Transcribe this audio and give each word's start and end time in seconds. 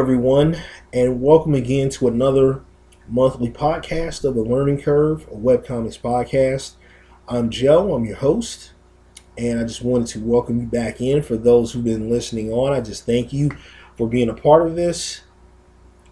Everyone, 0.00 0.56
and 0.94 1.20
welcome 1.20 1.52
again 1.52 1.90
to 1.90 2.08
another 2.08 2.64
monthly 3.06 3.50
podcast 3.50 4.24
of 4.24 4.34
the 4.34 4.40
Learning 4.40 4.80
Curve, 4.80 5.28
a 5.28 5.34
webcomics 5.34 6.00
podcast. 6.00 6.76
I'm 7.28 7.50
Joe, 7.50 7.92
I'm 7.92 8.06
your 8.06 8.16
host, 8.16 8.72
and 9.36 9.60
I 9.60 9.64
just 9.64 9.82
wanted 9.82 10.06
to 10.08 10.20
welcome 10.20 10.58
you 10.58 10.66
back 10.66 11.02
in. 11.02 11.22
For 11.22 11.36
those 11.36 11.72
who've 11.72 11.84
been 11.84 12.08
listening 12.08 12.50
on, 12.50 12.72
I 12.72 12.80
just 12.80 13.04
thank 13.04 13.30
you 13.30 13.50
for 13.98 14.08
being 14.08 14.30
a 14.30 14.34
part 14.34 14.66
of 14.66 14.74
this 14.74 15.20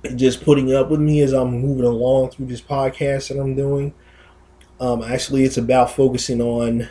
and 0.04 0.18
just 0.18 0.44
putting 0.44 0.74
up 0.74 0.90
with 0.90 1.00
me 1.00 1.22
as 1.22 1.32
I'm 1.32 1.58
moving 1.58 1.86
along 1.86 2.32
through 2.32 2.46
this 2.46 2.60
podcast 2.60 3.28
that 3.28 3.40
I'm 3.40 3.56
doing. 3.56 3.94
Um, 4.80 5.02
actually, 5.02 5.44
it's 5.44 5.56
about 5.56 5.92
focusing 5.92 6.42
on 6.42 6.90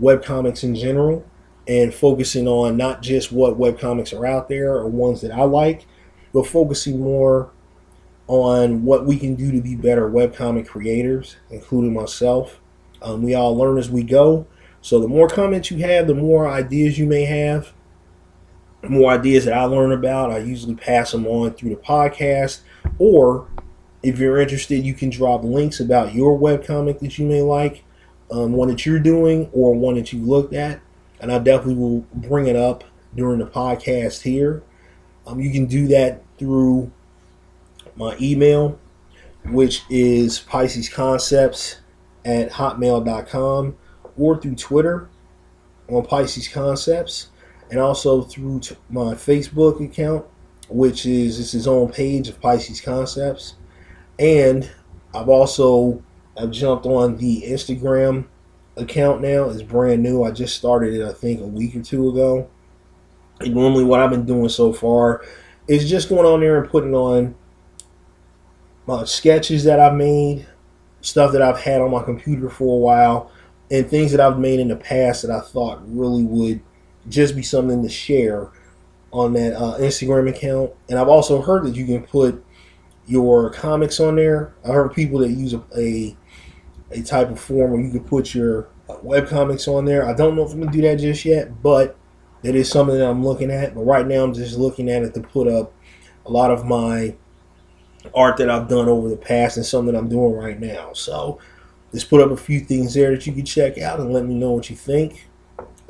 webcomics 0.00 0.64
in 0.64 0.74
general 0.74 1.24
and 1.68 1.94
focusing 1.94 2.48
on 2.48 2.76
not 2.76 3.00
just 3.00 3.30
what 3.30 3.60
webcomics 3.60 4.12
are 4.12 4.26
out 4.26 4.48
there 4.48 4.74
or 4.74 4.88
ones 4.88 5.20
that 5.20 5.30
I 5.30 5.44
like, 5.44 5.86
but 6.32 6.46
focusing 6.46 7.00
more 7.00 7.50
on 8.26 8.84
what 8.84 9.04
we 9.04 9.18
can 9.18 9.34
do 9.34 9.52
to 9.52 9.60
be 9.60 9.74
better 9.74 10.08
webcomic 10.08 10.66
creators, 10.66 11.36
including 11.50 11.92
myself. 11.92 12.60
Um, 13.02 13.22
we 13.22 13.34
all 13.34 13.56
learn 13.56 13.78
as 13.78 13.90
we 13.90 14.02
go. 14.02 14.46
So 14.80 15.00
the 15.00 15.08
more 15.08 15.28
comments 15.28 15.70
you 15.70 15.78
have, 15.78 16.06
the 16.06 16.14
more 16.14 16.48
ideas 16.48 16.98
you 16.98 17.06
may 17.06 17.24
have, 17.24 17.72
the 18.80 18.90
more 18.90 19.12
ideas 19.12 19.44
that 19.44 19.54
I 19.54 19.64
learn 19.64 19.92
about, 19.92 20.30
I 20.30 20.38
usually 20.38 20.74
pass 20.74 21.12
them 21.12 21.26
on 21.26 21.52
through 21.52 21.70
the 21.70 21.76
podcast. 21.76 22.60
Or 22.98 23.48
if 24.02 24.18
you're 24.18 24.40
interested, 24.40 24.84
you 24.84 24.94
can 24.94 25.10
drop 25.10 25.44
links 25.44 25.78
about 25.78 26.14
your 26.14 26.38
webcomic 26.38 26.98
that 27.00 27.18
you 27.18 27.26
may 27.26 27.42
like, 27.42 27.84
um, 28.30 28.52
one 28.52 28.68
that 28.68 28.84
you're 28.84 28.98
doing, 28.98 29.48
or 29.52 29.74
one 29.74 29.94
that 29.96 30.12
you 30.12 30.20
looked 30.20 30.54
at. 30.54 30.80
And 31.20 31.30
I 31.30 31.38
definitely 31.38 31.76
will 31.76 32.00
bring 32.14 32.48
it 32.48 32.56
up 32.56 32.82
during 33.14 33.38
the 33.38 33.46
podcast 33.46 34.22
here. 34.22 34.62
Um, 35.26 35.38
you 35.38 35.52
can 35.52 35.66
do 35.66 35.86
that 35.88 36.22
through 36.42 36.90
my 37.94 38.16
email, 38.20 38.76
which 39.44 39.82
is 39.88 40.40
Pisces 40.40 40.88
Concepts 40.88 41.76
at 42.24 42.50
hotmail.com, 42.50 43.76
or 44.18 44.40
through 44.40 44.56
Twitter 44.56 45.08
on 45.88 46.04
Pisces 46.04 46.48
Concepts, 46.48 47.28
and 47.70 47.78
also 47.78 48.22
through 48.22 48.58
t- 48.58 48.76
my 48.90 49.14
Facebook 49.14 49.84
account, 49.84 50.26
which 50.68 51.06
is 51.06 51.38
it's 51.38 51.52
his 51.52 51.68
own 51.68 51.92
page 51.92 52.28
of 52.28 52.40
Pisces 52.40 52.80
Concepts. 52.80 53.54
And 54.18 54.68
I've 55.14 55.28
also 55.28 56.02
I've 56.36 56.50
jumped 56.50 56.86
on 56.86 57.18
the 57.18 57.42
Instagram 57.46 58.26
account 58.76 59.22
now. 59.22 59.48
It's 59.48 59.62
brand 59.62 60.02
new. 60.02 60.24
I 60.24 60.32
just 60.32 60.56
started 60.56 60.94
it 60.94 61.06
I 61.06 61.12
think 61.12 61.40
a 61.40 61.46
week 61.46 61.76
or 61.76 61.82
two 61.82 62.08
ago. 62.08 62.50
And 63.38 63.54
normally 63.54 63.84
what 63.84 64.00
I've 64.00 64.10
been 64.10 64.26
doing 64.26 64.48
so 64.48 64.72
far 64.72 65.22
is 65.68 65.88
just 65.88 66.08
going 66.08 66.26
on 66.26 66.40
there 66.40 66.60
and 66.60 66.70
putting 66.70 66.94
on 66.94 67.34
my 68.86 69.04
sketches 69.04 69.64
that 69.64 69.78
I've 69.78 69.94
made, 69.94 70.46
stuff 71.00 71.32
that 71.32 71.42
I've 71.42 71.60
had 71.60 71.80
on 71.80 71.90
my 71.90 72.02
computer 72.02 72.48
for 72.48 72.76
a 72.76 72.80
while, 72.80 73.30
and 73.70 73.88
things 73.88 74.10
that 74.12 74.20
I've 74.20 74.38
made 74.38 74.60
in 74.60 74.68
the 74.68 74.76
past 74.76 75.22
that 75.22 75.30
I 75.30 75.40
thought 75.40 75.80
really 75.86 76.24
would 76.24 76.60
just 77.08 77.34
be 77.34 77.42
something 77.42 77.82
to 77.82 77.88
share 77.88 78.50
on 79.12 79.32
that 79.34 79.54
uh, 79.54 79.78
Instagram 79.78 80.28
account. 80.28 80.72
And 80.88 80.98
I've 80.98 81.08
also 81.08 81.40
heard 81.40 81.64
that 81.64 81.76
you 81.76 81.86
can 81.86 82.02
put 82.02 82.44
your 83.06 83.50
comics 83.50 84.00
on 84.00 84.16
there. 84.16 84.54
I 84.64 84.68
heard 84.68 84.92
people 84.94 85.18
that 85.20 85.30
use 85.30 85.54
a, 85.54 85.62
a, 85.76 86.16
a 86.90 87.02
type 87.02 87.30
of 87.30 87.40
form 87.40 87.72
where 87.72 87.80
you 87.80 87.90
can 87.90 88.04
put 88.04 88.34
your 88.34 88.68
web 89.02 89.28
comics 89.28 89.68
on 89.68 89.84
there. 89.84 90.06
I 90.06 90.14
don't 90.14 90.36
know 90.36 90.44
if 90.44 90.52
I'm 90.52 90.60
gonna 90.60 90.72
do 90.72 90.82
that 90.82 90.98
just 90.98 91.24
yet, 91.24 91.62
but 91.62 91.96
that 92.42 92.54
is 92.54 92.70
something 92.70 92.98
that 92.98 93.08
I'm 93.08 93.24
looking 93.24 93.50
at. 93.50 93.74
But 93.74 93.82
right 93.82 94.06
now, 94.06 94.24
I'm 94.24 94.34
just 94.34 94.58
looking 94.58 94.90
at 94.90 95.02
it 95.02 95.14
to 95.14 95.20
put 95.20 95.48
up 95.48 95.72
a 96.26 96.30
lot 96.30 96.50
of 96.50 96.64
my 96.64 97.14
art 98.14 98.36
that 98.38 98.50
I've 98.50 98.68
done 98.68 98.88
over 98.88 99.08
the 99.08 99.16
past 99.16 99.56
and 99.56 99.66
something 99.66 99.94
I'm 99.94 100.08
doing 100.08 100.34
right 100.34 100.58
now. 100.58 100.92
So 100.92 101.38
just 101.92 102.10
put 102.10 102.20
up 102.20 102.30
a 102.30 102.36
few 102.36 102.60
things 102.60 102.94
there 102.94 103.10
that 103.10 103.26
you 103.26 103.32
can 103.32 103.44
check 103.44 103.78
out 103.78 104.00
and 104.00 104.12
let 104.12 104.24
me 104.24 104.34
know 104.34 104.52
what 104.52 104.70
you 104.70 104.76
think. 104.76 105.28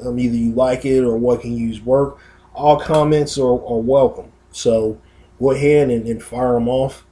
Um, 0.05 0.19
either 0.19 0.37
you 0.37 0.53
like 0.53 0.85
it 0.85 1.05
or 1.05 1.17
what 1.17 1.43
can 1.43 1.57
use 1.57 1.81
work. 1.81 2.19
All 2.55 2.79
comments 2.79 3.39
are, 3.39 3.53
are 3.53 3.81
welcome. 3.81 4.33
So 4.51 4.99
go 5.39 5.53
ahead 5.53 5.91
and, 5.91 6.07
and, 6.07 6.23
fire 6.23 6.55
them 6.55 6.69
off. 6.69 7.07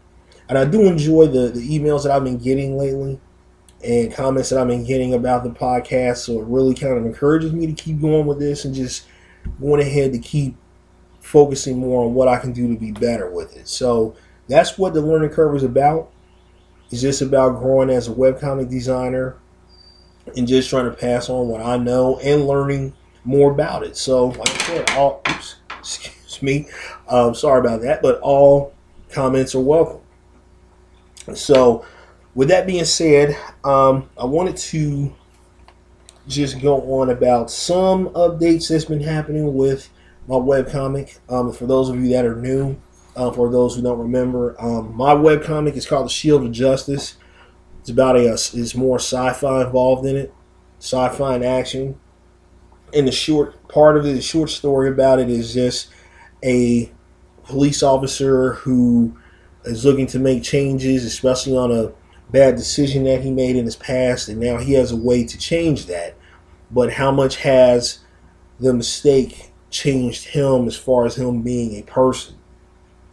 And 0.49 0.59
I 0.59 0.65
do 0.65 0.83
enjoy 0.87 1.27
the, 1.29 1.49
the 1.49 1.79
emails 1.79 2.03
that 2.03 2.13
I've 2.13 2.25
been 2.25 2.39
getting 2.39 2.77
lately 2.77 3.21
and 3.83 4.13
comments 4.13 4.51
that 4.51 4.59
I've 4.59 4.67
been 4.67 4.85
getting 4.85 5.15
about 5.15 5.45
the 5.45 5.51
podcast. 5.51 6.19
So 6.19 6.41
it 6.41 6.47
really 6.47 6.75
kind 6.75 6.99
of 6.99 7.07
encourages 7.07 7.53
me 7.53 7.67
to 7.67 7.73
keep 7.73 8.01
going 8.01 8.27
with 8.27 8.39
this 8.39 8.65
and 8.65 8.75
just 8.75 9.07
going 9.61 9.81
ahead 9.81 10.13
to 10.13 10.19
keep 10.19 10.57
focusing 11.21 11.79
more 11.79 12.05
on 12.05 12.15
what 12.15 12.29
I 12.29 12.39
can 12.39 12.53
do 12.53 12.69
to 12.69 12.79
be 12.79 12.93
better 12.93 13.31
with 13.31 13.57
it. 13.57 13.69
So 13.69 14.15
that's 14.49 14.79
what 14.79 14.95
the 14.95 15.01
learning 15.01 15.31
curve 15.31 15.55
is 15.55 15.63
about. 15.63 16.11
It's 16.91 17.01
just 17.01 17.23
about 17.23 17.61
growing 17.61 17.91
as 17.91 18.09
a 18.09 18.13
webcomic 18.13 18.69
designer 18.69 19.37
and 20.37 20.47
just 20.47 20.69
trying 20.69 20.87
to 20.87 20.97
pass 20.97 21.29
on 21.29 21.49
what 21.49 21.61
I 21.61 21.77
know 21.77 22.19
and 22.19 22.47
learning 22.47 22.95
more 23.25 23.53
about 23.53 23.85
it. 23.85 23.97
So, 23.97 24.29
like 24.29 24.51
I 24.51 24.67
said, 24.67 24.91
all 24.91 25.23
oops, 25.29 25.57
excuse 25.79 26.43
me, 26.43 26.69
um, 27.09 27.35
sorry 27.35 27.61
about 27.61 27.83
that, 27.83 28.03
but 28.03 28.19
all 28.21 28.75
comments 29.11 29.55
are 29.55 29.61
welcome. 29.61 30.01
So, 31.35 31.85
with 32.35 32.49
that 32.49 32.67
being 32.67 32.85
said, 32.85 33.37
um, 33.65 34.09
I 34.19 34.25
wanted 34.25 34.57
to 34.57 35.15
just 36.31 36.61
go 36.61 36.81
on 37.01 37.11
about 37.11 37.51
some 37.51 38.09
updates 38.11 38.69
that's 38.69 38.85
been 38.85 39.03
happening 39.03 39.55
with 39.55 39.91
my 40.29 40.37
webcomic. 40.37 41.19
Um, 41.29 41.53
for 41.53 41.67
those 41.67 41.89
of 41.89 41.97
you 41.97 42.09
that 42.11 42.25
are 42.25 42.37
new, 42.37 42.81
uh, 43.17 43.31
for 43.33 43.51
those 43.51 43.75
who 43.75 43.83
don't 43.83 43.99
remember, 43.99 44.57
um, 44.61 44.95
my 44.95 45.13
webcomic 45.13 45.75
is 45.75 45.87
called 45.87 46.07
The 46.07 46.11
Shield 46.11 46.45
of 46.45 46.53
Justice. 46.53 47.17
It's 47.81 47.91
about 47.91 48.17
a, 48.17 48.33
it's 48.33 48.75
more 48.75 48.99
sci-fi 48.99 49.65
involved 49.65 50.07
in 50.07 50.17
it, 50.17 50.33
sci-fi 50.79 51.35
and 51.35 51.45
action. 51.45 51.99
And 52.95 53.09
the 53.09 53.13
short 53.13 53.69
part 53.69 53.97
of 53.97 54.07
it, 54.07 54.13
the 54.13 54.23
short 54.23 54.51
story 54.51 54.89
about 54.89 55.19
it 55.19 55.29
is 55.29 55.55
just 55.55 55.89
a 56.45 56.93
police 57.45 57.83
officer 57.83 58.55
who 58.55 59.17
is 59.65 59.85
looking 59.85 60.07
to 60.09 60.19
make 60.19 60.43
changes, 60.43 61.05
especially 61.05 61.57
on 61.57 61.73
a 61.73 61.93
bad 62.31 62.57
decision 62.57 63.05
that 63.05 63.23
he 63.23 63.31
made 63.31 63.57
in 63.57 63.65
his 63.65 63.77
past, 63.77 64.29
and 64.29 64.41
now 64.41 64.59
he 64.59 64.75
has 64.75 64.93
a 64.93 64.97
way 64.97 65.25
to 65.25 65.37
change 65.37 65.87
that. 65.87 66.17
But 66.71 66.93
how 66.93 67.11
much 67.11 67.37
has 67.39 68.01
the 68.59 68.73
mistake 68.73 69.53
changed 69.71 70.29
him 70.29 70.67
as 70.67 70.77
far 70.77 71.07
as 71.07 71.17
him 71.17 71.43
being 71.43 71.79
a 71.79 71.83
person, 71.83 72.37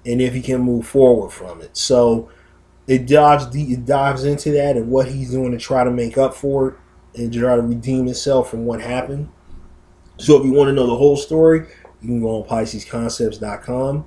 and 0.06 0.21
if 0.21 0.33
he 0.33 0.42
can 0.42 0.62
move 0.62 0.88
forward 0.88 1.31
from 1.31 1.62
it? 1.62 1.75
So 1.75 2.30
it 2.88 3.07
dives 3.07 3.54
it 3.56 3.86
dives 3.86 4.24
into 4.24 4.51
that 4.51 4.77
and 4.77 4.89
what 4.89 5.07
he's 5.07 5.31
doing 5.31 5.51
to 5.51 5.57
try 5.57 5.83
to 5.83 5.92
make 5.92 6.18
up 6.18 6.33
for 6.33 6.69
it 6.69 6.75
and 7.15 7.33
try 7.33 7.56
to 7.56 7.62
redeem 7.62 8.06
himself 8.06 8.50
from 8.50 8.65
what 8.65 8.81
happened. 8.81 9.30
So 10.18 10.39
if 10.39 10.45
you 10.45 10.54
want 10.54 10.69
to 10.69 10.74
know 10.74 10.88
the 10.88 10.95
whole 10.95 11.18
story, 11.18 11.68
you 12.01 12.07
can 12.07 12.21
go 12.21 12.42
on 12.42 12.48
PiscesConcepts.com 12.48 14.06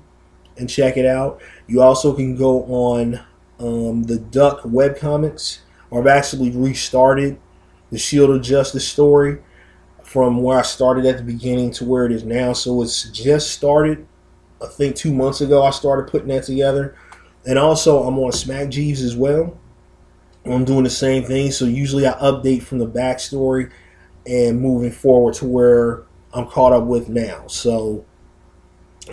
and 0.57 0.69
check 0.69 0.97
it 0.97 1.05
out. 1.05 1.41
You 1.67 1.81
also 1.81 2.13
can 2.13 2.35
go 2.35 2.63
on 2.63 3.21
um, 3.59 4.03
the 4.03 4.17
Duck 4.17 4.61
webcomics, 4.61 5.59
or 5.89 6.01
I've 6.01 6.07
actually 6.07 6.51
restarted 6.51 7.39
the 7.91 7.97
Shield 7.97 8.29
of 8.29 8.41
Justice 8.41 8.87
story 8.87 9.39
from 10.03 10.41
where 10.41 10.59
I 10.59 10.63
started 10.63 11.05
at 11.05 11.17
the 11.17 11.23
beginning 11.23 11.71
to 11.71 11.85
where 11.85 12.05
it 12.05 12.11
is 12.11 12.23
now. 12.23 12.53
So 12.53 12.81
it's 12.81 13.03
just 13.09 13.51
started. 13.51 14.07
I 14.61 14.67
think 14.67 14.95
two 14.95 15.13
months 15.13 15.41
ago 15.41 15.63
I 15.63 15.69
started 15.69 16.11
putting 16.11 16.29
that 16.29 16.43
together. 16.43 16.95
And 17.45 17.59
also 17.59 18.03
I'm 18.03 18.17
on 18.19 18.31
Smack 18.31 18.69
Jeeves 18.69 19.01
as 19.01 19.15
well. 19.15 19.57
I'm 20.45 20.65
doing 20.65 20.83
the 20.83 20.89
same 20.89 21.23
thing. 21.23 21.51
So 21.51 21.65
usually 21.65 22.07
I 22.07 22.13
update 22.13 22.63
from 22.63 22.79
the 22.79 22.87
backstory 22.87 23.71
and 24.25 24.59
moving 24.59 24.91
forward 24.91 25.35
to 25.35 25.45
where 25.45 26.03
I'm 26.33 26.47
caught 26.47 26.73
up 26.73 26.83
with 26.83 27.09
now. 27.09 27.47
So 27.47 28.05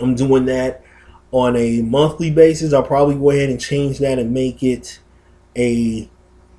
I'm 0.01 0.15
doing 0.15 0.45
that 0.45 0.83
on 1.31 1.55
a 1.55 1.81
monthly 1.81 2.31
basis. 2.31 2.73
I'll 2.73 2.83
probably 2.83 3.15
go 3.15 3.31
ahead 3.31 3.49
and 3.49 3.59
change 3.59 3.99
that 3.99 4.19
and 4.19 4.33
make 4.33 4.63
it 4.63 4.99
a 5.55 6.09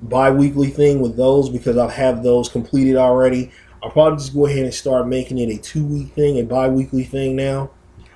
bi-weekly 0.01 0.69
thing 0.69 0.99
with 0.99 1.15
those 1.15 1.49
because 1.49 1.77
I 1.77 1.89
have 1.89 2.23
those 2.23 2.49
completed 2.49 2.95
already. 2.95 3.51
I'll 3.83 3.91
probably 3.91 4.17
just 4.17 4.33
go 4.33 4.45
ahead 4.45 4.63
and 4.63 4.73
start 4.73 5.07
making 5.07 5.37
it 5.37 5.49
a 5.49 5.57
two-week 5.57 6.13
thing, 6.13 6.39
a 6.39 6.43
bi-weekly 6.43 7.03
thing 7.03 7.35
now 7.35 7.71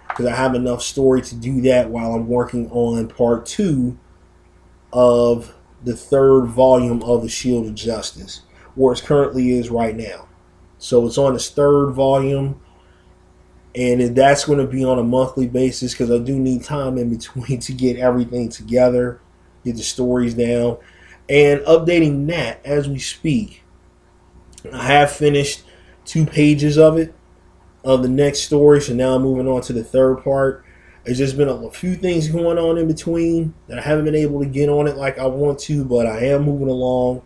because 0.08 0.26
I 0.26 0.36
have 0.36 0.56
enough 0.56 0.82
story 0.82 1.22
to 1.24 1.36
do 1.36 1.62
that 1.62 1.90
while 1.90 2.14
I'm 2.14 2.28
working 2.28 2.70
on 2.72 3.08
part 3.10 3.46
two 3.46 3.98
of 4.94 5.54
the 5.84 5.96
third 5.96 6.46
volume 6.46 7.04
of 7.04 7.22
the 7.22 7.28
Shield 7.28 7.68
of 7.68 7.76
Justice, 7.76 8.42
where 8.76 8.94
it 8.94 9.04
currently 9.04 9.52
is 9.52 9.70
right 9.70 9.96
now. 9.96 10.30
So 10.78 11.06
it's 11.06 11.18
on 11.18 11.36
its 11.36 11.50
third 11.50 11.92
volume 11.92 12.62
and 13.76 14.16
that's 14.16 14.46
going 14.46 14.60
to 14.60 14.68
be 14.68 14.86
on 14.86 15.00
a 15.00 15.04
monthly 15.04 15.48
basis 15.48 15.92
because 15.92 16.10
I 16.10 16.20
do 16.20 16.40
need 16.40 16.64
time 16.64 16.98
in 16.98 17.10
between 17.10 17.60
to 17.62 17.74
get 17.74 17.98
everything 17.98 18.50
together, 18.50 19.20
get 19.64 19.76
the 19.76 19.84
stories 19.84 20.34
down, 20.34 20.78
and 21.30 21.62
updating 21.62 22.28
that 22.28 22.64
as 22.66 22.88
we 22.88 23.00
speak. 23.00 23.64
I 24.72 24.86
have 24.86 25.12
finished 25.12 25.64
two 26.06 26.26
pages 26.26 26.78
of 26.78 26.98
it 26.98 27.14
of 27.84 28.02
the 28.02 28.10
next 28.10 28.40
story, 28.40 28.82
so 28.82 28.94
now 28.94 29.16
I'm 29.16 29.22
moving 29.22 29.48
on 29.48 29.62
to 29.64 29.74
the 29.74 29.84
third 29.84 30.24
part. 30.24 30.64
There's 31.04 31.20
just 31.20 31.38
been 31.38 31.50
a 31.50 31.70
few 31.70 31.96
things 31.96 32.28
going 32.28 32.58
on 32.58 32.78
in 32.78 32.88
between 32.88 33.54
that 33.68 33.78
I 33.78 33.82
haven't 33.82 34.06
been 34.06 34.16
able 34.16 34.40
to 34.40 34.46
get 34.48 34.70
on 34.70 34.88
it 34.88 34.98
like 34.98 35.20
I 35.20 35.28
want 35.28 35.60
to, 35.60 35.86
but 35.86 36.08
I 36.08 36.26
am 36.26 36.44
moving 36.44 36.68
along. 36.68 37.22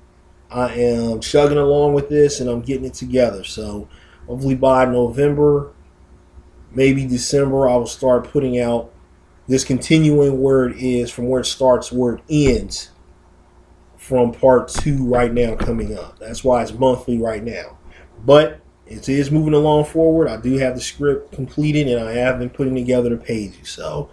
I 0.52 0.74
am 0.74 1.22
chugging 1.22 1.57
along 1.57 1.94
with 1.94 2.10
this 2.10 2.42
and 2.42 2.50
I'm 2.50 2.62
getting 2.62 2.86
it 2.86 2.94
together. 2.94 3.45
So 3.45 3.88
hopefully 4.28 4.56
by 4.56 4.84
November, 4.84 5.72
maybe 6.72 7.06
December, 7.06 7.69
I 7.69 7.78
will 7.78 7.88
start 7.88 8.30
putting 8.30 8.60
out 8.60 8.92
this 9.48 9.63
continuing 9.63 10.42
where 10.42 10.68
it 10.68 10.78
is 10.78 11.10
from 11.10 11.30
where 11.30 11.42
it 11.42 11.45
starts, 11.45 11.90
where 11.90 12.16
it 12.16 12.24
ends 12.30 12.90
from 14.10 14.32
part 14.32 14.70
two 14.70 15.06
right 15.06 15.32
now 15.32 15.56
coming 15.56 15.96
up. 15.96 16.18
That's 16.18 16.44
why 16.44 16.64
it's 16.64 16.74
monthly 16.74 17.20
right 17.20 17.44
now. 17.44 17.78
But 18.26 18.60
it 18.88 19.08
is 19.08 19.30
moving 19.30 19.54
along 19.54 19.86
forward. 19.86 20.28
I 20.28 20.38
do 20.38 20.58
have 20.58 20.74
the 20.74 20.82
script 20.82 21.32
completed 21.32 21.88
and 21.88 22.04
I 22.04 22.14
have 22.14 22.40
been 22.40 22.50
putting 22.50 22.74
together 22.74 23.10
the 23.10 23.18
pages. 23.18 23.70
So 23.70 24.10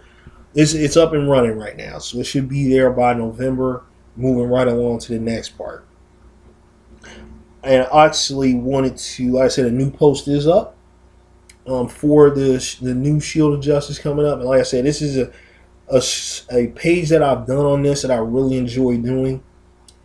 it's, 0.53 0.75
it's 0.75 0.97
up 0.97 1.13
and 1.13 1.27
running 1.27 1.57
right 1.57 1.75
now. 1.75 1.97
So 1.97 2.19
it 2.19 2.25
should 2.25 2.47
be 2.47 2.69
there 2.69 2.91
by 2.91 3.15
November, 3.15 3.85
moving 4.15 4.47
right 4.47 4.67
along 4.67 4.99
to 4.99 5.13
the 5.13 5.19
next 5.19 5.57
part. 5.57 5.83
And 7.63 7.87
I 7.91 8.05
actually 8.05 8.53
wanted 8.53 8.97
to, 8.97 9.31
like 9.31 9.45
I 9.45 9.47
said, 9.47 9.65
a 9.65 9.71
new 9.71 9.89
post 9.89 10.27
is 10.27 10.47
up 10.47 10.75
um, 11.65 11.87
for 11.87 12.29
the, 12.29 12.77
the 12.83 12.93
new 12.93 13.19
Shield 13.19 13.55
of 13.55 13.61
Justice 13.61 13.97
coming 13.97 14.27
up. 14.27 14.37
And 14.37 14.47
like 14.47 14.59
I 14.59 14.63
said, 14.63 14.85
this 14.85 15.01
is 15.01 15.17
a, 15.17 15.31
a, 15.89 16.01
a 16.55 16.67
page 16.67 17.09
that 17.09 17.23
I've 17.23 17.47
done 17.47 17.65
on 17.65 17.81
this 17.81 18.03
that 18.03 18.11
I 18.11 18.17
really 18.17 18.57
enjoy 18.57 18.97
doing. 18.97 19.41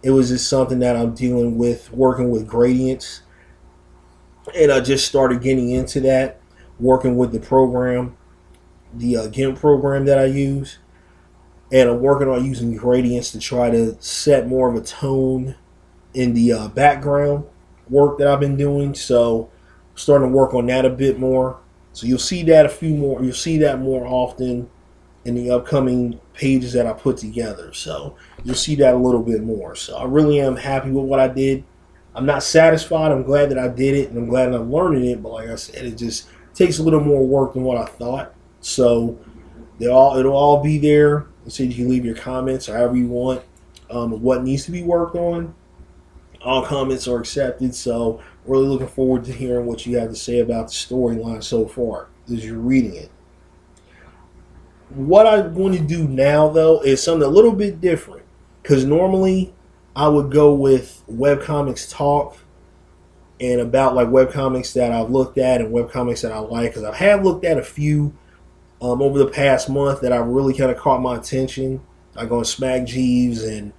It 0.02 0.10
was 0.10 0.28
just 0.31 0.49
something 0.49 0.81
that 0.81 0.96
I'm 0.96 1.14
dealing 1.14 1.56
with, 1.58 1.93
working 1.93 2.31
with 2.31 2.46
gradients 2.46 3.22
and 4.54 4.72
I 4.72 4.81
just 4.81 5.06
started 5.06 5.43
getting 5.43 5.70
into 5.70 6.00
that, 6.00 6.40
working 6.81 7.16
with 7.16 7.32
the 7.32 7.40
program, 7.40 8.16
the 8.93 9.16
uh, 9.16 9.26
GIMP 9.28 9.58
program 9.58 10.04
that 10.06 10.19
I 10.19 10.25
use, 10.25 10.78
and 11.70 11.88
I'm 11.88 12.00
working 12.00 12.28
on 12.28 12.44
using 12.44 12.76
gradients 12.76 13.31
to 13.32 13.38
try 13.38 13.70
to 13.70 13.96
set 14.00 14.46
more 14.49 14.69
of 14.69 14.76
a 14.76 14.84
tone 14.84 15.54
in 16.14 16.34
the 16.34 16.52
uh, 16.52 16.69
background 16.69 17.44
work 17.88 18.19
that 18.19 18.28
I've 18.28 18.40
been 18.40 18.56
doing. 18.56 18.94
So, 18.94 19.50
starting 19.94 20.28
to 20.28 20.34
work 20.34 20.54
on 20.54 20.66
that 20.66 20.84
a 20.84 20.90
bit 20.90 21.19
more. 21.19 21.58
So 21.93 22.06
you'll 22.06 22.19
see 22.19 22.43
that 22.44 22.66
a 22.66 22.70
few 22.70 22.94
more. 22.94 23.22
You'll 23.22 23.34
see 23.34 23.58
that 23.58 23.78
more 23.78 24.06
often 24.06 24.70
in 25.25 25.35
the 25.35 25.51
upcoming 25.51 26.21
pages 26.35 26.73
that 26.73 26.87
I 26.87 26.93
put 26.93 27.17
together. 27.17 27.73
So 27.73 28.17
you'll 28.45 28.55
see 28.55 28.75
that 28.77 28.95
a 28.95 28.99
little 28.99 29.23
bit 29.23 29.43
more. 29.43 29.75
So 29.77 29.97
I 29.97 30.05
really 30.05 30.41
am 30.41 30.57
happy 30.57 30.91
with 30.91 31.05
what 31.05 31.21
I 31.21 31.29
did. 31.29 31.65
I'm 32.15 32.27
not 32.27 32.43
satisfied. 32.43 33.13
I'm 33.13 33.23
glad 33.23 33.51
that 33.51 33.59
I 33.59 33.69
did 33.69 33.95
it, 33.95 34.11
and 34.11 34.19
I'm 34.19 34.29
glad 34.29 34.53
I'm 34.53 34.71
learning 34.71 35.07
it. 35.07 35.23
But 35.23 35.33
like 35.33 35.49
I 35.49 35.55
said, 35.55 35.85
it 35.85 35.97
just 35.97 36.29
takes 36.55 36.79
a 36.79 36.83
little 36.83 37.01
more 37.01 37.27
work 37.27 37.55
than 37.55 37.63
what 37.63 37.79
I 37.79 37.87
thought. 37.87 38.35
So 38.61 39.19
they 39.79 39.87
all 39.87 40.19
it'll 40.19 40.37
all 40.37 40.63
be 40.63 40.79
there. 40.79 41.27
So 41.49 41.63
you 41.63 41.75
can 41.75 41.89
leave 41.89 42.05
your 42.05 42.15
comments 42.15 42.67
however 42.67 42.97
you 42.97 43.09
want. 43.09 43.43
Um, 43.91 44.23
what 44.23 44.43
needs 44.43 44.65
to 44.67 44.71
be 44.71 44.83
worked 44.83 45.17
on. 45.17 45.55
All 46.43 46.65
comments 46.65 47.07
are 47.09 47.19
accepted. 47.19 47.75
So 47.75 48.21
really 48.47 48.67
looking 48.67 48.89
forward 48.89 49.25
to 49.25 49.33
hearing 49.33 49.67
what 49.67 49.87
you 49.87 49.97
have 49.99 50.11
to 50.11 50.17
say 50.17 50.41
about 50.41 50.69
the 50.69 50.75
storyline 50.75 51.43
so 51.43 51.67
far 51.67 52.09
as 52.27 52.45
you're 52.45 52.59
reading 52.59 52.95
it. 52.95 53.11
What 54.94 55.27
I'm 55.27 55.55
going 55.55 55.73
to 55.73 55.83
do 55.83 56.06
now, 56.09 56.49
though, 56.49 56.83
is 56.83 57.03
something 57.03 57.27
a 57.27 57.31
little 57.31 57.53
bit 57.53 57.81
different. 57.81 58.23
Because 58.62 58.85
normally 58.85 59.53
I 59.97 60.09
would 60.09 60.31
go 60.31 60.55
with 60.55 61.03
webcomics 61.11 61.91
talk 61.91 62.37
and 63.41 63.61
about 63.61 63.94
like 63.94 64.09
webcomics 64.09 64.73
that 64.75 64.93
I've 64.93 65.11
looked 65.11 65.37
at 65.37 65.61
and 65.61 65.73
webcomics 65.75 66.23
that 66.23 66.31
I 66.31 66.39
like 66.39 66.71
because 66.71 66.85
I 66.85 66.94
have 66.94 67.25
looked 67.25 67.44
at 67.44 67.59
a 67.59 67.62
few 67.62 68.17
um, 68.81 69.03
over 69.03 69.19
the 69.19 69.27
past 69.27 69.69
month 69.69 70.00
that 70.03 70.12
I 70.12 70.19
really 70.19 70.55
kind 70.55 70.71
of 70.71 70.79
caught 70.79 71.03
my 71.03 71.17
attention. 71.17 71.81
I 72.17 72.27
go 72.27 72.38
on 72.38 72.45
Smack 72.45 72.85
Jeeves 72.87 73.43
and 73.43 73.73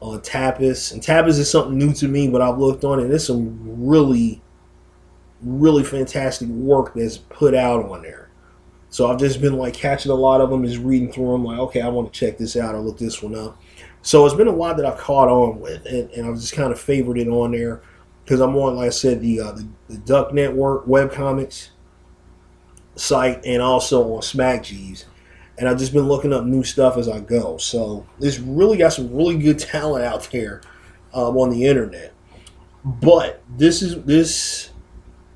on 0.00 0.20
Tapas, 0.20 0.92
and 0.92 1.02
Tapas 1.02 1.38
is 1.38 1.50
something 1.50 1.76
new 1.76 1.92
to 1.94 2.08
me, 2.08 2.28
but 2.28 2.40
I've 2.40 2.58
looked 2.58 2.84
on 2.84 2.98
it. 2.98 3.02
And 3.02 3.10
there's 3.10 3.26
some 3.26 3.58
really, 3.86 4.40
really 5.42 5.84
fantastic 5.84 6.48
work 6.48 6.94
that's 6.94 7.18
put 7.18 7.54
out 7.54 7.90
on 7.90 8.02
there. 8.02 8.27
So 8.90 9.10
I've 9.10 9.18
just 9.18 9.40
been 9.40 9.56
like 9.56 9.74
catching 9.74 10.10
a 10.10 10.14
lot 10.14 10.40
of 10.40 10.50
them, 10.50 10.64
just 10.64 10.78
reading 10.78 11.12
through 11.12 11.32
them. 11.32 11.44
Like, 11.44 11.58
okay, 11.58 11.80
I 11.80 11.88
want 11.88 12.12
to 12.12 12.18
check 12.18 12.38
this 12.38 12.56
out 12.56 12.74
or 12.74 12.80
look 12.80 12.98
this 12.98 13.22
one 13.22 13.34
up. 13.34 13.60
So 14.02 14.24
it's 14.24 14.34
been 14.34 14.48
a 14.48 14.54
lot 14.54 14.76
that 14.76 14.86
I've 14.86 14.98
caught 14.98 15.28
on 15.28 15.60
with, 15.60 15.84
and, 15.86 16.10
and 16.10 16.26
I've 16.26 16.36
just 16.36 16.54
kind 16.54 16.72
of 16.72 16.80
favored 16.80 17.18
it 17.18 17.28
on 17.28 17.52
there 17.52 17.82
because 18.24 18.40
I'm 18.40 18.56
on, 18.56 18.76
like 18.76 18.86
I 18.86 18.90
said, 18.90 19.20
the, 19.20 19.40
uh, 19.40 19.52
the, 19.52 19.68
the 19.88 19.98
Duck 19.98 20.32
Network 20.32 20.86
webcomics 20.86 21.70
site 22.96 23.44
and 23.44 23.62
also 23.62 24.14
on 24.14 24.22
Smack. 24.22 24.70
And 24.70 25.68
I've 25.68 25.78
just 25.78 25.92
been 25.92 26.06
looking 26.06 26.32
up 26.32 26.44
new 26.44 26.62
stuff 26.62 26.96
as 26.96 27.08
I 27.08 27.20
go. 27.20 27.58
So 27.58 28.06
it's 28.20 28.38
really 28.38 28.78
got 28.78 28.92
some 28.92 29.14
really 29.14 29.36
good 29.36 29.58
talent 29.58 30.04
out 30.04 30.28
there 30.30 30.62
um, 31.12 31.36
on 31.36 31.50
the 31.50 31.66
internet. 31.66 32.14
But 32.84 33.42
this 33.56 33.82
is 33.82 34.02
this 34.04 34.70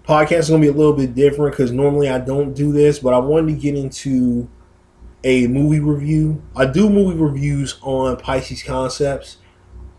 podcast 0.04 0.38
is 0.38 0.48
going 0.48 0.60
to 0.60 0.66
be 0.66 0.72
a 0.72 0.76
little 0.76 0.92
bit 0.92 1.14
different 1.14 1.52
because 1.52 1.70
normally 1.70 2.08
I 2.08 2.18
don't 2.18 2.54
do 2.54 2.72
this, 2.72 2.98
but 2.98 3.14
I 3.14 3.18
wanted 3.18 3.54
to 3.54 3.60
get 3.60 3.76
into 3.76 4.48
a 5.24 5.46
movie 5.46 5.80
review. 5.80 6.42
I 6.56 6.66
do 6.66 6.90
movie 6.90 7.18
reviews 7.18 7.78
on 7.82 8.16
Pisces 8.16 8.62
Concepts, 8.62 9.38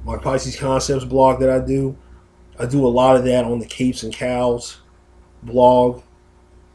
my 0.04 0.18
Pisces 0.18 0.58
Concepts 0.58 1.06
blog 1.06 1.40
that 1.40 1.50
I 1.50 1.60
do. 1.60 1.98
I 2.60 2.66
do 2.66 2.86
a 2.86 2.90
lot 2.90 3.16
of 3.16 3.24
that 3.26 3.46
on 3.46 3.60
the 3.60 3.66
Capes 3.66 4.04
and 4.04 4.14
Cows 4.14 4.82
blog 5.42 6.04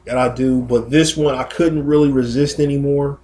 that 0.07 0.17
I 0.17 0.35
do, 0.35 0.63
but 0.63 0.91
this 0.91 1.17
one 1.17 1.35
I 1.35 1.45
couldn't 1.45 1.85
really 1.85 2.11
resist 2.11 2.59
anymore. 2.59 3.21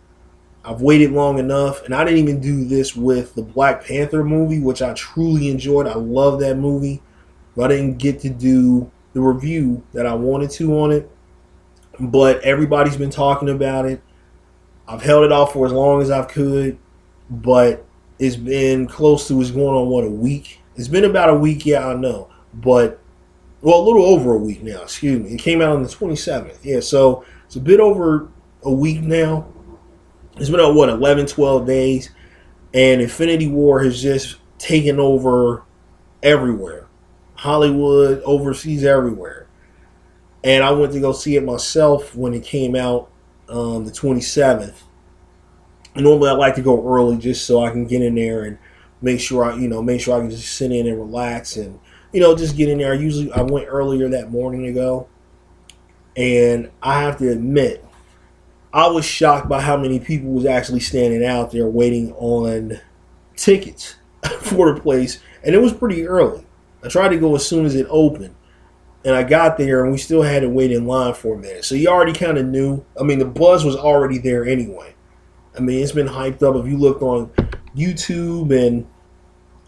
I've 0.66 0.80
waited 0.80 1.12
long 1.12 1.38
enough, 1.38 1.84
and 1.84 1.94
I 1.94 2.04
didn't 2.04 2.20
even 2.20 2.40
do 2.40 2.64
this 2.64 2.96
with 2.96 3.34
the 3.34 3.42
Black 3.42 3.84
Panther 3.84 4.24
movie, 4.24 4.60
which 4.60 4.80
I 4.82 4.94
truly 4.94 5.48
enjoyed. 5.48 5.86
I 5.86 5.94
love 5.94 6.40
that 6.40 6.56
movie, 6.56 7.02
but 7.56 7.70
I 7.70 7.76
didn't 7.76 7.98
get 7.98 8.20
to 8.20 8.30
do 8.30 8.90
the 9.14 9.20
review 9.20 9.82
that 9.94 10.06
I 10.06 10.14
wanted 10.14 10.50
to 10.50 10.78
on 10.80 10.92
it. 10.92 11.10
But 11.98 12.42
everybody's 12.42 12.96
been 12.96 13.10
talking 13.10 13.48
about 13.48 13.86
it 13.86 14.02
I've 14.86 15.02
held 15.02 15.24
it 15.24 15.32
off 15.32 15.52
for 15.52 15.66
as 15.66 15.72
long 15.72 16.02
as 16.02 16.10
I 16.10 16.24
could, 16.24 16.78
but 17.30 17.84
it's 18.18 18.36
been 18.36 18.86
close 18.86 19.28
to 19.28 19.40
it's 19.40 19.50
going 19.50 19.74
on 19.74 19.88
what 19.88 20.04
a 20.04 20.10
week. 20.10 20.60
It's 20.76 20.88
been 20.88 21.04
about 21.04 21.30
a 21.30 21.34
week, 21.34 21.64
yeah, 21.64 21.88
I 21.88 21.94
know, 21.94 22.30
but 22.52 23.00
well, 23.62 23.80
a 23.80 23.84
little 23.84 24.04
over 24.04 24.34
a 24.34 24.38
week 24.38 24.62
now. 24.62 24.82
Excuse 24.82 25.20
me. 25.20 25.30
It 25.30 25.38
came 25.38 25.62
out 25.62 25.74
on 25.74 25.82
the 25.82 25.88
27th. 25.88 26.58
Yeah, 26.62 26.80
so 26.80 27.24
it's 27.46 27.56
a 27.56 27.60
bit 27.60 27.80
over 27.80 28.28
a 28.62 28.70
week 28.70 29.00
now. 29.00 29.46
It's 30.36 30.50
been 30.50 30.74
what 30.74 30.88
11, 30.88 31.26
12 31.26 31.66
days, 31.66 32.10
and 32.74 33.00
Infinity 33.00 33.48
War 33.48 33.82
has 33.82 34.02
just 34.02 34.36
taken 34.58 34.98
over 34.98 35.62
everywhere, 36.22 36.83
Hollywood, 37.36 38.22
overseas, 38.22 38.84
everywhere. 38.84 39.46
And 40.42 40.62
I 40.62 40.72
went 40.72 40.92
to 40.92 41.00
go 41.00 41.12
see 41.12 41.36
it 41.36 41.44
myself 41.44 42.14
when 42.14 42.34
it 42.34 42.44
came 42.44 42.76
out 42.76 43.10
um, 43.48 43.84
the 43.84 43.90
27th. 43.90 44.74
Normally, 45.96 46.30
I 46.30 46.32
like 46.32 46.54
to 46.56 46.62
go 46.62 46.86
early 46.86 47.16
just 47.16 47.46
so 47.46 47.64
I 47.64 47.70
can 47.70 47.86
get 47.86 48.02
in 48.02 48.14
there 48.14 48.44
and 48.44 48.58
make 49.00 49.20
sure 49.20 49.44
I, 49.44 49.56
you 49.56 49.68
know, 49.68 49.82
make 49.82 50.00
sure 50.00 50.16
I 50.16 50.20
can 50.20 50.30
just 50.30 50.56
sit 50.56 50.72
in 50.72 50.86
and 50.86 50.98
relax 50.98 51.56
and, 51.56 51.78
you 52.12 52.20
know, 52.20 52.36
just 52.36 52.56
get 52.56 52.68
in 52.68 52.78
there. 52.78 52.92
I 52.92 52.96
usually 52.96 53.32
I 53.32 53.42
went 53.42 53.66
earlier 53.68 54.08
that 54.08 54.30
morning 54.30 54.64
to 54.64 54.72
go, 54.72 55.08
and 56.16 56.70
I 56.82 57.00
have 57.02 57.18
to 57.18 57.30
admit, 57.30 57.84
I 58.72 58.88
was 58.88 59.04
shocked 59.04 59.48
by 59.48 59.60
how 59.60 59.76
many 59.76 60.00
people 60.00 60.30
was 60.30 60.46
actually 60.46 60.80
standing 60.80 61.24
out 61.24 61.52
there 61.52 61.68
waiting 61.68 62.12
on 62.14 62.80
tickets 63.36 63.96
for 64.40 64.72
the 64.72 64.80
place, 64.80 65.20
and 65.44 65.54
it 65.54 65.58
was 65.58 65.72
pretty 65.72 66.06
early. 66.06 66.44
I 66.84 66.88
tried 66.88 67.08
to 67.08 67.16
go 67.16 67.34
as 67.34 67.46
soon 67.46 67.64
as 67.64 67.74
it 67.74 67.86
opened, 67.88 68.34
and 69.04 69.14
I 69.14 69.22
got 69.22 69.56
there 69.56 69.82
and 69.82 69.90
we 69.90 69.98
still 69.98 70.22
had 70.22 70.42
to 70.42 70.50
wait 70.50 70.70
in 70.70 70.86
line 70.86 71.14
for 71.14 71.34
a 71.34 71.38
minute. 71.38 71.64
So 71.64 71.74
you 71.74 71.88
already 71.88 72.12
kind 72.12 72.36
of 72.36 72.46
knew. 72.46 72.84
I 73.00 73.04
mean, 73.04 73.18
the 73.18 73.24
buzz 73.24 73.64
was 73.64 73.74
already 73.74 74.18
there 74.18 74.44
anyway. 74.44 74.94
I 75.56 75.60
mean, 75.60 75.82
it's 75.82 75.92
been 75.92 76.08
hyped 76.08 76.42
up. 76.42 76.56
If 76.56 76.66
you 76.66 76.76
looked 76.76 77.02
on 77.02 77.30
YouTube 77.74 78.54
and 78.54 78.86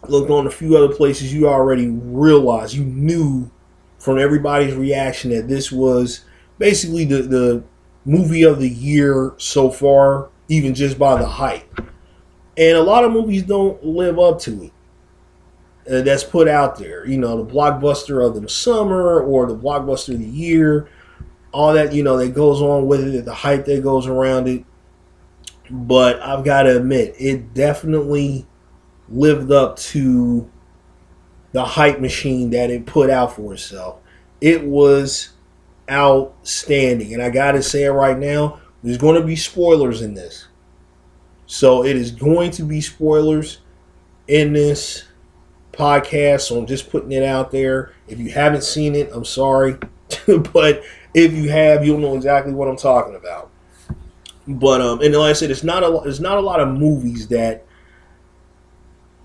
looked 0.07 0.29
on 0.29 0.45
a 0.45 0.51
few 0.51 0.77
other 0.77 0.93
places, 0.93 1.33
you 1.33 1.47
already 1.47 1.87
realized, 1.87 2.75
you 2.75 2.83
knew 2.83 3.49
from 3.97 4.19
everybody's 4.19 4.75
reaction 4.75 5.31
that 5.31 5.47
this 5.47 5.71
was 5.71 6.23
basically 6.59 7.05
the, 7.05 7.23
the 7.23 7.63
movie 8.05 8.43
of 8.43 8.59
the 8.59 8.69
year 8.69 9.33
so 9.37 9.71
far, 9.71 10.29
even 10.49 10.75
just 10.75 10.99
by 10.99 11.19
the 11.19 11.27
hype. 11.27 11.81
And 12.57 12.77
a 12.77 12.83
lot 12.83 13.05
of 13.05 13.11
movies 13.11 13.43
don't 13.43 13.83
live 13.83 14.19
up 14.19 14.39
to 14.41 14.63
it 14.63 14.71
uh, 15.89 16.01
that's 16.01 16.23
put 16.23 16.47
out 16.47 16.77
there. 16.77 17.05
You 17.05 17.17
know, 17.17 17.43
the 17.43 17.51
blockbuster 17.51 18.25
of 18.25 18.41
the 18.41 18.49
summer 18.49 19.21
or 19.21 19.45
the 19.45 19.55
blockbuster 19.55 20.13
of 20.13 20.19
the 20.19 20.25
year, 20.25 20.89
all 21.51 21.73
that 21.73 21.93
you 21.93 22.03
know 22.03 22.17
that 22.17 22.33
goes 22.33 22.61
on 22.61 22.87
with 22.87 23.07
it, 23.07 23.25
the 23.25 23.33
hype 23.33 23.65
that 23.65 23.83
goes 23.83 24.07
around 24.07 24.47
it. 24.47 24.65
But 25.69 26.21
I've 26.21 26.45
got 26.45 26.63
to 26.63 26.77
admit, 26.77 27.15
it 27.19 27.53
definitely 27.53 28.45
lived 29.09 29.51
up 29.51 29.77
to 29.77 30.49
the 31.51 31.63
hype 31.63 31.99
machine 31.99 32.51
that 32.51 32.69
it 32.69 32.85
put 32.85 33.09
out 33.09 33.35
for 33.35 33.53
itself. 33.53 33.99
It 34.39 34.63
was 34.63 35.29
outstanding, 35.89 37.13
and 37.13 37.21
I 37.21 37.29
got 37.29 37.53
to 37.53 37.63
say 37.63 37.85
it 37.85 37.91
right 37.91 38.17
now. 38.17 38.61
There's 38.83 38.97
going 38.97 39.19
to 39.19 39.25
be 39.25 39.35
spoilers 39.35 40.01
in 40.01 40.13
this. 40.13 40.47
So 41.47 41.83
it 41.83 41.95
is 41.95 42.11
going 42.11 42.51
to 42.51 42.63
be 42.63 42.81
spoilers 42.81 43.59
in 44.27 44.53
this 44.53 45.06
podcast. 45.77 46.41
So 46.41 46.57
I'm 46.57 46.65
just 46.65 46.89
putting 46.89 47.11
it 47.11 47.23
out 47.23 47.51
there. 47.51 47.93
If 48.07 48.19
you 48.19 48.29
haven't 48.29 48.63
seen 48.63 48.95
it, 48.95 49.09
I'm 49.13 49.25
sorry. 49.25 49.77
but 50.53 50.83
if 51.13 51.33
you 51.33 51.49
have, 51.49 51.85
you'll 51.85 51.99
know 51.99 52.15
exactly 52.15 52.53
what 52.53 52.67
I'm 52.67 52.77
talking 52.77 53.15
about. 53.15 53.51
But 54.47 54.81
um, 54.81 55.01
and 55.01 55.13
like 55.13 55.31
I 55.31 55.33
said, 55.33 55.51
it's 55.51 55.63
not 55.63 55.83
a 55.83 56.01
it's 56.07 56.21
not 56.21 56.37
a 56.37 56.41
lot 56.41 56.61
of 56.61 56.69
movies 56.69 57.27
that 57.27 57.65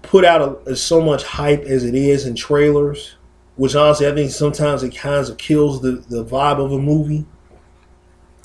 put 0.03 0.25
out 0.25 0.63
a, 0.67 0.75
so 0.75 1.01
much 1.01 1.23
hype 1.23 1.63
as 1.63 1.85
it 1.85 1.95
is 1.95 2.27
in 2.27 2.35
trailers. 2.35 3.17
Which 3.57 3.77
honestly, 3.77 4.09
I 4.09 4.15
think 4.15 4.31
sometimes 4.31 4.83
it 4.83 4.97
kind 4.97 5.29
of 5.29 5.39
kills 5.39 5.81
the 5.81 6.05
the 6.09 6.25
vibe 6.25 6.59
of 6.59 6.73
a 6.73 6.79
movie 6.79 7.25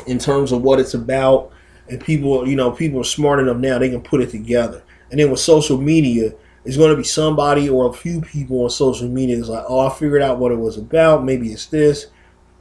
in 0.05 0.19
terms 0.19 0.51
of 0.51 0.61
what 0.61 0.79
it's 0.79 0.93
about. 0.93 1.51
And 1.89 2.01
people, 2.01 2.47
you 2.47 2.55
know, 2.55 2.71
people 2.71 2.99
are 2.99 3.05
smart 3.05 3.39
enough 3.39 3.57
now 3.57 3.79
they 3.79 3.89
can 3.89 4.01
put 4.01 4.21
it 4.21 4.29
together. 4.29 4.83
And 5.09 5.19
then 5.19 5.31
with 5.31 5.39
social 5.39 5.79
media, 5.79 6.33
it's 6.67 6.75
going 6.75 6.91
to 6.91 6.97
be 6.97 7.03
somebody 7.05 7.69
or 7.69 7.89
a 7.89 7.93
few 7.93 8.19
people 8.19 8.61
on 8.63 8.69
social 8.69 9.07
media 9.07 9.37
that's 9.37 9.47
like, 9.47 9.63
oh, 9.69 9.87
I 9.87 9.93
figured 9.93 10.21
out 10.21 10.37
what 10.37 10.51
it 10.51 10.59
was 10.59 10.77
about. 10.77 11.23
Maybe 11.23 11.53
it's 11.53 11.67
this. 11.67 12.07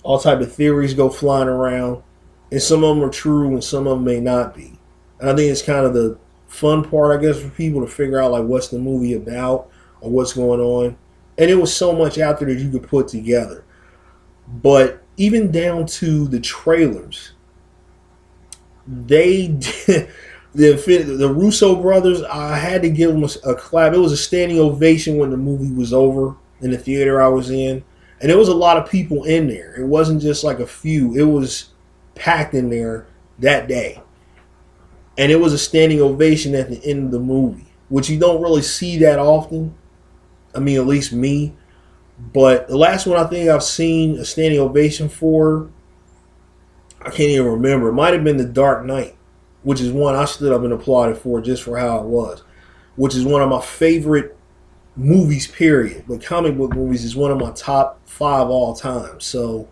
All 0.04 0.20
type 0.20 0.40
of 0.40 0.54
theories 0.54 0.94
go 0.94 1.10
flying 1.10 1.48
around, 1.48 2.04
and 2.52 2.62
some 2.62 2.84
of 2.84 2.94
them 2.94 3.04
are 3.04 3.10
true 3.10 3.48
and 3.48 3.64
some 3.64 3.88
of 3.88 3.96
them 3.96 4.04
may 4.04 4.20
not 4.20 4.54
be. 4.54 4.78
And 5.18 5.28
I 5.28 5.34
think 5.34 5.50
it's 5.50 5.60
kind 5.60 5.84
of 5.84 5.92
the 5.92 6.16
fun 6.46 6.88
part, 6.88 7.18
I 7.18 7.20
guess, 7.20 7.40
for 7.40 7.48
people 7.48 7.80
to 7.80 7.88
figure 7.88 8.22
out 8.22 8.30
like 8.30 8.44
what's 8.44 8.68
the 8.68 8.78
movie 8.78 9.14
about 9.14 9.72
or 10.00 10.08
what's 10.08 10.34
going 10.34 10.60
on. 10.60 10.96
And 11.36 11.50
it 11.50 11.56
was 11.56 11.74
so 11.74 11.92
much 11.92 12.16
out 12.16 12.38
there 12.38 12.46
that 12.46 12.62
you 12.62 12.70
could 12.70 12.86
put 12.86 13.08
together. 13.08 13.64
But 14.46 15.02
even 15.16 15.50
down 15.50 15.86
to 15.86 16.28
the 16.28 16.38
trailers, 16.38 17.32
they 18.86 19.58
the 20.56 20.72
the 21.18 21.28
Russo 21.28 21.76
brothers. 21.76 22.22
I 22.22 22.56
had 22.56 22.82
to 22.82 22.90
give 22.90 23.12
them 23.12 23.24
a, 23.24 23.50
a 23.50 23.54
clap. 23.54 23.92
It 23.92 23.98
was 23.98 24.12
a 24.12 24.16
standing 24.16 24.58
ovation 24.58 25.18
when 25.18 25.30
the 25.30 25.36
movie 25.36 25.72
was 25.72 25.92
over 25.92 26.34
in 26.60 26.70
the 26.70 26.78
theater 26.78 27.20
I 27.20 27.28
was 27.28 27.50
in, 27.50 27.84
and 28.20 28.30
there 28.30 28.38
was 28.38 28.48
a 28.48 28.54
lot 28.54 28.78
of 28.78 28.90
people 28.90 29.24
in 29.24 29.48
there. 29.48 29.74
It 29.78 29.86
wasn't 29.86 30.22
just 30.22 30.44
like 30.44 30.58
a 30.58 30.66
few. 30.66 31.14
It 31.14 31.24
was 31.24 31.70
packed 32.14 32.54
in 32.54 32.70
there 32.70 33.06
that 33.38 33.68
day, 33.68 34.02
and 35.18 35.30
it 35.30 35.36
was 35.36 35.52
a 35.52 35.58
standing 35.58 36.00
ovation 36.00 36.54
at 36.54 36.70
the 36.70 36.82
end 36.84 37.04
of 37.04 37.10
the 37.10 37.20
movie, 37.20 37.66
which 37.90 38.08
you 38.08 38.18
don't 38.18 38.42
really 38.42 38.62
see 38.62 38.98
that 38.98 39.18
often. 39.18 39.74
I 40.54 40.60
mean, 40.60 40.78
at 40.78 40.86
least 40.86 41.12
me. 41.12 41.54
But 42.32 42.68
the 42.68 42.78
last 42.78 43.06
one 43.06 43.18
I 43.18 43.28
think 43.28 43.50
I've 43.50 43.62
seen 43.62 44.16
a 44.16 44.24
standing 44.24 44.58
ovation 44.58 45.10
for, 45.10 45.68
I 47.02 47.10
can't 47.10 47.28
even 47.28 47.44
remember. 47.44 47.88
It 47.88 47.92
might 47.92 48.14
have 48.14 48.24
been 48.24 48.38
The 48.38 48.44
Dark 48.46 48.86
Knight 48.86 49.16
which 49.66 49.80
is 49.80 49.90
one 49.90 50.14
I 50.14 50.26
stood 50.26 50.52
up 50.52 50.62
and 50.62 50.72
applauded 50.72 51.18
for 51.18 51.40
just 51.40 51.64
for 51.64 51.76
how 51.76 51.98
it 51.98 52.04
was, 52.04 52.44
which 52.94 53.16
is 53.16 53.24
one 53.24 53.42
of 53.42 53.48
my 53.48 53.60
favorite 53.60 54.36
movies, 54.94 55.48
period. 55.48 56.04
But 56.06 56.24
comic 56.24 56.56
book 56.56 56.72
movies 56.72 57.02
is 57.02 57.16
one 57.16 57.32
of 57.32 57.38
my 57.38 57.50
top 57.50 58.00
five 58.06 58.46
all 58.46 58.76
time. 58.76 59.18
So 59.18 59.68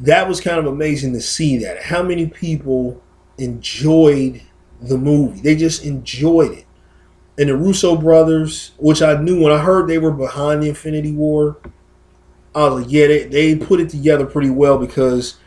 that 0.00 0.28
was 0.28 0.42
kind 0.42 0.58
of 0.58 0.66
amazing 0.66 1.14
to 1.14 1.22
see 1.22 1.56
that. 1.56 1.84
How 1.84 2.02
many 2.02 2.26
people 2.26 3.00
enjoyed 3.38 4.42
the 4.82 4.98
movie? 4.98 5.40
They 5.40 5.56
just 5.56 5.86
enjoyed 5.86 6.52
it. 6.52 6.66
And 7.38 7.48
the 7.48 7.56
Russo 7.56 7.96
brothers, 7.96 8.72
which 8.76 9.00
I 9.00 9.18
knew 9.18 9.42
when 9.42 9.54
I 9.54 9.58
heard 9.58 9.88
they 9.88 9.96
were 9.96 10.12
behind 10.12 10.62
the 10.62 10.68
Infinity 10.68 11.12
War, 11.12 11.56
I 12.54 12.68
was 12.68 12.82
like, 12.82 12.92
yeah, 12.92 13.06
they, 13.06 13.24
they 13.24 13.56
put 13.56 13.80
it 13.80 13.88
together 13.88 14.26
pretty 14.26 14.50
well 14.50 14.76
because 14.76 15.38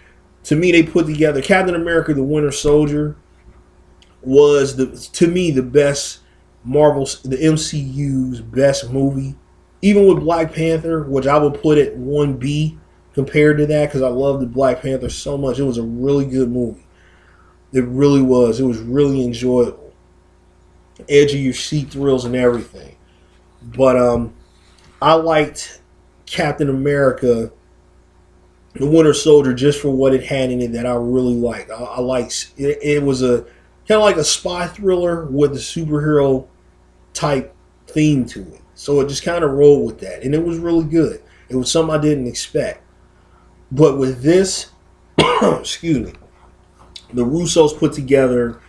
to 0.45 0.55
me, 0.55 0.71
they 0.71 0.81
put 0.81 1.05
together 1.05 1.43
Captain 1.43 1.75
America 1.75 2.15
the 2.15 2.23
Winter 2.23 2.51
Soldier 2.51 3.17
was 4.21 4.75
the 4.75 4.87
to 5.13 5.27
me 5.27 5.51
the 5.51 5.63
best 5.63 6.19
Marvel, 6.63 7.05
the 7.23 7.37
MCU's 7.37 8.41
best 8.41 8.91
movie. 8.91 9.35
Even 9.81 10.07
with 10.07 10.19
Black 10.19 10.53
Panther, 10.53 11.03
which 11.03 11.25
I 11.25 11.37
would 11.37 11.61
put 11.61 11.79
at 11.79 11.95
one 11.95 12.37
B 12.37 12.77
compared 13.13 13.57
to 13.57 13.65
that 13.65 13.87
because 13.87 14.03
I 14.03 14.09
loved 14.09 14.41
the 14.41 14.47
Black 14.47 14.81
Panther 14.81 15.09
so 15.09 15.37
much. 15.37 15.57
It 15.57 15.63
was 15.63 15.79
a 15.79 15.83
really 15.83 16.25
good 16.25 16.51
movie. 16.51 16.85
It 17.73 17.85
really 17.85 18.21
was. 18.21 18.59
It 18.59 18.65
was 18.65 18.79
really 18.79 19.23
enjoyable. 19.23 19.93
Edge 21.09 21.33
of 21.33 21.39
your 21.39 21.53
seat 21.53 21.89
thrills 21.89 22.25
and 22.25 22.35
everything. 22.35 22.95
But 23.63 23.97
um, 23.97 24.33
I 25.01 25.13
liked 25.13 25.81
Captain 26.27 26.69
America, 26.69 27.51
the 28.73 28.85
Winter 28.85 29.13
Soldier, 29.15 29.53
just 29.53 29.81
for 29.81 29.89
what 29.89 30.13
it 30.13 30.23
had 30.23 30.51
in 30.51 30.61
it 30.61 30.73
that 30.73 30.85
I 30.85 30.93
really 30.93 31.33
liked. 31.33 31.71
I, 31.71 31.75
I 31.75 31.99
liked 32.01 32.53
it, 32.57 32.77
it 32.83 33.01
was 33.01 33.23
a 33.23 33.45
kind 33.91 33.99
of 33.99 34.05
like 34.05 34.15
a 34.15 34.23
spy 34.23 34.67
thriller 34.67 35.25
with 35.25 35.51
a 35.51 35.59
superhero 35.59 36.47
type 37.13 37.53
theme 37.87 38.25
to 38.25 38.39
it. 38.39 38.61
So 38.73 39.01
it 39.01 39.09
just 39.09 39.23
kind 39.23 39.43
of 39.43 39.51
rolled 39.51 39.85
with 39.85 39.99
that, 39.99 40.23
and 40.23 40.33
it 40.33 40.41
was 40.41 40.59
really 40.59 40.85
good. 40.85 41.21
It 41.49 41.57
was 41.57 41.69
something 41.69 41.93
I 41.93 42.01
didn't 42.01 42.25
expect. 42.25 42.81
But 43.69 43.97
with 43.97 44.21
this, 44.21 44.71
excuse 45.41 46.07
me, 46.07 46.13
the 47.11 47.25
Russos 47.25 47.77
put 47.77 47.91
together. 47.91 48.61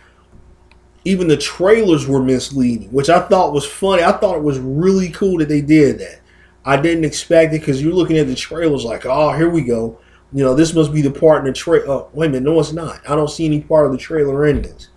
Even 1.05 1.29
the 1.29 1.37
trailers 1.37 2.05
were 2.05 2.21
misleading, 2.21 2.91
which 2.91 3.09
I 3.09 3.21
thought 3.21 3.53
was 3.53 3.65
funny. 3.65 4.03
I 4.03 4.11
thought 4.11 4.35
it 4.35 4.43
was 4.43 4.59
really 4.59 5.09
cool 5.09 5.37
that 5.37 5.47
they 5.47 5.61
did 5.61 5.99
that. 5.99 6.19
I 6.65 6.75
didn't 6.75 7.05
expect 7.05 7.53
it 7.53 7.61
because 7.61 7.81
you're 7.81 7.93
looking 7.93 8.17
at 8.17 8.27
the 8.27 8.35
trailers 8.35 8.83
like, 8.83 9.05
oh, 9.05 9.31
here 9.31 9.49
we 9.49 9.61
go. 9.61 9.99
You 10.33 10.43
know, 10.43 10.53
this 10.53 10.73
must 10.73 10.91
be 10.91 11.01
the 11.01 11.11
part 11.11 11.39
in 11.39 11.45
the 11.45 11.53
trailer. 11.53 11.87
Oh, 11.87 11.99
uh, 11.99 12.07
wait 12.11 12.27
a 12.27 12.29
minute, 12.31 12.43
no, 12.43 12.59
it's 12.59 12.73
not. 12.73 12.99
I 13.09 13.15
don't 13.15 13.29
see 13.29 13.45
any 13.45 13.61
part 13.61 13.85
of 13.85 13.93
the 13.93 13.97
trailer 13.97 14.45
in 14.47 14.61
this. 14.61 14.89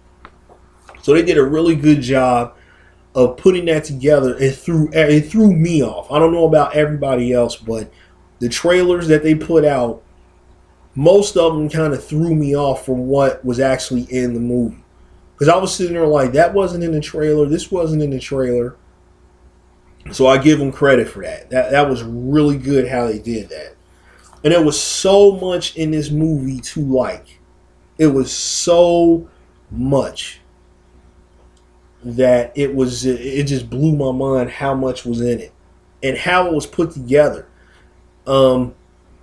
So 1.06 1.12
they 1.12 1.22
did 1.22 1.38
a 1.38 1.44
really 1.44 1.76
good 1.76 2.00
job 2.00 2.56
of 3.14 3.36
putting 3.36 3.66
that 3.66 3.84
together. 3.84 4.36
It 4.38 4.56
threw 4.56 4.90
it 4.92 5.30
threw 5.30 5.52
me 5.52 5.80
off. 5.80 6.10
I 6.10 6.18
don't 6.18 6.32
know 6.32 6.48
about 6.48 6.74
everybody 6.74 7.32
else, 7.32 7.54
but 7.54 7.92
the 8.40 8.48
trailers 8.48 9.06
that 9.06 9.22
they 9.22 9.36
put 9.36 9.64
out, 9.64 10.02
most 10.96 11.36
of 11.36 11.54
them 11.54 11.70
kind 11.70 11.92
of 11.92 12.04
threw 12.04 12.34
me 12.34 12.56
off 12.56 12.84
from 12.84 13.06
what 13.06 13.44
was 13.44 13.60
actually 13.60 14.02
in 14.10 14.34
the 14.34 14.40
movie. 14.40 14.82
Because 15.34 15.48
I 15.48 15.56
was 15.58 15.72
sitting 15.72 15.94
there 15.94 16.08
like, 16.08 16.32
that 16.32 16.52
wasn't 16.52 16.82
in 16.82 16.90
the 16.90 17.00
trailer. 17.00 17.46
This 17.46 17.70
wasn't 17.70 18.02
in 18.02 18.10
the 18.10 18.18
trailer. 18.18 18.74
So 20.10 20.26
I 20.26 20.38
give 20.38 20.58
them 20.58 20.72
credit 20.72 21.08
for 21.08 21.22
that. 21.22 21.50
That 21.50 21.70
that 21.70 21.88
was 21.88 22.02
really 22.02 22.58
good 22.58 22.88
how 22.88 23.06
they 23.06 23.20
did 23.20 23.48
that. 23.50 23.76
And 24.42 24.52
there 24.52 24.64
was 24.64 24.82
so 24.82 25.36
much 25.36 25.76
in 25.76 25.92
this 25.92 26.10
movie 26.10 26.58
to 26.62 26.80
like. 26.80 27.38
It 27.96 28.08
was 28.08 28.32
so 28.32 29.28
much 29.70 30.40
that 32.14 32.52
it 32.54 32.74
was 32.74 33.04
it 33.04 33.44
just 33.44 33.68
blew 33.68 33.96
my 33.96 34.12
mind 34.12 34.50
how 34.50 34.74
much 34.74 35.04
was 35.04 35.20
in 35.20 35.40
it 35.40 35.52
and 36.02 36.16
how 36.16 36.46
it 36.46 36.52
was 36.52 36.66
put 36.66 36.92
together. 36.92 37.48
Um, 38.26 38.74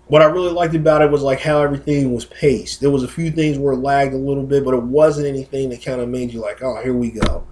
what 0.08 0.22
I 0.22 0.26
really 0.26 0.52
liked 0.52 0.76
about 0.76 1.02
it 1.02 1.10
was 1.10 1.22
like 1.22 1.40
how 1.40 1.62
everything 1.62 2.14
was 2.14 2.26
paced. 2.26 2.82
There 2.82 2.92
was 2.92 3.04
a 3.04 3.08
few 3.08 3.32
things 3.32 3.58
where 3.58 3.74
it 3.74 3.78
lagged 3.78 4.14
a 4.14 4.18
little 4.18 4.44
bit, 4.44 4.66
but 4.66 4.74
it 4.74 4.84
wasn't 4.84 5.28
anything 5.28 5.70
that 5.70 5.84
kind 5.84 6.02
of 6.02 6.10
made 6.10 6.34
you 6.34 6.42
like, 6.42 6.62
oh, 6.62 6.82
here 6.84 6.94
we 6.94 7.12
go. 7.12 7.48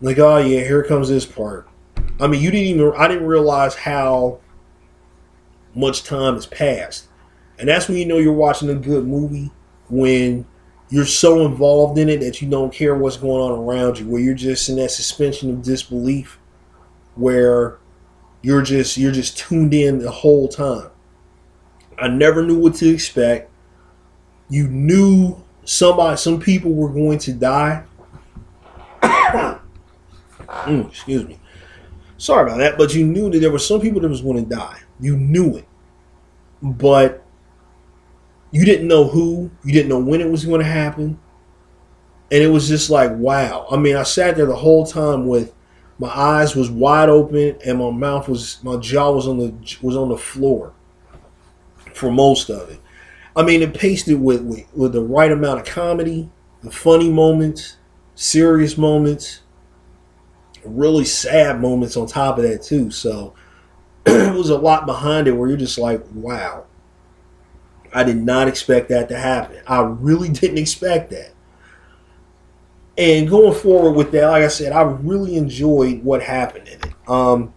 Like, 0.00 0.18
oh 0.18 0.38
yeah, 0.38 0.60
here 0.60 0.82
comes 0.82 1.08
this 1.08 1.24
part. 1.24 1.68
I 2.20 2.26
mean, 2.26 2.42
you 2.42 2.50
didn't 2.50 2.66
even 2.66 2.92
I 2.96 3.06
didn't 3.06 3.26
realize 3.26 3.74
how 3.76 4.40
much 5.74 6.02
time 6.02 6.34
has 6.34 6.46
passed, 6.46 7.08
and 7.58 7.68
that's 7.68 7.88
when 7.88 7.98
you 7.98 8.06
know 8.06 8.18
you're 8.18 8.32
watching 8.32 8.70
a 8.70 8.74
good 8.74 9.06
movie 9.06 9.50
when 9.88 10.46
you're 10.90 11.04
so 11.04 11.44
involved 11.44 11.98
in 11.98 12.08
it 12.08 12.20
that 12.20 12.40
you 12.40 12.48
don't 12.48 12.72
care 12.72 12.94
what's 12.94 13.16
going 13.16 13.42
on 13.42 13.58
around 13.58 13.98
you, 13.98 14.08
where 14.08 14.20
you're 14.20 14.34
just 14.34 14.68
in 14.68 14.76
that 14.76 14.90
suspension 14.90 15.50
of 15.50 15.62
disbelief, 15.62 16.38
where 17.14 17.78
you're 18.42 18.62
just 18.62 18.96
you're 18.96 19.12
just 19.12 19.36
tuned 19.36 19.74
in 19.74 19.98
the 19.98 20.10
whole 20.10 20.48
time. 20.48 20.90
I 21.98 22.08
never 22.08 22.42
knew 22.42 22.58
what 22.58 22.74
to 22.76 22.88
expect. 22.88 23.50
You 24.48 24.68
knew 24.68 25.42
somebody, 25.64 26.16
some 26.16 26.40
people 26.40 26.72
were 26.72 26.88
going 26.88 27.18
to 27.20 27.32
die. 27.32 27.84
mm, 29.02 29.60
excuse 30.88 31.26
me. 31.26 31.38
Sorry 32.16 32.44
about 32.44 32.58
that, 32.58 32.78
but 32.78 32.94
you 32.94 33.06
knew 33.06 33.30
that 33.30 33.38
there 33.40 33.50
were 33.50 33.58
some 33.58 33.80
people 33.80 34.00
that 34.00 34.08
was 34.08 34.22
going 34.22 34.42
to 34.42 34.48
die. 34.48 34.80
You 35.00 35.16
knew 35.16 35.56
it, 35.56 35.66
but 36.62 37.24
you 38.50 38.64
didn't 38.64 38.88
know 38.88 39.04
who, 39.08 39.50
you 39.64 39.72
didn't 39.72 39.88
know 39.88 39.98
when 39.98 40.20
it 40.20 40.30
was 40.30 40.44
going 40.44 40.60
to 40.60 40.66
happen. 40.66 41.18
And 42.30 42.42
it 42.42 42.48
was 42.48 42.68
just 42.68 42.90
like, 42.90 43.10
wow. 43.12 43.66
I 43.70 43.76
mean, 43.76 43.96
I 43.96 44.02
sat 44.02 44.36
there 44.36 44.46
the 44.46 44.56
whole 44.56 44.86
time 44.86 45.26
with 45.26 45.54
my 45.98 46.08
eyes 46.08 46.54
was 46.54 46.70
wide 46.70 47.08
open 47.08 47.58
and 47.64 47.78
my 47.78 47.90
mouth 47.90 48.28
was 48.28 48.62
my 48.62 48.76
jaw 48.76 49.10
was 49.10 49.26
on 49.26 49.38
the 49.38 49.78
was 49.82 49.96
on 49.96 50.08
the 50.08 50.16
floor 50.16 50.72
for 51.94 52.10
most 52.10 52.50
of 52.50 52.70
it. 52.70 52.80
I 53.34 53.42
mean, 53.42 53.62
it 53.62 53.74
pasted 53.74 54.20
with, 54.20 54.42
with 54.42 54.64
with 54.74 54.92
the 54.92 55.02
right 55.02 55.32
amount 55.32 55.60
of 55.60 55.66
comedy, 55.66 56.30
the 56.62 56.70
funny 56.70 57.10
moments, 57.10 57.76
serious 58.14 58.78
moments, 58.78 59.40
really 60.64 61.04
sad 61.04 61.60
moments 61.60 61.96
on 61.96 62.06
top 62.06 62.38
of 62.38 62.44
that 62.44 62.62
too. 62.62 62.90
So 62.90 63.34
it 64.06 64.34
was 64.34 64.50
a 64.50 64.58
lot 64.58 64.86
behind 64.86 65.26
it 65.28 65.32
where 65.32 65.48
you're 65.48 65.58
just 65.58 65.78
like, 65.78 66.02
wow. 66.14 66.64
I 67.94 68.04
did 68.04 68.16
not 68.16 68.48
expect 68.48 68.88
that 68.90 69.08
to 69.08 69.18
happen. 69.18 69.60
I 69.66 69.82
really 69.82 70.28
didn't 70.32 70.58
expect 70.58 71.10
that. 71.10 71.32
And 72.96 73.28
going 73.28 73.54
forward 73.54 73.92
with 73.92 74.10
that, 74.12 74.26
like 74.28 74.42
I 74.42 74.48
said, 74.48 74.72
I 74.72 74.82
really 74.82 75.36
enjoyed 75.36 76.02
what 76.02 76.20
happened 76.20 76.66
in 76.66 76.80
it. 76.80 76.94
Um, 77.08 77.54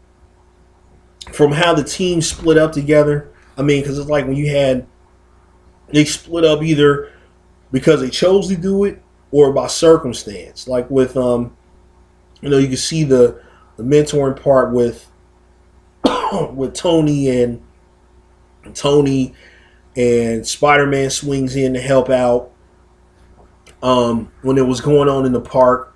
from 1.32 1.52
how 1.52 1.74
the 1.74 1.84
team 1.84 2.22
split 2.22 2.58
up 2.58 2.72
together. 2.72 3.32
I 3.58 3.64
mean, 3.64 3.82
because 3.82 3.98
it's 3.98 4.10
like 4.10 4.26
when 4.28 4.36
you 4.36 4.50
had 4.50 4.86
they 5.88 6.06
split 6.06 6.46
up 6.46 6.62
either 6.62 7.12
because 7.72 8.02
they 8.02 8.10
chose 8.10 8.48
to 8.48 8.56
do 8.56 8.86
it 8.86 9.02
or 9.32 9.52
by 9.52 9.68
circumstance. 9.68 10.68
Like 10.68 10.90
with 10.90 11.18
um, 11.18 11.56
you 12.42 12.50
know, 12.50 12.58
you 12.58 12.68
can 12.68 12.78
see 12.78 13.04
the 13.04 13.42
the 13.78 13.84
mentoring 13.84 14.42
part 14.42 14.72
with 14.72 15.10
with 16.54 16.74
Tony 16.74 17.42
and 17.42 17.62
Tony 18.74 19.34
and 19.96 20.46
Spider 20.46 20.88
Man 20.88 21.10
swings 21.10 21.56
in 21.56 21.74
to 21.74 21.82
help 21.82 22.10
out. 22.10 22.52
Um, 23.84 24.32
when 24.44 24.60
it 24.60 24.68
was 24.68 24.80
going 24.80 25.10
on 25.10 25.26
in 25.26 25.32
the 25.32 25.42
park, 25.42 25.96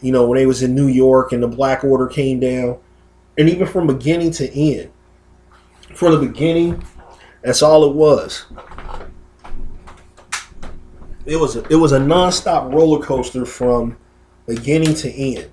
you 0.00 0.10
know, 0.10 0.26
when 0.26 0.38
they 0.38 0.46
was 0.46 0.62
in 0.62 0.74
New 0.74 0.88
York 0.88 1.32
and 1.32 1.42
the 1.42 1.48
Black 1.48 1.84
Order 1.84 2.06
came 2.06 2.40
down, 2.40 2.78
and 3.36 3.48
even 3.48 3.66
from 3.66 3.86
beginning 3.86 4.30
to 4.32 4.50
end, 4.58 4.90
from 5.94 6.12
the 6.12 6.26
beginning, 6.26 6.82
that's 7.42 7.62
all 7.62 7.84
it 7.84 7.94
was. 7.94 8.46
It 11.26 11.36
was 11.36 11.56
a, 11.56 11.64
it 11.68 11.76
was 11.76 11.92
a 11.92 11.98
nonstop 11.98 12.72
roller 12.72 13.04
coaster 13.04 13.44
from 13.44 13.96
beginning 14.46 14.94
to 14.94 15.10
end. 15.10 15.50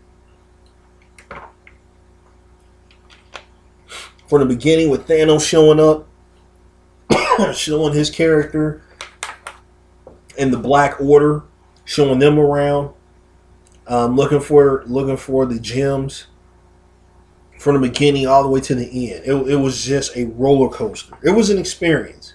From 4.27 4.39
the 4.39 4.45
beginning 4.45 4.89
with 4.89 5.07
Thanos 5.07 5.47
showing 5.47 5.79
up, 5.79 6.07
showing 7.53 7.93
his 7.93 8.09
character, 8.09 8.81
and 10.37 10.51
the 10.51 10.57
Black 10.57 10.99
Order, 10.99 11.43
showing 11.85 12.19
them 12.19 12.39
around, 12.39 12.93
um, 13.87 14.15
looking 14.15 14.39
for 14.39 14.83
looking 14.85 15.17
for 15.17 15.45
the 15.45 15.59
gems 15.59 16.27
from 17.59 17.75
the 17.75 17.87
beginning 17.87 18.27
all 18.27 18.43
the 18.43 18.49
way 18.49 18.59
to 18.59 18.75
the 18.75 19.13
end. 19.13 19.23
It, 19.25 19.53
it 19.53 19.55
was 19.55 19.85
just 19.85 20.17
a 20.17 20.25
roller 20.25 20.69
coaster. 20.69 21.15
It 21.23 21.31
was 21.31 21.49
an 21.49 21.57
experience. 21.57 22.33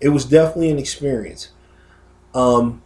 It 0.00 0.10
was 0.10 0.26
definitely 0.26 0.70
an 0.70 0.78
experience. 0.78 1.50
Um, 2.34 2.82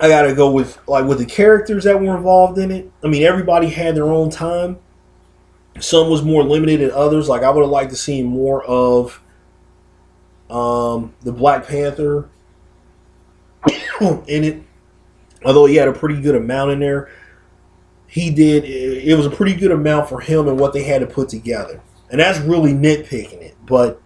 I 0.00 0.08
gotta 0.08 0.34
go 0.34 0.50
with 0.50 0.78
like 0.88 1.04
with 1.04 1.18
the 1.18 1.26
characters 1.26 1.84
that 1.84 2.00
were 2.00 2.16
involved 2.16 2.58
in 2.58 2.70
it. 2.70 2.90
I 3.04 3.08
mean, 3.08 3.22
everybody 3.22 3.68
had 3.68 3.94
their 3.94 4.06
own 4.06 4.30
time. 4.30 4.78
Some 5.78 6.10
was 6.10 6.22
more 6.22 6.42
limited 6.42 6.80
than 6.80 6.90
others. 6.90 7.28
Like 7.28 7.42
I 7.42 7.50
would 7.50 7.60
have 7.60 7.70
liked 7.70 7.90
to 7.90 7.96
see 7.96 8.22
more 8.22 8.64
of 8.64 9.22
um, 10.50 11.14
the 11.22 11.32
Black 11.32 11.66
Panther 11.66 12.28
in 14.00 14.44
it. 14.44 14.62
Although 15.44 15.66
he 15.66 15.76
had 15.76 15.88
a 15.88 15.92
pretty 15.92 16.20
good 16.20 16.34
amount 16.34 16.72
in 16.72 16.80
there, 16.80 17.10
he 18.06 18.30
did. 18.30 18.64
It 18.64 19.16
was 19.16 19.26
a 19.26 19.30
pretty 19.30 19.54
good 19.54 19.70
amount 19.70 20.08
for 20.08 20.20
him 20.20 20.48
and 20.48 20.58
what 20.58 20.72
they 20.72 20.82
had 20.82 21.00
to 21.00 21.06
put 21.06 21.28
together, 21.28 21.80
and 22.10 22.20
that's 22.20 22.38
really 22.40 22.72
nitpicking 22.72 23.40
it. 23.40 23.56
But 23.64 24.02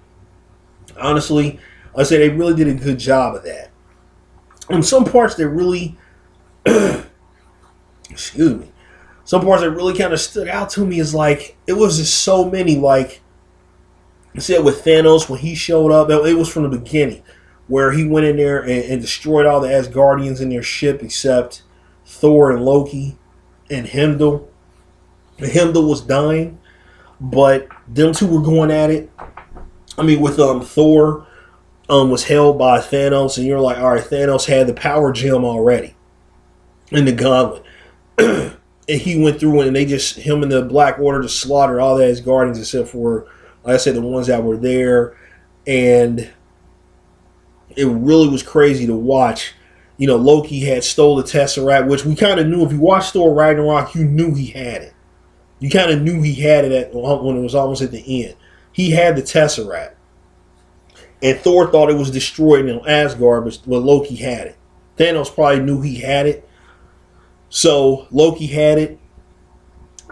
honestly, 1.00 1.58
I 1.96 2.04
say 2.04 2.18
they 2.18 2.28
really 2.28 2.54
did 2.54 2.68
a 2.68 2.74
good 2.74 2.98
job 2.98 3.34
of 3.34 3.42
that. 3.44 3.70
In 4.70 4.82
some 4.82 5.04
parts, 5.04 5.34
they 5.34 5.44
really, 5.44 5.96
excuse 8.10 8.54
me, 8.54 8.70
some 9.24 9.42
parts 9.42 9.62
that 9.62 9.70
really 9.70 9.96
kind 9.96 10.12
of 10.12 10.20
stood 10.20 10.48
out 10.48 10.70
to 10.70 10.86
me 10.86 11.00
is 11.00 11.14
like 11.14 11.56
it 11.66 11.72
was 11.72 11.96
just 11.96 12.22
so 12.22 12.48
many 12.48 12.76
like 12.76 13.22
Said 14.36 14.64
with 14.64 14.84
Thanos 14.84 15.28
when 15.28 15.40
he 15.40 15.54
showed 15.54 15.92
up, 15.92 16.10
it 16.10 16.36
was 16.36 16.48
from 16.48 16.64
the 16.64 16.76
beginning 16.76 17.22
where 17.68 17.92
he 17.92 18.04
went 18.04 18.26
in 18.26 18.36
there 18.36 18.60
and, 18.60 18.84
and 18.84 19.00
destroyed 19.00 19.46
all 19.46 19.60
the 19.60 19.68
Asgardians 19.68 20.40
in 20.40 20.48
their 20.50 20.62
ship 20.62 21.02
except 21.02 21.62
Thor 22.04 22.50
and 22.50 22.64
Loki 22.64 23.16
and 23.70 23.88
Heimdall. 23.88 24.48
Heimdall 25.38 25.88
was 25.88 26.00
dying, 26.00 26.58
but 27.20 27.68
them 27.88 28.12
two 28.12 28.26
were 28.26 28.42
going 28.42 28.70
at 28.70 28.90
it. 28.90 29.10
I 29.96 30.02
mean, 30.02 30.20
with 30.20 30.38
um 30.38 30.60
Thor 30.60 31.26
um 31.88 32.10
was 32.10 32.24
held 32.24 32.58
by 32.58 32.78
Thanos, 32.78 33.38
and 33.38 33.46
you're 33.46 33.60
like, 33.60 33.78
all 33.78 33.94
right, 33.94 34.04
Thanos 34.04 34.46
had 34.46 34.66
the 34.66 34.74
power 34.74 35.12
gem 35.12 35.44
already 35.44 35.94
in 36.90 37.04
the 37.04 37.12
gauntlet. 37.12 37.62
and 38.18 38.54
he 38.86 39.20
went 39.20 39.40
through 39.40 39.60
and 39.60 39.74
they 39.74 39.84
just 39.84 40.16
him 40.16 40.42
and 40.42 40.52
the 40.52 40.62
Black 40.62 40.98
Order 40.98 41.22
just 41.22 41.40
slaughtered 41.40 41.80
all 41.80 41.96
the 41.96 42.04
Asgardians 42.04 42.58
except 42.58 42.88
for 42.88 43.26
like 43.64 43.74
I 43.74 43.76
said, 43.78 43.94
the 43.94 44.02
ones 44.02 44.26
that 44.26 44.42
were 44.42 44.56
there, 44.56 45.16
and 45.66 46.30
it 47.76 47.86
really 47.86 48.28
was 48.28 48.42
crazy 48.42 48.86
to 48.86 48.94
watch. 48.94 49.54
You 49.96 50.06
know, 50.06 50.16
Loki 50.16 50.60
had 50.60 50.84
stole 50.84 51.16
the 51.16 51.22
Tesseract, 51.22 51.88
which 51.88 52.04
we 52.04 52.14
kind 52.14 52.40
of 52.40 52.46
knew. 52.46 52.64
If 52.64 52.72
you 52.72 52.80
watched 52.80 53.12
Thor 53.12 53.32
Ragnarok, 53.32 53.94
you 53.94 54.04
knew 54.04 54.34
he 54.34 54.46
had 54.46 54.82
it. 54.82 54.94
You 55.60 55.70
kind 55.70 55.90
of 55.90 56.02
knew 56.02 56.20
he 56.20 56.34
had 56.34 56.64
it 56.64 56.72
at, 56.72 56.94
when 56.94 57.36
it 57.36 57.42
was 57.42 57.54
almost 57.54 57.80
at 57.80 57.90
the 57.90 58.24
end. 58.24 58.36
He 58.72 58.90
had 58.90 59.16
the 59.16 59.22
Tesseract. 59.22 59.94
And 61.22 61.38
Thor 61.38 61.70
thought 61.70 61.90
it 61.90 61.96
was 61.96 62.10
destroyed 62.10 62.66
in 62.66 62.86
Asgard, 62.86 63.44
but, 63.44 63.58
but 63.66 63.78
Loki 63.78 64.16
had 64.16 64.48
it. 64.48 64.56
Thanos 64.98 65.32
probably 65.34 65.60
knew 65.60 65.80
he 65.80 65.96
had 65.96 66.26
it. 66.26 66.46
So 67.48 68.08
Loki 68.10 68.46
had 68.46 68.78
it 68.78 68.98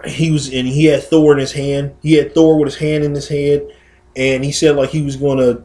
he 0.07 0.31
was 0.31 0.53
and 0.53 0.67
he 0.67 0.87
had 0.87 1.03
Thor 1.03 1.33
in 1.33 1.39
his 1.39 1.53
hand. 1.53 1.95
He 2.03 2.15
had 2.15 2.35
Thor 2.35 2.59
with 2.59 2.67
his 2.67 2.77
hand 2.77 3.05
in 3.05 3.15
his 3.15 3.29
head, 3.29 3.67
and 4.17 4.45
he 4.45 4.53
said 4.53 4.77
like 4.77 4.91
he 4.91 5.03
was 5.03 5.17
to, 5.17 5.65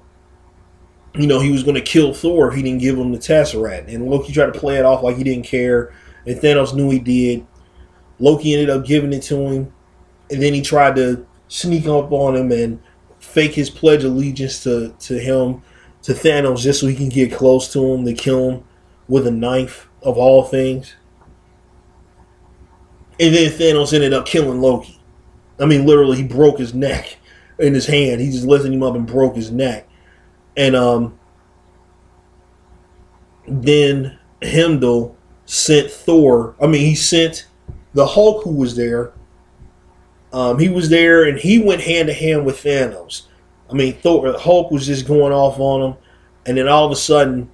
you 1.16 1.28
know, 1.28 1.40
he 1.40 1.52
was 1.52 1.64
to 1.64 1.82
kill 1.82 2.14
Thor 2.14 2.50
if 2.50 2.56
he 2.56 2.62
didn't 2.62 2.82
give 2.82 2.98
him 2.98 3.12
the 3.12 3.18
Tesseract. 3.18 3.94
And 3.94 4.10
Loki 4.10 4.34
tried 4.34 4.54
to 4.54 4.60
play 4.60 4.78
it 4.78 4.86
off 4.86 5.04
like 5.04 5.18
he 5.18 5.24
didn't 5.24 5.46
care, 5.46 5.94
and 6.26 6.40
Thanos 6.40 6.74
knew 6.74 6.90
he 6.90 7.00
did. 7.00 7.46
Loki 8.20 8.54
ended 8.54 8.70
up 8.70 8.86
giving 8.86 9.14
it 9.14 9.24
to 9.24 9.38
him, 9.38 9.74
and 10.30 10.42
then 10.42 10.54
he 10.54 10.62
tried 10.62 10.96
to 10.96 11.26
sneak 11.48 11.88
up 11.88 12.12
on 12.12 12.36
him 12.36 12.52
and 12.52 12.80
fake 13.20 13.54
his 13.54 13.70
pledge 13.70 14.04
allegiance 14.04 14.64
to 14.64 14.94
to 15.00 15.20
him 15.20 15.62
to 16.04 16.14
Thanos 16.14 16.62
just 16.62 16.80
so 16.80 16.88
he 16.88 16.96
can 16.96 17.10
get 17.10 17.32
close 17.32 17.72
to 17.74 17.94
him 17.94 18.06
to 18.06 18.14
kill 18.14 18.50
him 18.50 18.64
with 19.08 19.28
a 19.28 19.32
knife 19.32 19.90
of 20.04 20.18
all 20.18 20.44
things. 20.44 20.96
And 23.20 23.34
then 23.34 23.52
Thanos 23.52 23.94
ended 23.94 24.14
up 24.14 24.26
killing 24.26 24.62
Loki. 24.62 25.00
I 25.60 25.66
mean, 25.66 25.86
literally, 25.86 26.18
he 26.18 26.24
broke 26.24 26.60
his 26.60 26.74
neck 26.74 27.18
in 27.60 27.74
his 27.74 27.88
hand. 27.88 28.22
He 28.22 28.30
just 28.30 28.46
lifted 28.46 28.72
him 28.72 28.84
up 28.84 28.96
and 28.96 29.08
broke 29.08 29.36
his 29.36 29.52
neck. 29.52 29.88
And 30.56 30.76
um, 30.76 31.18
then 33.48 34.18
Heimdall 34.44 35.18
sent 35.46 35.90
Thor. 35.90 36.56
I 36.62 36.68
mean, 36.68 36.82
he 36.82 36.96
sent 36.96 37.48
the 37.94 38.06
Hulk 38.06 38.44
who 38.44 38.56
was 38.56 38.76
there. 38.76 39.14
Um, 40.34 40.60
he 40.60 40.70
was 40.70 40.90
there, 40.90 41.24
and 41.24 41.40
he 41.40 41.58
went 41.58 41.82
hand 41.82 42.08
to 42.08 42.14
hand 42.14 42.46
with 42.46 42.58
Thanos. 42.58 43.24
I 43.70 43.74
mean, 43.74 43.94
Thor, 43.94 44.38
Hulk 44.38 44.72
was 44.72 44.86
just 44.86 45.08
going 45.08 45.34
off 45.34 45.60
on 45.60 45.92
him, 45.92 45.98
and 46.46 46.58
then 46.58 46.68
all 46.68 46.86
of 46.86 46.92
a 46.92 46.96
sudden, 46.96 47.50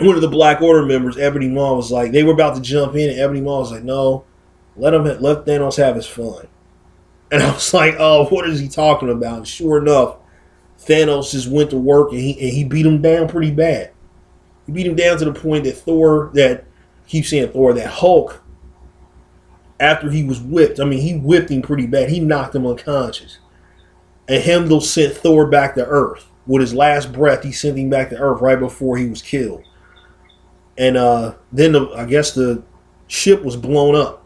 one 0.00 0.16
of 0.16 0.22
the 0.22 0.28
Black 0.28 0.62
Order 0.62 0.84
members, 0.84 1.18
Ebony 1.18 1.48
Maw, 1.48 1.74
was 1.74 1.92
like, 1.92 2.12
they 2.12 2.22
were 2.22 2.32
about 2.32 2.56
to 2.56 2.62
jump 2.62 2.96
in, 2.96 3.10
and 3.10 3.20
Ebony 3.20 3.40
Maw 3.40 3.60
was 3.60 3.70
like, 3.70 3.84
"No, 3.84 4.24
let 4.76 4.94
him 4.94 5.04
let 5.04 5.44
Thanos 5.44 5.76
have 5.76 5.96
his 5.96 6.06
fun. 6.06 6.46
And 7.30 7.42
I 7.42 7.52
was 7.52 7.72
like, 7.72 7.94
oh, 7.98 8.26
what 8.26 8.48
is 8.48 8.60
he 8.60 8.68
talking 8.68 9.10
about? 9.10 9.38
And 9.38 9.48
sure 9.48 9.78
enough, 9.78 10.16
Thanos 10.78 11.32
just 11.32 11.48
went 11.48 11.70
to 11.70 11.76
work 11.76 12.10
and 12.12 12.20
he 12.20 12.32
and 12.32 12.52
he 12.52 12.64
beat 12.64 12.86
him 12.86 13.00
down 13.00 13.28
pretty 13.28 13.50
bad. 13.50 13.92
He 14.66 14.72
beat 14.72 14.86
him 14.86 14.96
down 14.96 15.18
to 15.18 15.24
the 15.24 15.32
point 15.32 15.64
that 15.64 15.76
Thor 15.76 16.30
that 16.34 16.64
keep 17.06 17.24
saying 17.24 17.50
Thor, 17.50 17.72
that 17.74 17.86
Hulk, 17.88 18.42
after 19.80 20.10
he 20.10 20.24
was 20.24 20.40
whipped, 20.40 20.80
I 20.80 20.84
mean 20.84 21.00
he 21.00 21.16
whipped 21.16 21.50
him 21.50 21.62
pretty 21.62 21.86
bad. 21.86 22.10
He 22.10 22.20
knocked 22.20 22.54
him 22.54 22.66
unconscious. 22.66 23.38
And 24.28 24.42
Heimdall 24.42 24.80
sent 24.80 25.14
Thor 25.14 25.46
back 25.46 25.74
to 25.74 25.86
Earth. 25.86 26.26
With 26.46 26.60
his 26.60 26.74
last 26.74 27.12
breath, 27.12 27.44
he 27.44 27.52
sent 27.52 27.78
him 27.78 27.90
back 27.90 28.10
to 28.10 28.18
Earth 28.18 28.40
right 28.40 28.58
before 28.58 28.96
he 28.96 29.08
was 29.08 29.22
killed. 29.22 29.62
And 30.76 30.96
uh, 30.96 31.34
then 31.52 31.72
the, 31.72 31.88
I 31.90 32.04
guess 32.04 32.32
the 32.32 32.62
ship 33.06 33.44
was 33.44 33.56
blown 33.56 33.94
up 33.94 34.21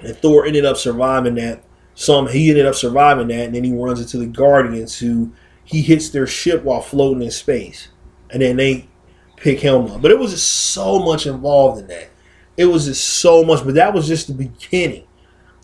and 0.00 0.16
Thor 0.16 0.46
ended 0.46 0.64
up 0.64 0.76
surviving 0.76 1.36
that. 1.36 1.62
Some 1.94 2.28
he 2.28 2.50
ended 2.50 2.66
up 2.66 2.74
surviving 2.74 3.28
that, 3.28 3.46
and 3.46 3.54
then 3.54 3.64
he 3.64 3.72
runs 3.72 4.00
into 4.00 4.18
the 4.18 4.26
Guardians, 4.26 4.98
who 4.98 5.32
he 5.64 5.80
hits 5.80 6.10
their 6.10 6.26
ship 6.26 6.62
while 6.62 6.82
floating 6.82 7.22
in 7.22 7.30
space, 7.30 7.88
and 8.30 8.42
then 8.42 8.56
they 8.56 8.88
pick 9.36 9.60
him 9.60 9.86
up. 9.86 10.02
But 10.02 10.10
it 10.10 10.18
was 10.18 10.32
just 10.32 10.46
so 10.46 10.98
much 10.98 11.26
involved 11.26 11.80
in 11.80 11.86
that. 11.88 12.10
It 12.56 12.66
was 12.66 12.86
just 12.86 13.04
so 13.04 13.44
much, 13.44 13.64
but 13.64 13.74
that 13.74 13.94
was 13.94 14.06
just 14.06 14.28
the 14.28 14.34
beginning, 14.34 15.06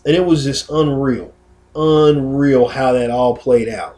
and 0.05 0.15
it 0.15 0.25
was 0.25 0.43
just 0.43 0.69
unreal, 0.69 1.33
unreal 1.75 2.67
how 2.67 2.93
that 2.93 3.11
all 3.11 3.35
played 3.35 3.69
out. 3.69 3.97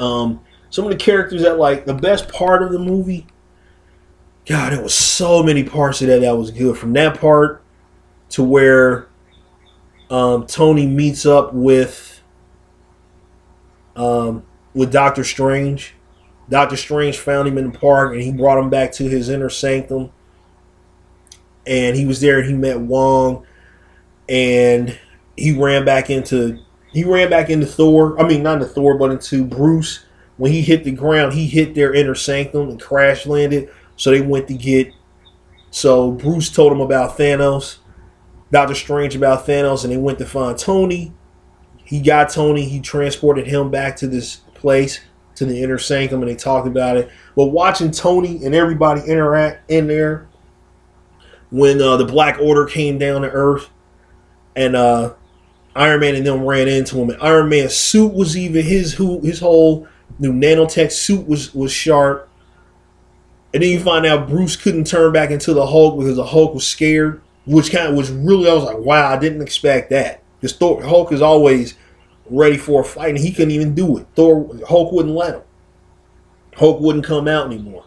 Um, 0.00 0.40
some 0.70 0.84
of 0.84 0.90
the 0.90 0.96
characters 0.96 1.42
that 1.42 1.58
like 1.58 1.84
the 1.84 1.94
best 1.94 2.28
part 2.28 2.62
of 2.62 2.72
the 2.72 2.78
movie. 2.78 3.26
God, 4.46 4.72
it 4.72 4.82
was 4.82 4.94
so 4.94 5.42
many 5.42 5.62
parts 5.62 6.00
of 6.00 6.08
that 6.08 6.22
that 6.22 6.36
was 6.36 6.50
good. 6.50 6.76
From 6.76 6.92
that 6.94 7.20
part 7.20 7.62
to 8.30 8.42
where 8.42 9.09
um, 10.10 10.46
Tony 10.46 10.86
meets 10.86 11.24
up 11.24 11.54
with 11.54 12.20
um, 13.96 14.44
with 14.74 14.92
Doctor 14.92 15.24
Strange. 15.24 15.94
Doctor 16.48 16.76
Strange 16.76 17.18
found 17.18 17.46
him 17.46 17.58
in 17.58 17.70
the 17.70 17.78
park 17.78 18.12
and 18.12 18.22
he 18.22 18.32
brought 18.32 18.58
him 18.58 18.70
back 18.70 18.92
to 18.92 19.04
his 19.04 19.28
inner 19.28 19.48
sanctum. 19.48 20.10
And 21.66 21.96
he 21.96 22.06
was 22.06 22.20
there 22.20 22.40
and 22.40 22.48
he 22.48 22.54
met 22.54 22.80
Wong 22.80 23.46
and 24.28 24.98
he 25.36 25.52
ran 25.52 25.84
back 25.84 26.10
into 26.10 26.58
he 26.92 27.04
ran 27.04 27.30
back 27.30 27.50
into 27.50 27.66
Thor. 27.66 28.20
I 28.20 28.26
mean 28.26 28.42
not 28.42 28.54
into 28.54 28.66
Thor, 28.66 28.98
but 28.98 29.12
into 29.12 29.44
Bruce. 29.44 30.04
When 30.38 30.50
he 30.50 30.62
hit 30.62 30.84
the 30.84 30.92
ground, 30.92 31.34
he 31.34 31.46
hit 31.46 31.74
their 31.74 31.92
inner 31.92 32.14
sanctum 32.14 32.70
and 32.70 32.80
crash 32.80 33.26
landed. 33.26 33.70
So 33.96 34.10
they 34.10 34.22
went 34.22 34.48
to 34.48 34.54
get 34.54 34.92
so 35.70 36.10
Bruce 36.12 36.50
told 36.50 36.72
him 36.72 36.80
about 36.80 37.16
Thanos, 37.16 37.78
Doctor 38.50 38.74
Strange 38.74 39.14
about 39.14 39.46
Thanos, 39.46 39.84
and 39.84 39.92
they 39.92 39.96
went 39.96 40.18
to 40.18 40.26
find 40.26 40.58
Tony. 40.58 41.12
He 41.84 42.00
got 42.00 42.30
Tony, 42.30 42.64
he 42.64 42.80
transported 42.80 43.46
him 43.46 43.70
back 43.70 43.96
to 43.96 44.06
this 44.06 44.36
place 44.54 45.00
to 45.40 45.46
the 45.46 45.62
inner 45.62 45.78
sanctum 45.78 46.20
and 46.20 46.30
they 46.30 46.36
talked 46.36 46.66
about 46.66 46.96
it. 46.96 47.10
But 47.34 47.46
watching 47.46 47.90
Tony 47.90 48.44
and 48.44 48.54
everybody 48.54 49.00
interact 49.00 49.70
in 49.70 49.86
there 49.86 50.28
when 51.50 51.80
uh, 51.80 51.96
the 51.96 52.04
Black 52.04 52.38
Order 52.40 52.66
came 52.66 52.98
down 52.98 53.22
to 53.22 53.30
Earth 53.30 53.70
and 54.54 54.76
uh, 54.76 55.14
Iron 55.74 56.00
Man 56.00 56.14
and 56.14 56.26
them 56.26 56.44
ran 56.44 56.68
into 56.68 56.98
him. 56.98 57.10
And 57.10 57.22
Iron 57.22 57.48
Man's 57.48 57.74
suit 57.74 58.12
was 58.12 58.36
even 58.36 58.64
his 58.64 58.92
who 58.94 59.20
his 59.20 59.40
whole 59.40 59.88
new 60.18 60.32
nanotech 60.32 60.92
suit 60.92 61.26
was 61.26 61.54
was 61.54 61.72
sharp. 61.72 62.28
And 63.54 63.62
then 63.62 63.70
you 63.70 63.80
find 63.80 64.06
out 64.06 64.28
Bruce 64.28 64.56
couldn't 64.56 64.86
turn 64.86 65.12
back 65.12 65.30
into 65.30 65.54
the 65.54 65.66
Hulk 65.66 65.98
because 65.98 66.16
the 66.16 66.24
Hulk 66.26 66.54
was 66.54 66.66
scared, 66.66 67.20
which 67.46 67.72
kind 67.72 67.88
of 67.88 67.94
was 67.94 68.10
really 68.10 68.50
I 68.50 68.54
was 68.54 68.64
like, 68.64 68.78
wow, 68.78 69.10
I 69.10 69.18
didn't 69.18 69.42
expect 69.42 69.90
that. 69.90 70.22
Because 70.40 70.56
Thor, 70.56 70.82
Hulk 70.82 71.12
is 71.12 71.22
always 71.22 71.74
ready 72.30 72.56
for 72.56 72.80
a 72.80 72.84
fight, 72.84 73.10
and 73.10 73.18
he 73.18 73.32
couldn't 73.32 73.50
even 73.50 73.74
do 73.74 73.98
it. 73.98 74.06
Thor 74.14 74.48
Hulk 74.68 74.92
wouldn't 74.92 75.14
let 75.14 75.34
him. 75.34 75.42
Hulk 76.56 76.80
wouldn't 76.80 77.04
come 77.04 77.28
out 77.28 77.46
anymore. 77.46 77.84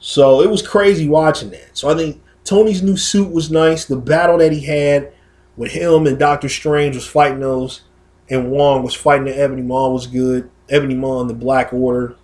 So 0.00 0.40
it 0.40 0.50
was 0.50 0.66
crazy 0.66 1.08
watching 1.08 1.50
that. 1.50 1.76
So 1.76 1.88
I 1.88 1.94
think 1.94 2.22
Tony's 2.44 2.82
new 2.82 2.96
suit 2.96 3.32
was 3.32 3.50
nice. 3.50 3.84
The 3.84 3.96
battle 3.96 4.38
that 4.38 4.52
he 4.52 4.64
had 4.64 5.12
with 5.56 5.72
him 5.72 6.06
and 6.06 6.18
Doctor 6.18 6.48
Strange 6.48 6.94
was 6.94 7.06
fighting 7.06 7.40
those, 7.40 7.82
and 8.30 8.50
Wong 8.50 8.82
was 8.82 8.94
fighting 8.94 9.26
the 9.26 9.38
Ebony 9.38 9.62
Maw 9.62 9.90
was 9.90 10.06
good. 10.06 10.50
Ebony 10.68 10.94
Maw 10.94 11.20
and 11.22 11.30
the 11.30 11.34
Black 11.34 11.72
Order. 11.72 12.16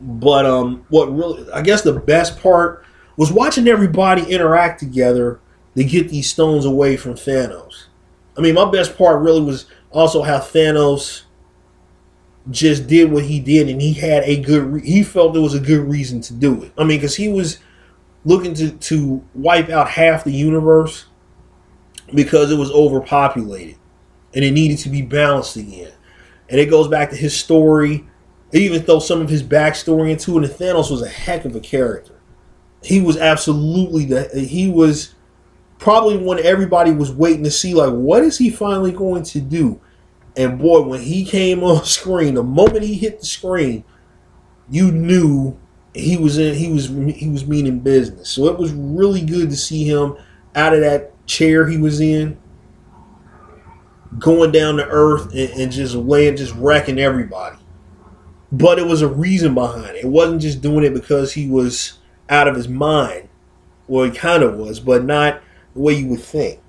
But 0.00 0.44
um, 0.44 0.84
what 0.88 1.14
really, 1.14 1.50
I 1.52 1.62
guess 1.62 1.82
the 1.82 1.92
best 1.92 2.40
part 2.40 2.84
was 3.16 3.32
watching 3.32 3.68
everybody 3.68 4.22
interact 4.24 4.80
together 4.80 5.40
to 5.76 5.84
get 5.84 6.08
these 6.08 6.30
stones 6.30 6.64
away 6.64 6.96
from 6.96 7.14
Thanos. 7.14 7.86
I 8.36 8.40
mean, 8.40 8.54
my 8.54 8.70
best 8.70 8.96
part 8.96 9.22
really 9.22 9.40
was 9.40 9.66
also 9.90 10.22
how 10.22 10.38
Thanos 10.38 11.22
just 12.50 12.86
did 12.86 13.10
what 13.10 13.24
he 13.24 13.40
did, 13.40 13.68
and 13.68 13.80
he 13.80 13.94
had 13.94 14.22
a 14.24 14.40
good. 14.40 14.64
Re- 14.64 14.86
he 14.86 15.02
felt 15.02 15.32
there 15.32 15.42
was 15.42 15.54
a 15.54 15.60
good 15.60 15.88
reason 15.88 16.20
to 16.22 16.34
do 16.34 16.62
it. 16.62 16.72
I 16.76 16.84
mean, 16.84 16.98
because 16.98 17.16
he 17.16 17.28
was 17.28 17.58
looking 18.24 18.54
to 18.54 18.70
to 18.70 19.24
wipe 19.34 19.68
out 19.70 19.88
half 19.88 20.24
the 20.24 20.32
universe 20.32 21.06
because 22.14 22.50
it 22.50 22.58
was 22.58 22.70
overpopulated, 22.70 23.76
and 24.34 24.44
it 24.44 24.50
needed 24.50 24.78
to 24.78 24.90
be 24.90 25.02
balanced 25.02 25.56
again. 25.56 25.92
And 26.48 26.60
it 26.60 26.66
goes 26.66 26.88
back 26.88 27.10
to 27.10 27.16
his 27.16 27.34
story, 27.34 28.06
even 28.52 28.84
though 28.84 28.98
some 28.98 29.22
of 29.22 29.30
his 29.30 29.42
backstory 29.42 30.10
into 30.10 30.38
it. 30.38 30.44
And 30.44 30.52
Thanos 30.52 30.90
was 30.90 31.02
a 31.02 31.08
heck 31.08 31.44
of 31.44 31.56
a 31.56 31.60
character. 31.60 32.13
He 32.84 33.00
was 33.00 33.16
absolutely 33.16 34.04
the. 34.04 34.28
He 34.28 34.70
was 34.70 35.14
probably 35.78 36.16
when 36.18 36.38
everybody 36.38 36.92
was 36.92 37.12
waiting 37.12 37.44
to 37.44 37.50
see 37.50 37.74
like 37.74 37.92
what 37.92 38.22
is 38.22 38.38
he 38.38 38.50
finally 38.50 38.92
going 38.92 39.22
to 39.22 39.40
do? 39.40 39.80
And 40.36 40.58
boy 40.58 40.82
when 40.82 41.00
he 41.00 41.24
came 41.24 41.62
on 41.64 41.84
screen 41.84 42.34
the 42.34 42.42
moment 42.42 42.82
he 42.84 42.94
hit 42.94 43.20
the 43.20 43.26
screen 43.26 43.84
you 44.70 44.90
knew 44.90 45.58
he 45.92 46.16
was 46.16 46.38
in 46.38 46.54
he 46.54 46.72
was 46.72 46.88
he 46.88 47.28
was 47.28 47.46
meaning 47.46 47.80
business. 47.80 48.30
So 48.30 48.46
it 48.46 48.58
was 48.58 48.72
really 48.72 49.20
good 49.20 49.50
to 49.50 49.56
see 49.56 49.84
him 49.84 50.16
out 50.54 50.74
of 50.74 50.80
that 50.80 51.12
chair 51.26 51.66
he 51.68 51.78
was 51.78 52.00
in 52.00 52.38
going 54.18 54.52
down 54.52 54.76
to 54.76 54.86
earth 54.86 55.32
and, 55.34 55.50
and 55.60 55.72
just 55.72 55.94
laying 55.94 56.36
just 56.36 56.54
wrecking 56.54 56.98
everybody. 56.98 57.56
But 58.52 58.78
it 58.78 58.86
was 58.86 59.02
a 59.02 59.08
reason 59.08 59.54
behind 59.54 59.96
it. 59.96 60.04
It 60.04 60.08
wasn't 60.08 60.42
just 60.42 60.62
doing 60.62 60.84
it 60.84 60.94
because 60.94 61.32
he 61.32 61.48
was 61.48 61.98
out 62.28 62.48
of 62.48 62.54
his 62.56 62.68
mind 62.68 63.28
well 63.86 64.04
he 64.04 64.10
kind 64.10 64.42
of 64.42 64.54
was 64.54 64.80
but 64.80 65.04
not 65.04 65.42
the 65.74 65.80
way 65.80 65.94
you 65.94 66.06
would 66.08 66.20
think. 66.20 66.60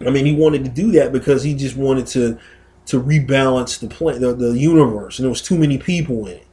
I 0.00 0.10
mean, 0.10 0.24
he 0.24 0.34
wanted 0.34 0.64
to 0.64 0.70
do 0.70 0.92
that 0.92 1.12
because 1.12 1.42
he 1.42 1.54
just 1.54 1.76
wanted 1.76 2.06
to 2.08 2.38
to 2.86 3.02
rebalance 3.02 3.78
the 3.80 3.88
plan, 3.88 4.20
the, 4.20 4.32
the 4.32 4.58
universe, 4.58 5.18
and 5.18 5.24
there 5.24 5.30
was 5.30 5.42
too 5.42 5.58
many 5.58 5.76
people 5.76 6.26
in 6.26 6.36
it. 6.36 6.46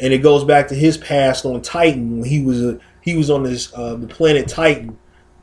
And 0.00 0.12
it 0.12 0.18
goes 0.18 0.44
back 0.44 0.68
to 0.68 0.74
his 0.74 0.96
past 0.96 1.44
on 1.44 1.60
Titan 1.60 2.20
when 2.20 2.28
he 2.28 2.42
was 2.42 2.62
a 2.64 2.78
he 3.00 3.16
was 3.16 3.30
on 3.30 3.42
this 3.42 3.72
uh, 3.74 3.96
the 3.96 4.06
planet 4.06 4.48
Titan, 4.48 4.96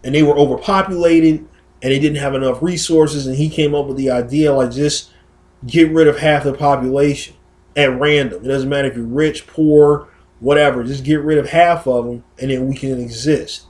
and 0.03 0.15
they 0.15 0.23
were 0.23 0.37
overpopulated 0.37 1.45
and 1.81 1.93
they 1.93 1.99
didn't 1.99 2.17
have 2.17 2.35
enough 2.35 2.61
resources, 2.61 3.27
and 3.27 3.35
he 3.35 3.49
came 3.49 3.75
up 3.75 3.85
with 3.85 3.97
the 3.97 4.09
idea 4.09 4.53
like 4.53 4.71
just 4.71 5.11
get 5.65 5.91
rid 5.91 6.07
of 6.07 6.17
half 6.17 6.43
the 6.43 6.53
population 6.53 7.35
at 7.75 7.97
random. 7.99 8.43
It 8.43 8.47
doesn't 8.47 8.69
matter 8.69 8.87
if 8.87 8.95
you're 8.95 9.05
rich, 9.05 9.45
poor, 9.47 10.07
whatever. 10.39 10.83
Just 10.83 11.03
get 11.03 11.21
rid 11.21 11.37
of 11.37 11.49
half 11.49 11.87
of 11.87 12.05
them, 12.05 12.23
and 12.39 12.51
then 12.51 12.67
we 12.67 12.75
can 12.75 12.99
exist. 12.99 13.65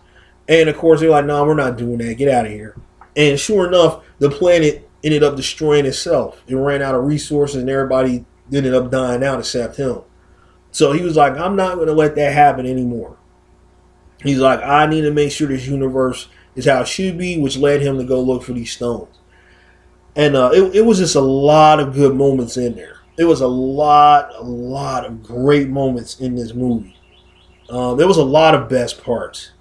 And 0.47 0.67
of 0.67 0.77
course, 0.77 0.99
they're 0.99 1.09
like, 1.09 1.25
no, 1.25 1.39
nah, 1.39 1.45
we're 1.45 1.53
not 1.53 1.77
doing 1.77 1.99
that. 1.99 2.15
Get 2.15 2.33
out 2.33 2.45
of 2.45 2.51
here. 2.51 2.75
And 3.15 3.39
sure 3.39 3.67
enough, 3.67 4.03
the 4.17 4.29
planet 4.29 4.89
ended 5.03 5.23
up 5.23 5.35
destroying 5.35 5.85
itself. 5.85 6.43
It 6.47 6.55
ran 6.55 6.81
out 6.81 6.95
of 6.95 7.03
resources 7.03 7.57
and 7.61 7.69
everybody 7.69 8.25
ended 8.51 8.73
up 8.73 8.89
dying 8.89 9.23
out 9.23 9.39
except 9.39 9.77
him. 9.77 10.01
So 10.71 10.91
he 10.91 11.03
was 11.03 11.15
like, 11.15 11.33
I'm 11.33 11.55
not 11.55 11.75
going 11.75 11.87
to 11.87 11.93
let 11.93 12.15
that 12.15 12.33
happen 12.33 12.65
anymore. 12.65 13.17
He's 14.23 14.39
like, 14.39 14.61
I 14.61 14.85
need 14.85 15.01
to 15.01 15.11
make 15.11 15.31
sure 15.31 15.47
this 15.47 15.67
universe 15.67 16.27
is 16.55 16.65
how 16.65 16.81
it 16.81 16.87
should 16.87 17.17
be, 17.17 17.37
which 17.37 17.57
led 17.57 17.81
him 17.81 17.97
to 17.97 18.03
go 18.03 18.21
look 18.21 18.43
for 18.43 18.53
these 18.53 18.71
stones. 18.71 19.19
And 20.15 20.35
uh, 20.35 20.51
it, 20.53 20.75
it 20.75 20.85
was 20.85 20.97
just 20.97 21.15
a 21.15 21.21
lot 21.21 21.79
of 21.79 21.93
good 21.93 22.15
moments 22.15 22.57
in 22.57 22.75
there. 22.75 22.98
There 23.19 23.27
was 23.27 23.41
a 23.41 23.47
lot, 23.47 24.33
a 24.33 24.41
lot 24.41 25.05
of 25.05 25.21
great 25.21 25.67
moments 25.67 26.21
in 26.21 26.35
this 26.35 26.53
movie. 26.53 26.97
Um, 27.69 27.97
there 27.97 28.07
was 28.07 28.15
a 28.15 28.23
lot 28.23 28.55
of 28.55 28.69
best 28.69 29.03
parts 29.03 29.51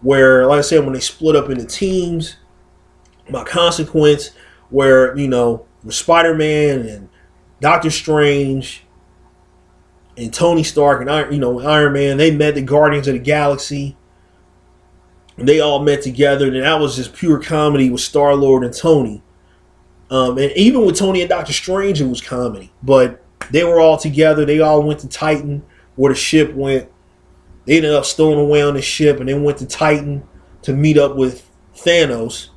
where, 0.00 0.44
like 0.44 0.58
I 0.58 0.62
said, 0.62 0.82
when 0.82 0.92
they 0.92 0.98
split 0.98 1.36
up 1.36 1.48
into 1.48 1.64
teams, 1.64 2.34
by 3.30 3.44
consequence, 3.44 4.32
where 4.70 5.16
you 5.16 5.28
know 5.28 5.66
with 5.84 5.94
Spider 5.94 6.34
Man 6.34 6.80
and 6.80 7.08
Doctor 7.60 7.90
Strange 7.90 8.84
and 10.16 10.34
Tony 10.34 10.64
Stark 10.64 11.00
and 11.00 11.08
Iron, 11.08 11.32
you 11.32 11.38
know 11.38 11.60
Iron 11.60 11.92
Man, 11.92 12.16
they 12.16 12.32
met 12.32 12.56
the 12.56 12.62
Guardians 12.62 13.06
of 13.06 13.14
the 13.14 13.20
Galaxy. 13.20 13.96
And 15.36 15.48
they 15.48 15.60
all 15.60 15.78
met 15.78 16.02
together, 16.02 16.48
and 16.48 16.56
that 16.56 16.80
was 16.80 16.96
just 16.96 17.14
pure 17.14 17.38
comedy 17.38 17.88
with 17.88 18.00
Star 18.00 18.34
Lord 18.34 18.64
and 18.64 18.74
Tony. 18.74 19.22
Um, 20.10 20.38
and 20.38 20.52
even 20.52 20.86
with 20.86 20.96
Tony 20.96 21.20
and 21.20 21.28
Doctor 21.28 21.52
Strange, 21.52 22.00
it 22.00 22.06
was 22.06 22.20
comedy. 22.20 22.72
But 22.82 23.22
they 23.50 23.64
were 23.64 23.80
all 23.80 23.96
together. 23.96 24.44
They 24.44 24.60
all 24.60 24.82
went 24.82 25.00
to 25.00 25.08
Titan, 25.08 25.64
where 25.96 26.12
the 26.12 26.18
ship 26.18 26.54
went 26.54 26.90
they 27.66 27.76
ended 27.76 27.92
up 27.92 28.04
stowing 28.04 28.38
away 28.38 28.62
on 28.62 28.74
the 28.74 28.82
ship 28.82 29.18
and 29.20 29.28
then 29.28 29.42
went 29.42 29.58
to 29.58 29.66
Titan 29.66 30.22
to 30.62 30.72
meet 30.72 30.96
up 30.96 31.16
with 31.16 31.50
Thanos. 31.74 32.48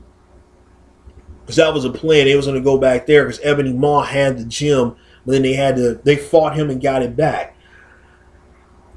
Because 1.42 1.56
that 1.58 1.74
was 1.74 1.84
a 1.84 1.92
plan. 1.92 2.26
They 2.26 2.36
was 2.36 2.46
going 2.46 2.60
to 2.60 2.64
go 2.64 2.78
back 2.78 3.08
there 3.08 3.26
because 3.26 3.40
Ebony 3.44 3.74
Maw 3.74 4.04
had 4.04 4.38
the 4.38 4.46
gem, 4.46 4.96
but 5.26 5.32
then 5.32 5.42
they 5.42 5.54
had 5.54 5.76
to, 5.78 5.96
they 6.04 6.16
fought 6.16 6.56
him 6.56 6.70
and 6.70 6.80
got 6.80 7.02
it 7.02 7.16
back. 7.16 7.58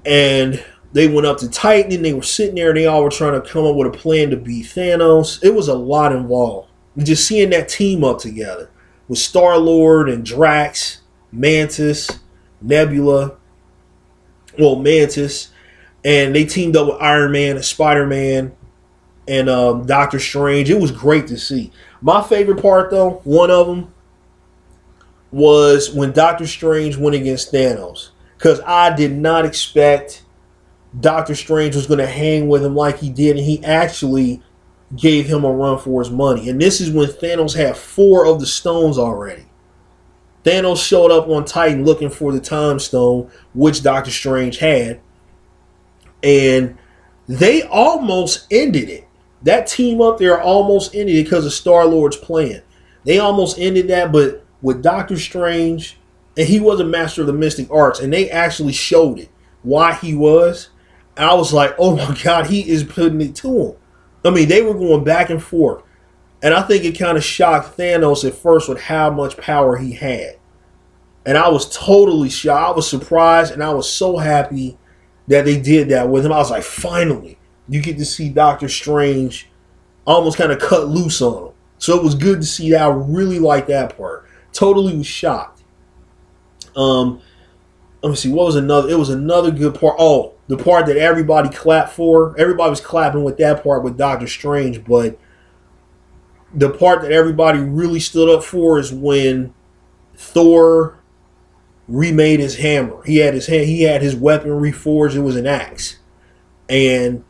And 0.05 0.62
they 0.93 1.09
went 1.09 1.27
up 1.27 1.38
to 1.38 1.49
Titan 1.49 1.93
and 1.93 2.05
they 2.05 2.12
were 2.12 2.23
sitting 2.23 2.57
there 2.57 2.69
and 2.69 2.77
they 2.77 2.85
all 2.85 3.03
were 3.03 3.11
trying 3.11 3.41
to 3.41 3.49
come 3.49 3.65
up 3.65 3.75
with 3.75 3.95
a 3.95 3.97
plan 3.97 4.29
to 4.31 4.37
beat 4.37 4.67
Thanos. 4.67 5.43
It 5.43 5.55
was 5.55 5.69
a 5.69 5.75
lot 5.75 6.12
involved. 6.12 6.69
Just 6.98 7.26
seeing 7.26 7.50
that 7.50 7.68
team 7.68 8.05
up 8.05 8.18
together 8.18 8.70
with 9.09 9.18
Star 9.18 9.59
Lord 9.59 10.09
and 10.09 10.24
Drax, 10.24 11.00
Mantis, 11.31 12.20
Nebula, 12.61 13.37
well, 14.59 14.76
Mantis, 14.76 15.50
and 16.05 16.35
they 16.35 16.44
teamed 16.44 16.76
up 16.76 16.87
with 16.88 17.00
Iron 17.00 17.33
Man 17.33 17.57
and 17.57 17.64
Spider 17.64 18.07
Man 18.07 18.55
and 19.26 19.48
um, 19.48 19.87
Doctor 19.87 20.18
Strange. 20.18 20.70
It 20.70 20.81
was 20.81 20.90
great 20.90 21.26
to 21.28 21.38
see. 21.38 21.72
My 22.00 22.22
favorite 22.22 22.61
part, 22.61 22.90
though, 22.90 23.20
one 23.24 23.50
of 23.50 23.66
them 23.66 23.94
was 25.31 25.90
when 25.90 26.12
Doctor 26.12 26.46
Strange 26.46 26.96
went 26.96 27.16
against 27.16 27.52
Thanos 27.52 28.11
because 28.37 28.61
I 28.61 28.94
did 28.94 29.12
not 29.12 29.44
expect 29.44 30.24
Doctor 31.00 31.35
Strange 31.35 31.74
was 31.74 31.87
going 31.87 32.00
to 32.00 32.07
hang 32.07 32.48
with 32.48 32.64
him 32.64 32.74
like 32.74 32.98
he 32.98 33.09
did, 33.09 33.37
and 33.37 33.46
he 33.46 33.64
actually 33.64 34.42
gave 34.96 35.26
him 35.26 35.44
a 35.44 35.50
run 35.52 35.78
for 35.78 36.02
his 36.02 36.11
money. 36.11 36.48
And 36.48 36.61
this 36.61 36.81
is 36.81 36.90
when 36.90 37.09
Thanos 37.09 37.57
had 37.57 37.76
four 37.76 38.26
of 38.26 38.40
the 38.40 38.46
stones 38.46 38.98
already. 38.98 39.46
Thanos 40.44 40.85
showed 40.87 41.11
up 41.11 41.28
on 41.28 41.44
Titan 41.44 41.85
looking 41.85 42.11
for 42.11 42.33
the 42.33 42.40
Time 42.40 42.78
Stone, 42.78 43.31
which 43.55 43.83
Doctor 43.83 44.11
Strange 44.11 44.59
had 44.59 45.00
and 46.22 46.78
they 47.28 47.62
almost 47.62 48.46
ended 48.50 48.88
it. 48.88 49.09
That 49.42 49.66
team 49.66 50.00
up 50.00 50.18
there 50.18 50.40
almost 50.40 50.94
ended 50.94 51.16
it 51.16 51.24
because 51.24 51.44
of 51.44 51.52
Star 51.52 51.85
Lord's 51.85 52.16
plan. 52.16 52.62
They 53.05 53.18
almost 53.18 53.59
ended 53.59 53.88
that, 53.88 54.12
but 54.12 54.44
with 54.61 54.83
Doctor 54.83 55.18
Strange 55.18 55.98
and 56.37 56.48
he 56.48 56.61
was 56.61 56.81
a 56.81 56.85
master 56.85 57.22
of 57.22 57.26
the 57.26 57.33
mystic 57.33 57.70
arts, 57.70 58.00
and 58.00 58.12
they 58.12 58.31
actually 58.31 58.72
showed 58.72 59.18
it 59.18 59.28
why 59.62 59.94
he 59.94 60.14
was. 60.14 60.70
I 61.16 61.35
was 61.35 61.52
like, 61.52 61.74
oh 61.78 61.96
my 61.96 62.16
god, 62.22 62.46
he 62.46 62.68
is 62.68 62.85
putting 62.85 63.20
it 63.20 63.35
to 63.37 63.61
him. 63.61 63.76
I 64.25 64.31
mean, 64.31 64.49
they 64.49 64.63
were 64.63 64.75
going 64.75 65.05
back 65.05 65.31
and 65.31 65.43
forth, 65.43 65.83
and 66.43 66.55
I 66.55 66.63
think 66.63 66.85
it 66.85 66.99
kind 66.99 67.17
of 67.17 67.25
shocked 67.25 67.77
Thanos 67.77 68.25
at 68.27 68.35
first 68.35 68.69
with 68.69 68.81
how 68.81 69.11
much 69.11 69.37
power 69.37 69.77
he 69.77 69.93
had, 69.93 70.39
and 71.27 71.37
I 71.37 71.49
was 71.49 71.77
totally 71.77 72.31
shocked. 72.31 72.73
I 72.73 72.77
was 72.77 72.89
surprised, 72.89 73.53
and 73.53 73.63
I 73.63 73.73
was 73.73 73.91
so 73.91 74.17
happy 74.17 74.79
that 75.29 75.45
they 75.45 75.61
did 75.61 75.89
that 75.91 76.09
with 76.09 76.25
him. 76.25 76.33
I 76.33 76.39
was 76.39 76.51
like, 76.51 76.63
finally, 76.65 77.39
you 77.69 77.81
get 77.81 77.99
to 77.99 78.05
see 78.05 78.29
Doctor 78.29 78.69
Strange 78.69 79.49
almost 80.05 80.39
kind 80.39 80.53
of 80.53 80.59
cut 80.59 80.89
loose 80.89 81.23
on 81.23 81.49
him. 81.49 81.53
So 81.79 81.97
it 81.97 82.03
was 82.03 82.15
good 82.15 82.41
to 82.41 82.47
see 82.47 82.71
that. 82.71 82.83
I 82.83 82.89
really 82.89 83.39
liked 83.39 83.69
that 83.69 83.97
part. 83.97 84.27
Totally 84.53 84.97
was 84.97 85.07
shocked. 85.07 85.63
Um, 86.77 87.21
let 88.03 88.11
me 88.11 88.17
see. 88.17 88.33
What 88.33 88.47
was 88.47 88.57
another? 88.57 88.88
It 88.88 88.99
was 88.99 89.11
another 89.11 89.51
good 89.51 89.77
part. 89.77 89.97
Oh, 89.99 90.35
the 90.49 90.57
part 90.57 90.87
that 90.87 90.97
everybody 90.97 91.49
clapped 91.49 91.93
for. 91.93 92.38
Everybody 92.38 92.71
was 92.71 92.81
clapping 92.81 93.23
with 93.23 93.37
that 93.38 93.62
part 93.62 93.85
with 93.85 93.97
Doctor 93.97 94.27
Strange, 94.27 94.85
but 94.85 95.19
the 96.53 96.71
part 96.71 97.03
that 97.03 97.12
everybody 97.12 97.61
really 97.61 98.01
stood 98.01 98.29
up 98.29 98.43
for 98.43 98.79
is 98.79 98.93
when 98.93 99.55
Thor 100.17 100.99
remade 101.87 102.41
his 102.41 102.57
hammer. 102.57 103.03
He 103.05 103.19
had 103.19 103.35
his 103.35 103.47
hand, 103.47 103.67
he 103.67 103.83
had 103.83 104.03
his 104.03 104.17
weapon 104.17 104.51
reforged. 104.51 105.15
It 105.15 105.21
was 105.21 105.37
an 105.37 105.47
axe, 105.47 105.99
and 106.69 107.25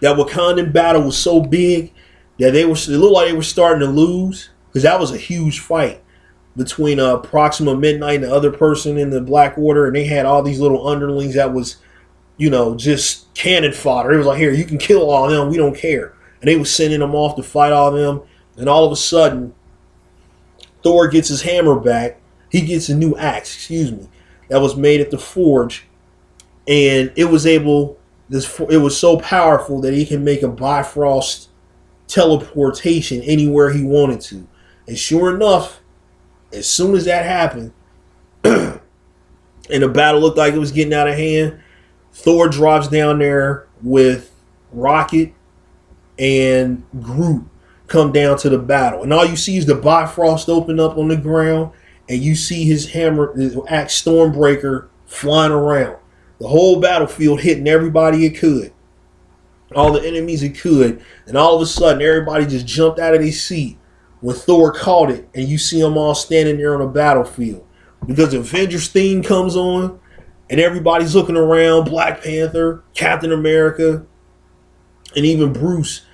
that 0.00 0.16
Wakandan 0.16 0.72
battle 0.72 1.02
was 1.02 1.18
so 1.18 1.42
big 1.42 1.92
that 2.38 2.52
they 2.52 2.64
were. 2.64 2.72
It 2.72 2.88
looked 2.88 3.12
like 3.12 3.28
they 3.28 3.36
were 3.36 3.42
starting 3.42 3.80
to 3.80 3.86
lose 3.86 4.48
because 4.68 4.84
that 4.84 4.98
was 4.98 5.12
a 5.12 5.18
huge 5.18 5.60
fight 5.60 6.02
between 6.56 7.00
uh, 7.00 7.18
Proxima 7.18 7.76
Midnight 7.76 8.16
and 8.16 8.24
the 8.24 8.34
other 8.34 8.52
person 8.52 8.98
in 8.98 9.10
the 9.10 9.20
Black 9.20 9.56
Order, 9.56 9.86
and 9.86 9.96
they 9.96 10.04
had 10.04 10.26
all 10.26 10.42
these 10.42 10.60
little 10.60 10.86
underlings 10.86 11.34
that 11.34 11.52
was, 11.52 11.76
you 12.36 12.50
know, 12.50 12.74
just 12.74 13.32
cannon 13.34 13.72
fodder. 13.72 14.12
It 14.12 14.18
was 14.18 14.26
like, 14.26 14.38
here, 14.38 14.52
you 14.52 14.64
can 14.64 14.78
kill 14.78 15.10
all 15.10 15.24
of 15.24 15.30
them, 15.30 15.48
we 15.48 15.56
don't 15.56 15.76
care. 15.76 16.14
And 16.40 16.48
they 16.48 16.56
was 16.56 16.74
sending 16.74 17.00
them 17.00 17.14
off 17.14 17.36
to 17.36 17.42
fight 17.42 17.72
all 17.72 17.88
of 17.88 17.94
them, 17.94 18.26
and 18.56 18.68
all 18.68 18.84
of 18.84 18.92
a 18.92 18.96
sudden, 18.96 19.54
Thor 20.82 21.08
gets 21.08 21.28
his 21.28 21.42
hammer 21.42 21.78
back. 21.78 22.20
He 22.50 22.60
gets 22.60 22.88
a 22.88 22.94
new 22.94 23.16
axe, 23.16 23.54
excuse 23.54 23.90
me, 23.90 24.08
that 24.48 24.60
was 24.60 24.76
made 24.76 25.00
at 25.00 25.10
the 25.10 25.18
forge, 25.18 25.86
and 26.68 27.12
it 27.16 27.24
was 27.24 27.46
able. 27.46 27.98
This 28.28 28.60
it 28.70 28.78
was 28.78 28.98
so 28.98 29.18
powerful 29.18 29.80
that 29.82 29.92
he 29.92 30.06
can 30.06 30.24
make 30.24 30.42
a 30.42 30.48
Bifrost 30.48 31.50
teleportation 32.06 33.20
anywhere 33.22 33.70
he 33.70 33.82
wanted 33.82 34.20
to. 34.22 34.46
And 34.86 34.98
sure 34.98 35.34
enough, 35.34 35.81
as 36.52 36.68
soon 36.68 36.94
as 36.94 37.04
that 37.06 37.24
happened, 37.24 37.72
and 38.44 38.80
the 39.68 39.88
battle 39.88 40.20
looked 40.20 40.38
like 40.38 40.54
it 40.54 40.58
was 40.58 40.72
getting 40.72 40.94
out 40.94 41.08
of 41.08 41.16
hand, 41.16 41.60
Thor 42.12 42.48
drops 42.48 42.88
down 42.88 43.18
there 43.18 43.66
with 43.82 44.32
Rocket 44.72 45.32
and 46.18 46.84
Groot 47.00 47.44
come 47.86 48.12
down 48.12 48.38
to 48.38 48.48
the 48.48 48.58
battle. 48.58 49.02
And 49.02 49.12
all 49.12 49.24
you 49.24 49.36
see 49.36 49.56
is 49.56 49.66
the 49.66 49.74
Bifrost 49.74 50.48
open 50.48 50.80
up 50.80 50.96
on 50.96 51.08
the 51.08 51.16
ground, 51.16 51.72
and 52.08 52.22
you 52.22 52.34
see 52.34 52.64
his 52.64 52.90
hammer, 52.90 53.34
his 53.36 53.56
axe 53.68 54.02
Stormbreaker 54.02 54.88
flying 55.06 55.52
around. 55.52 55.98
The 56.38 56.48
whole 56.48 56.80
battlefield 56.80 57.40
hitting 57.42 57.68
everybody 57.68 58.24
it 58.24 58.36
could. 58.38 58.72
All 59.74 59.92
the 59.92 60.06
enemies 60.06 60.42
it 60.42 60.58
could. 60.58 61.02
And 61.26 61.36
all 61.36 61.54
of 61.54 61.62
a 61.62 61.66
sudden, 61.66 62.02
everybody 62.02 62.46
just 62.46 62.66
jumped 62.66 62.98
out 62.98 63.14
of 63.14 63.20
their 63.20 63.32
seat 63.32 63.78
when 64.22 64.36
Thor 64.36 64.72
caught 64.72 65.10
it 65.10 65.28
and 65.34 65.46
you 65.46 65.58
see 65.58 65.80
them 65.80 65.98
all 65.98 66.14
standing 66.14 66.56
there 66.56 66.74
on 66.74 66.80
a 66.80 66.88
battlefield. 66.88 67.66
Because 68.06 68.32
Avengers 68.32 68.88
theme 68.88 69.22
comes 69.22 69.54
on 69.56 70.00
and 70.48 70.60
everybody's 70.60 71.14
looking 71.14 71.36
around 71.36 71.84
Black 71.84 72.22
Panther, 72.22 72.82
Captain 72.94 73.32
America, 73.32 74.06
and 75.14 75.26
even 75.26 75.52
Bruce 75.52 76.06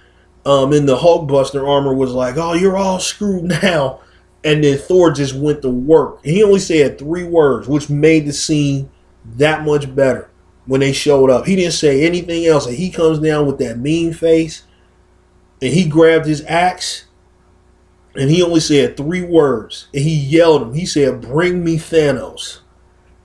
um, 0.45 0.73
in 0.73 0.87
the 0.87 0.97
Hulkbuster 0.97 1.67
armor 1.69 1.95
was 1.95 2.13
like, 2.13 2.37
oh, 2.37 2.55
you're 2.55 2.77
all 2.77 2.99
screwed 2.99 3.45
now. 3.63 4.01
And 4.43 4.65
then 4.65 4.79
Thor 4.79 5.11
just 5.11 5.35
went 5.35 5.63
to 5.63 5.71
work. 5.71 6.25
He 6.25 6.43
only 6.43 6.61
said 6.61 6.99
three 6.99 7.25
words, 7.25 7.69
which 7.69 7.91
made 7.91 8.27
the 8.27 8.33
scene 8.33 8.91
that 9.37 9.65
much 9.65 9.95
better 9.95 10.31
when 10.67 10.81
they 10.81 10.93
showed 10.93 11.29
up. 11.29 11.45
He 11.45 11.57
didn't 11.57 11.73
say 11.73 12.07
anything 12.07 12.47
else. 12.47 12.67
And 12.67 12.77
he 12.77 12.91
comes 12.91 13.19
down 13.19 13.47
with 13.47 13.59
that 13.59 13.79
mean 13.79 14.15
face 14.15 14.63
and 15.61 15.73
he 15.73 15.89
grabbed 15.89 16.27
his 16.27 16.45
axe 16.47 17.08
and 18.19 18.31
he 18.31 18.43
only 18.43 18.59
said 18.59 18.97
three 18.97 19.23
words 19.23 19.87
and 19.95 20.03
he 20.03 20.15
yelled 20.15 20.63
him 20.63 20.75
he 20.75 20.85
said 20.85 21.21
bring 21.21 21.65
me 21.65 21.77
thanos. 21.77 22.61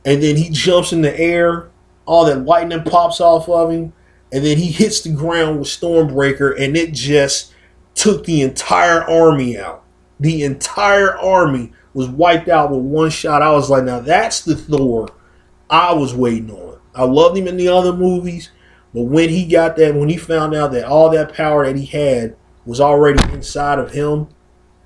And 0.05 0.21
then 0.21 0.35
he 0.35 0.49
jumps 0.49 0.93
in 0.93 1.01
the 1.01 1.19
air 1.19 1.71
all 2.05 2.25
that 2.25 2.45
lightning 2.45 2.83
pops 2.83 3.19
off 3.19 3.49
of 3.49 3.71
him 3.71 3.93
and 4.31 4.45
then 4.45 4.57
he 4.57 4.71
hits 4.71 5.01
the 5.01 5.11
ground 5.11 5.59
with 5.59 5.67
stormbreaker 5.67 6.59
and 6.59 6.77
it 6.77 6.93
just 6.93 7.53
took 7.95 8.25
the 8.25 8.41
entire 8.41 9.03
army 9.03 9.57
out. 9.57 9.83
The 10.19 10.43
entire 10.43 11.17
army 11.17 11.73
was 11.95 12.07
wiped 12.09 12.47
out 12.47 12.69
with 12.69 12.81
one 12.81 13.09
shot. 13.09 13.41
I 13.41 13.51
was 13.51 13.71
like 13.71 13.83
now 13.83 13.99
that's 13.99 14.41
the 14.41 14.55
thor 14.55 15.09
i 15.71 15.91
was 15.91 16.13
waiting 16.13 16.51
on. 16.51 16.79
I 16.93 17.05
loved 17.05 17.35
him 17.35 17.47
in 17.47 17.57
the 17.57 17.69
other 17.69 17.93
movies 17.93 18.51
but 18.93 19.03
when 19.03 19.29
he 19.29 19.47
got 19.47 19.75
that 19.77 19.95
when 19.95 20.09
he 20.09 20.17
found 20.17 20.53
out 20.53 20.71
that 20.73 20.85
all 20.85 21.09
that 21.09 21.33
power 21.33 21.65
that 21.65 21.75
he 21.75 21.87
had 21.87 22.35
was 22.63 22.79
already 22.79 23.23
inside 23.33 23.79
of 23.79 23.91
him 23.91 24.27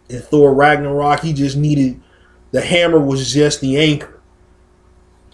in 0.10 0.22
Thor 0.22 0.54
Ragnarok, 0.54 1.22
he 1.22 1.34
just 1.34 1.58
needed 1.58 2.02
the 2.52 2.62
hammer 2.62 3.00
was 3.00 3.32
just 3.32 3.62
the 3.62 3.78
anchor. 3.78 4.22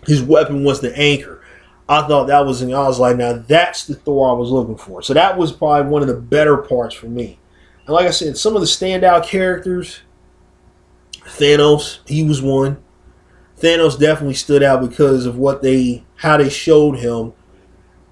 His 0.06 0.22
weapon 0.22 0.64
was 0.64 0.82
the 0.82 0.98
anchor. 0.98 1.42
I 1.88 2.08
thought 2.08 2.28
that 2.28 2.46
was, 2.46 2.62
and 2.62 2.74
I 2.74 2.88
was 2.88 3.00
like, 3.00 3.18
now 3.18 3.34
that's 3.34 3.86
the 3.86 3.96
Thor 3.96 4.30
I 4.30 4.34
was 4.34 4.50
looking 4.50 4.78
for. 4.78 5.02
So 5.02 5.14
that 5.14 5.38
was 5.38 5.52
probably 5.52 5.92
one 5.92 6.02
of 6.02 6.08
the 6.08 6.16
better 6.16 6.58
parts 6.58 6.96
for 6.96 7.08
me. 7.08 7.40
And 7.86 7.94
like 7.94 8.08
I 8.08 8.12
said, 8.12 8.38
some 8.38 8.56
of 8.56 8.62
the 8.62 8.68
standout 8.68 9.26
characters, 9.26 10.02
Thanos, 11.22 12.00
he 12.08 12.24
was 12.24 12.42
one. 12.42 12.78
Thanos 13.60 14.00
definitely 14.00 14.34
stood 14.34 14.64
out 14.64 14.82
because 14.82 15.26
of 15.26 15.38
what 15.38 15.62
they, 15.62 16.04
how 16.16 16.38
they 16.38 16.50
showed 16.50 17.00
him 17.00 17.34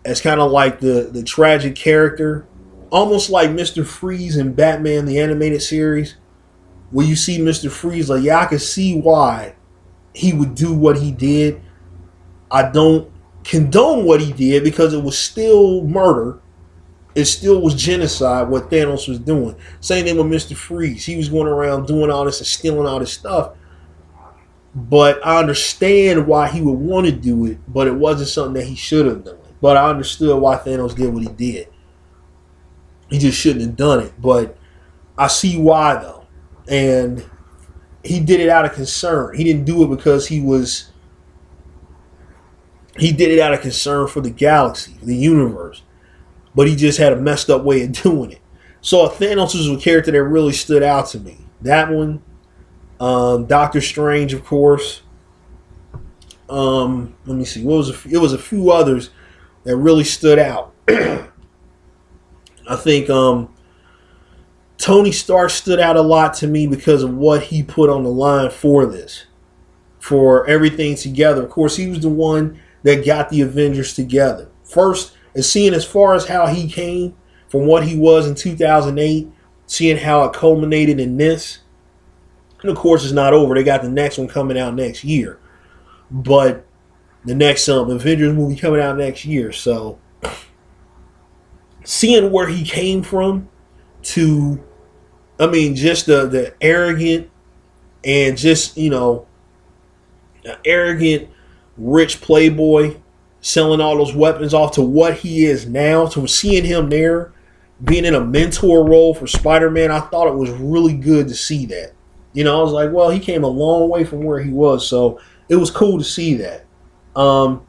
as 0.05 0.21
kind 0.21 0.39
of 0.39 0.51
like 0.51 0.79
the 0.79 1.09
the 1.11 1.23
tragic 1.23 1.75
character, 1.75 2.45
almost 2.89 3.29
like 3.29 3.51
Mister 3.51 3.83
Freeze 3.83 4.37
in 4.37 4.53
Batman 4.53 5.05
the 5.05 5.19
animated 5.19 5.61
series 5.61 6.15
where 6.91 7.05
you 7.05 7.15
see 7.15 7.39
Mr. 7.39 7.71
Freeze, 7.71 8.09
like, 8.09 8.23
yeah, 8.23 8.39
I 8.39 8.45
can 8.45 8.59
see 8.59 8.99
why 8.99 9.55
he 10.13 10.33
would 10.33 10.55
do 10.55 10.73
what 10.73 10.99
he 10.99 11.11
did. 11.11 11.61
I 12.49 12.69
don't 12.69 13.09
condone 13.43 14.05
what 14.05 14.21
he 14.21 14.33
did 14.33 14.63
because 14.63 14.93
it 14.93 15.01
was 15.01 15.17
still 15.17 15.83
murder. 15.83 16.39
It 17.15 17.25
still 17.25 17.61
was 17.61 17.75
genocide 17.75 18.49
what 18.49 18.69
Thanos 18.69 19.07
was 19.07 19.19
doing. 19.19 19.55
Same 19.79 20.05
thing 20.05 20.17
with 20.17 20.27
Mr. 20.27 20.55
Freeze. 20.55 21.05
He 21.05 21.17
was 21.17 21.29
going 21.29 21.47
around 21.47 21.87
doing 21.87 22.11
all 22.11 22.25
this 22.25 22.39
and 22.39 22.47
stealing 22.47 22.87
all 22.87 22.99
this 22.99 23.13
stuff. 23.13 23.55
But 24.73 25.25
I 25.25 25.39
understand 25.39 26.27
why 26.27 26.47
he 26.47 26.61
would 26.61 26.79
want 26.79 27.05
to 27.05 27.11
do 27.11 27.45
it, 27.45 27.57
but 27.67 27.87
it 27.87 27.95
wasn't 27.95 28.29
something 28.29 28.53
that 28.53 28.67
he 28.67 28.75
should 28.75 29.05
have 29.05 29.25
done. 29.25 29.37
But 29.61 29.75
I 29.75 29.89
understood 29.89 30.41
why 30.41 30.55
Thanos 30.57 30.95
did 30.95 31.13
what 31.13 31.23
he 31.23 31.29
did. 31.29 31.67
He 33.09 33.19
just 33.19 33.37
shouldn't 33.37 33.65
have 33.65 33.75
done 33.75 33.99
it. 33.99 34.13
But 34.21 34.57
I 35.17 35.27
see 35.27 35.57
why 35.57 35.95
though 35.95 36.20
and 36.67 37.23
he 38.03 38.19
did 38.19 38.39
it 38.39 38.49
out 38.49 38.65
of 38.65 38.73
concern. 38.73 39.35
He 39.35 39.43
didn't 39.43 39.65
do 39.65 39.83
it 39.83 39.95
because 39.95 40.27
he 40.27 40.41
was. 40.41 40.91
He 42.97 43.11
did 43.11 43.31
it 43.31 43.39
out 43.39 43.53
of 43.53 43.61
concern 43.61 44.07
for 44.07 44.19
the 44.19 44.29
galaxy, 44.29 44.95
the 45.01 45.15
universe, 45.15 45.81
but 46.53 46.67
he 46.67 46.75
just 46.75 46.97
had 46.97 47.13
a 47.13 47.15
messed 47.15 47.49
up 47.49 47.63
way 47.63 47.83
of 47.83 47.91
doing 48.03 48.31
it. 48.31 48.41
So 48.81 49.07
Thanos 49.07 49.55
was 49.55 49.69
a 49.69 49.77
character 49.77 50.11
that 50.11 50.23
really 50.23 50.53
stood 50.53 50.83
out 50.83 51.07
to 51.09 51.19
me. 51.19 51.37
That 51.61 51.91
one, 51.91 52.21
um, 52.99 53.45
Doctor 53.45 53.79
Strange, 53.79 54.33
of 54.33 54.43
course. 54.43 55.03
Um, 56.49 57.15
let 57.25 57.37
me 57.37 57.45
see. 57.45 57.63
What 57.63 57.77
was 57.77 57.89
a 57.89 58.09
it 58.09 58.17
was 58.17 58.33
a 58.33 58.37
few 58.37 58.71
others 58.71 59.11
that 59.63 59.77
really 59.77 60.03
stood 60.03 60.39
out. 60.39 60.73
I 60.87 62.75
think 62.77 63.09
um, 63.09 63.50
Tony 64.81 65.11
Stark 65.11 65.51
stood 65.51 65.79
out 65.79 65.95
a 65.95 66.01
lot 66.01 66.33
to 66.33 66.47
me 66.47 66.65
because 66.65 67.03
of 67.03 67.13
what 67.13 67.43
he 67.43 67.61
put 67.61 67.87
on 67.87 68.01
the 68.01 68.09
line 68.09 68.49
for 68.49 68.87
this, 68.87 69.27
for 69.99 70.47
everything 70.47 70.95
together. 70.95 71.43
Of 71.43 71.51
course, 71.51 71.77
he 71.77 71.87
was 71.87 71.99
the 71.99 72.09
one 72.09 72.59
that 72.81 73.05
got 73.05 73.29
the 73.29 73.41
Avengers 73.41 73.93
together. 73.93 74.49
First, 74.63 75.15
and 75.35 75.45
seeing 75.45 75.75
as 75.75 75.85
far 75.85 76.15
as 76.15 76.27
how 76.27 76.47
he 76.47 76.67
came 76.67 77.15
from 77.47 77.67
what 77.67 77.85
he 77.85 77.95
was 77.95 78.27
in 78.27 78.33
2008, 78.33 79.29
seeing 79.67 79.97
how 79.97 80.23
it 80.23 80.33
culminated 80.33 80.99
in 80.99 81.15
this. 81.15 81.59
And 82.63 82.71
of 82.71 82.77
course, 82.77 83.03
it's 83.03 83.13
not 83.13 83.33
over. 83.33 83.53
They 83.53 83.63
got 83.63 83.83
the 83.83 83.89
next 83.89 84.17
one 84.17 84.27
coming 84.27 84.57
out 84.57 84.73
next 84.73 85.03
year. 85.03 85.39
But 86.09 86.65
the 87.23 87.35
next 87.35 87.69
um, 87.69 87.91
Avengers 87.91 88.33
movie 88.33 88.55
coming 88.55 88.81
out 88.81 88.97
next 88.97 89.25
year. 89.25 89.51
So 89.51 89.99
seeing 91.83 92.31
where 92.31 92.47
he 92.47 92.65
came 92.65 93.03
from 93.03 93.47
to 94.01 94.63
I 95.41 95.47
mean, 95.47 95.75
just 95.75 96.05
the 96.05 96.27
the 96.27 96.53
arrogant 96.61 97.29
and 98.03 98.37
just 98.37 98.77
you 98.77 98.91
know 98.91 99.25
arrogant, 100.63 101.29
rich 101.77 102.21
playboy 102.21 102.97
selling 103.41 103.81
all 103.81 103.97
those 103.97 104.13
weapons 104.13 104.53
off 104.53 104.73
to 104.73 104.83
what 104.83 105.15
he 105.15 105.45
is 105.45 105.67
now, 105.67 106.05
to 106.05 106.27
seeing 106.27 106.63
him 106.63 106.89
there, 106.89 107.33
being 107.83 108.05
in 108.05 108.13
a 108.13 108.23
mentor 108.23 108.87
role 108.87 109.15
for 109.15 109.25
Spider 109.25 109.71
Man, 109.71 109.89
I 109.89 109.99
thought 109.99 110.27
it 110.27 110.35
was 110.35 110.51
really 110.51 110.93
good 110.93 111.27
to 111.27 111.33
see 111.33 111.65
that. 111.65 111.93
You 112.33 112.43
know, 112.43 112.59
I 112.59 112.63
was 112.63 112.71
like, 112.71 112.91
well, 112.91 113.09
he 113.09 113.19
came 113.19 113.43
a 113.43 113.47
long 113.47 113.89
way 113.89 114.03
from 114.03 114.23
where 114.23 114.39
he 114.39 114.51
was, 114.51 114.87
so 114.87 115.19
it 115.49 115.55
was 115.55 115.71
cool 115.71 115.97
to 115.97 116.03
see 116.03 116.35
that. 116.35 116.65
Um, 117.15 117.65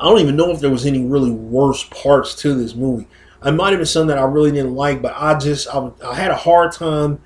I 0.00 0.04
don't 0.04 0.20
even 0.20 0.36
know 0.36 0.50
if 0.50 0.60
there 0.60 0.70
was 0.70 0.86
any 0.86 1.04
really 1.04 1.32
worse 1.32 1.84
parts 1.84 2.36
to 2.36 2.54
this 2.54 2.76
movie. 2.76 3.08
I 3.42 3.50
might 3.50 3.70
have 3.70 3.78
been 3.78 3.86
something 3.86 4.08
that 4.08 4.18
I 4.18 4.24
really 4.24 4.52
didn't 4.52 4.74
like, 4.74 5.02
but 5.02 5.14
I 5.16 5.38
just 5.38 5.68
I, 5.68 5.90
I 6.04 6.14
had 6.14 6.30
a 6.30 6.36
hard 6.36 6.72
time 6.72 7.20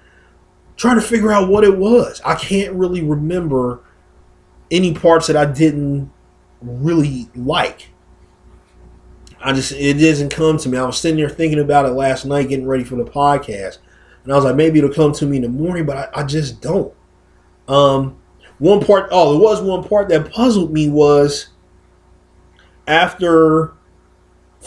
trying 0.76 0.96
to 0.96 1.02
figure 1.02 1.32
out 1.32 1.48
what 1.48 1.64
it 1.64 1.76
was. 1.76 2.20
I 2.24 2.34
can't 2.34 2.72
really 2.74 3.02
remember 3.02 3.80
any 4.70 4.94
parts 4.94 5.26
that 5.26 5.36
I 5.36 5.46
didn't 5.46 6.10
really 6.60 7.28
like. 7.34 7.90
I 9.40 9.52
just 9.52 9.72
it 9.72 9.94
doesn't 9.94 10.30
come 10.30 10.58
to 10.58 10.68
me. 10.68 10.78
I 10.78 10.84
was 10.84 10.98
sitting 10.98 11.18
there 11.18 11.28
thinking 11.28 11.60
about 11.60 11.86
it 11.86 11.90
last 11.90 12.24
night, 12.24 12.48
getting 12.48 12.66
ready 12.66 12.84
for 12.84 12.96
the 12.96 13.04
podcast, 13.04 13.78
and 14.24 14.32
I 14.32 14.36
was 14.36 14.44
like, 14.44 14.56
maybe 14.56 14.78
it'll 14.78 14.92
come 14.92 15.12
to 15.12 15.26
me 15.26 15.36
in 15.36 15.42
the 15.42 15.48
morning, 15.48 15.86
but 15.86 15.96
I, 15.96 16.20
I 16.20 16.24
just 16.24 16.60
don't. 16.60 16.92
Um, 17.68 18.18
one 18.58 18.80
part, 18.84 19.08
oh, 19.12 19.32
there 19.32 19.40
was 19.40 19.60
one 19.60 19.84
part 19.84 20.08
that 20.08 20.32
puzzled 20.32 20.72
me 20.72 20.88
was 20.88 21.48
after 22.86 23.74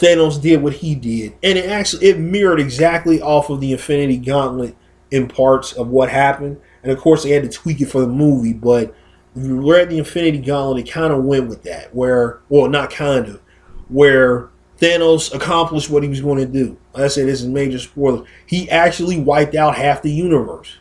Thanos 0.00 0.40
did 0.40 0.62
what 0.62 0.72
he 0.72 0.94
did, 0.94 1.34
and 1.42 1.58
it 1.58 1.68
actually 1.68 2.06
it 2.06 2.18
mirrored 2.18 2.58
exactly 2.58 3.20
off 3.20 3.50
of 3.50 3.60
the 3.60 3.72
Infinity 3.72 4.16
Gauntlet 4.16 4.74
in 5.10 5.28
parts 5.28 5.72
of 5.72 5.88
what 5.88 6.08
happened, 6.08 6.58
and 6.82 6.90
of 6.90 6.98
course 6.98 7.22
they 7.22 7.30
had 7.30 7.42
to 7.42 7.50
tweak 7.50 7.80
it 7.80 7.86
for 7.86 8.00
the 8.00 8.06
movie, 8.06 8.54
but 8.54 8.94
if 9.36 9.44
you 9.44 9.70
read 9.70 9.90
the 9.90 9.98
Infinity 9.98 10.38
Gauntlet, 10.38 10.88
it 10.88 10.90
kind 10.90 11.12
of 11.12 11.24
went 11.24 11.48
with 11.48 11.62
that, 11.64 11.94
where, 11.94 12.40
well, 12.48 12.68
not 12.68 12.90
kind 12.90 13.28
of, 13.28 13.40
where 13.88 14.48
Thanos 14.80 15.34
accomplished 15.34 15.90
what 15.90 16.02
he 16.02 16.08
was 16.08 16.20
going 16.20 16.38
to 16.38 16.46
do. 16.46 16.78
Like 16.94 17.04
I 17.04 17.08
said, 17.08 17.28
this 17.28 17.42
is 17.42 17.46
major 17.46 17.78
spoiler. 17.78 18.24
He 18.46 18.68
actually 18.70 19.20
wiped 19.20 19.54
out 19.54 19.76
half 19.76 20.02
the 20.02 20.10
universe 20.10 20.78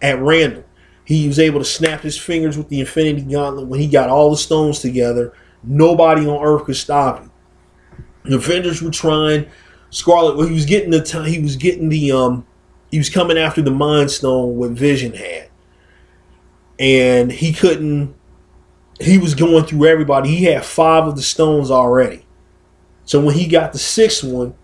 at 0.00 0.20
random. 0.20 0.64
He 1.04 1.28
was 1.28 1.38
able 1.38 1.60
to 1.60 1.64
snap 1.64 2.00
his 2.00 2.18
fingers 2.18 2.56
with 2.56 2.68
the 2.68 2.80
Infinity 2.80 3.22
Gauntlet 3.22 3.68
when 3.68 3.80
he 3.80 3.86
got 3.86 4.08
all 4.08 4.30
the 4.30 4.38
stones 4.38 4.80
together. 4.80 5.34
Nobody 5.62 6.26
on 6.26 6.42
Earth 6.42 6.64
could 6.64 6.76
stop 6.76 7.20
him. 7.20 7.30
The 8.24 8.36
Avengers 8.36 8.82
were 8.82 8.90
trying. 8.90 9.46
Scarlet, 9.90 10.36
well, 10.36 10.46
he 10.46 10.54
was 10.54 10.64
getting 10.66 10.90
the 10.90 11.02
time. 11.02 11.26
He 11.26 11.40
was 11.40 11.56
getting 11.56 11.88
the 11.88 12.12
um. 12.12 12.46
He 12.90 12.98
was 12.98 13.10
coming 13.10 13.38
after 13.38 13.60
the 13.60 13.70
Mind 13.70 14.10
Stone 14.10 14.56
what 14.56 14.70
Vision 14.70 15.14
had 15.14 15.50
and 16.78 17.30
he 17.30 17.52
couldn't. 17.52 18.14
He 19.00 19.18
was 19.18 19.34
going 19.34 19.64
through 19.64 19.86
everybody. 19.86 20.34
He 20.34 20.44
had 20.44 20.64
five 20.64 21.06
of 21.06 21.16
the 21.16 21.22
stones 21.22 21.70
already. 21.70 22.24
So 23.04 23.20
when 23.20 23.34
he 23.34 23.46
got 23.46 23.72
the 23.72 23.78
sixth 23.78 24.24
one, 24.24 24.54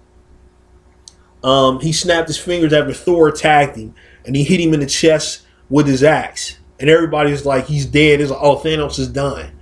um, 1.42 1.80
he 1.80 1.92
snapped 1.92 2.28
his 2.28 2.38
fingers 2.38 2.72
after 2.72 2.92
Thor 2.92 3.28
attacked 3.28 3.76
him, 3.76 3.94
and 4.24 4.36
he 4.36 4.44
hit 4.44 4.60
him 4.60 4.72
in 4.72 4.80
the 4.80 4.86
chest 4.86 5.42
with 5.68 5.86
his 5.86 6.02
axe. 6.02 6.58
And 6.78 6.88
everybody's 6.88 7.44
like, 7.44 7.66
he's 7.66 7.86
dead. 7.86 8.20
It's 8.20 8.30
like, 8.30 8.40
oh, 8.40 8.56
Thanos 8.56 8.98
is 8.98 9.08
dying. 9.08 9.52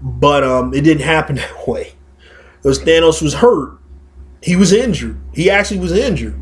But 0.00 0.44
um, 0.44 0.74
it 0.74 0.82
didn't 0.82 1.02
happen 1.02 1.36
that 1.36 1.66
way. 1.66 1.94
Because 2.62 2.78
Thanos 2.78 3.20
was 3.20 3.34
hurt. 3.34 3.78
He 4.42 4.56
was 4.56 4.72
injured. 4.72 5.20
He 5.32 5.50
actually 5.50 5.80
was 5.80 5.92
injured. 5.92 6.38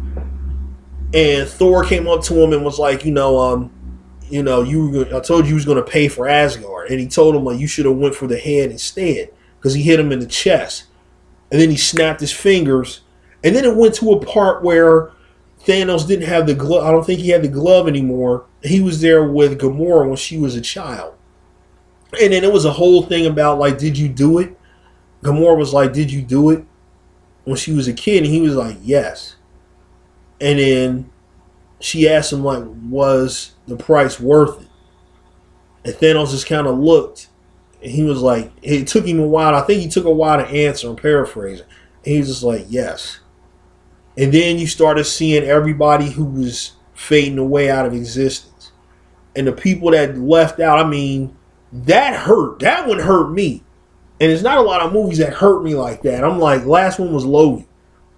And 1.13 1.49
Thor 1.49 1.85
came 1.85 2.07
up 2.07 2.23
to 2.25 2.35
him 2.35 2.53
and 2.53 2.65
was 2.65 2.79
like, 2.79 3.05
you 3.05 3.13
know, 3.13 3.39
um, 3.39 3.73
you 4.31 4.43
know, 4.43 4.63
you 4.63 5.05
I 5.15 5.21
told 5.21 5.45
you 5.45 5.49
he 5.49 5.55
was 5.55 5.65
going 5.65 5.83
to 5.83 5.91
pay 5.91 6.09
for 6.09 6.29
Asgard, 6.29 6.91
and 6.91 7.01
he 7.01 7.09
told 7.09 7.35
him 7.35 7.45
like 7.45 7.59
you 7.59 7.67
should 7.67 7.85
have 7.85 7.97
went 7.97 8.15
for 8.15 8.29
the 8.29 8.39
head 8.39 8.71
instead 8.71 9.31
because 9.59 9.75
he 9.75 9.83
hit 9.83 9.99
him 9.99 10.13
in 10.13 10.21
the 10.21 10.27
chest, 10.27 10.85
and 11.51 11.61
then 11.61 11.71
he 11.71 11.77
snapped 11.77 12.21
his 12.21 12.33
fingers, 12.33 13.01
and 13.43 13.57
then 13.57 13.65
it 13.65 13.77
went 13.77 13.95
to 13.97 14.13
a 14.13 14.25
part 14.25 14.63
where 14.63 15.11
Thanos 15.65 16.07
didn't 16.07 16.29
have 16.29 16.47
the 16.47 16.55
glove. 16.55 16.85
I 16.85 16.93
don't 16.93 17.05
think 17.05 17.21
he 17.21 17.31
had 17.31 17.43
the 17.43 17.49
glove 17.49 17.89
anymore. 17.89 18.47
He 18.63 18.81
was 18.81 19.01
there 19.01 19.25
with 19.25 19.59
Gamora 19.59 20.07
when 20.07 20.17
she 20.17 20.39
was 20.39 20.55
a 20.55 20.61
child, 20.61 21.15
and 22.21 22.33
then 22.33 22.45
it 22.45 22.53
was 22.53 22.65
a 22.65 22.73
whole 22.73 23.03
thing 23.03 23.27
about 23.27 23.59
like, 23.59 23.79
did 23.79 23.99
you 23.99 24.09
do 24.09 24.39
it? 24.39 24.57
Gamora 25.23 25.57
was 25.57 25.73
like, 25.73 25.93
did 25.93 26.11
you 26.11 26.23
do 26.23 26.51
it 26.51 26.65
when 27.45 27.57
she 27.57 27.73
was 27.73 27.89
a 27.89 27.93
kid? 27.93 28.25
And 28.25 28.33
he 28.33 28.41
was 28.41 28.55
like, 28.55 28.77
yes. 28.83 29.37
And 30.41 30.59
then 30.59 31.11
she 31.79 32.09
asked 32.09 32.33
him 32.33 32.43
like, 32.45 32.65
was 32.89 33.53
the 33.67 33.77
price 33.77 34.19
worth 34.19 34.63
it? 34.63 34.69
And 35.85 35.95
Thanos 35.95 36.31
just 36.31 36.47
kind 36.47 36.67
of 36.67 36.79
looked, 36.79 37.29
and 37.83 37.91
he 37.91 38.03
was 38.03 38.21
like, 38.21 38.53
it 38.63 38.87
took 38.87 39.07
him 39.07 39.19
a 39.19 39.27
while. 39.27 39.55
I 39.55 39.63
think 39.63 39.81
he 39.81 39.89
took 39.89 40.05
a 40.05 40.11
while 40.11 40.39
to 40.39 40.47
answer. 40.47 40.89
I'm 40.89 40.97
paraphrasing. 40.97 41.67
And 42.05 42.15
he 42.15 42.19
was 42.19 42.29
just 42.29 42.43
like, 42.43 42.67
yes. 42.69 43.21
And 44.19 44.33
then 44.33 44.59
you 44.59 44.67
started 44.67 45.05
seeing 45.05 45.45
everybody 45.45 46.11
who 46.11 46.25
was 46.25 46.73
fading 46.93 47.39
away 47.39 47.71
out 47.71 47.87
of 47.87 47.95
existence, 47.95 48.73
and 49.35 49.47
the 49.47 49.53
people 49.53 49.93
that 49.93 50.19
left 50.19 50.61
out. 50.61 50.79
I 50.79 50.87
mean, 50.87 51.35
that 51.73 52.15
hurt. 52.15 52.59
That 52.59 52.87
one 52.87 52.99
hurt 52.99 53.31
me. 53.31 53.63
And 54.21 54.31
there's 54.31 54.43
not 54.43 54.59
a 54.59 54.63
lot 54.63 54.83
of 54.83 54.93
movies 54.93 55.19
that 55.19 55.33
hurt 55.33 55.63
me 55.63 55.75
like 55.75 56.03
that. 56.03 56.23
I'm 56.23 56.39
like, 56.39 56.67
last 56.67 56.99
one 56.99 57.13
was 57.13 57.25
Logan. 57.25 57.67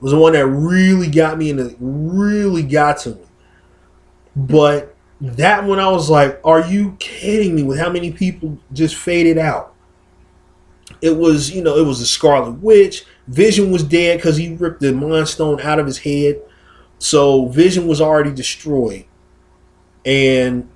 Was 0.01 0.11
the 0.11 0.19
one 0.19 0.33
that 0.33 0.47
really 0.47 1.09
got 1.09 1.38
me 1.38 1.51
and 1.51 1.77
really 1.79 2.65
got 2.65 2.99
to 2.99 3.11
me. 3.11 3.25
But 4.35 4.97
that 5.21 5.62
one, 5.62 5.79
I 5.79 5.88
was 5.88 6.11
like, 6.11 6.41
are 6.43 6.67
you 6.67 6.97
kidding 6.99 7.55
me 7.55 7.62
with 7.62 7.79
how 7.79 7.88
many 7.88 8.11
people 8.11 8.59
just 8.73 8.97
faded 8.97 9.38
out? 9.38 9.75
It 11.01 11.17
was, 11.17 11.53
you 11.53 11.62
know, 11.62 11.77
it 11.77 11.87
was 11.87 12.01
the 12.01 12.07
Scarlet 12.07 12.61
Witch. 12.61 13.05
Vision 13.29 13.71
was 13.71 13.85
dead 13.85 14.19
because 14.19 14.37
he 14.37 14.57
ripped 14.57 14.81
the 14.81 14.93
Mind 14.93 15.29
Stone 15.29 15.61
out 15.61 15.79
of 15.79 15.87
his 15.87 15.99
head. 15.99 16.43
So 16.99 17.47
Vision 17.47 17.87
was 17.87 18.01
already 18.01 18.33
destroyed. 18.33 19.05
And 20.05 20.68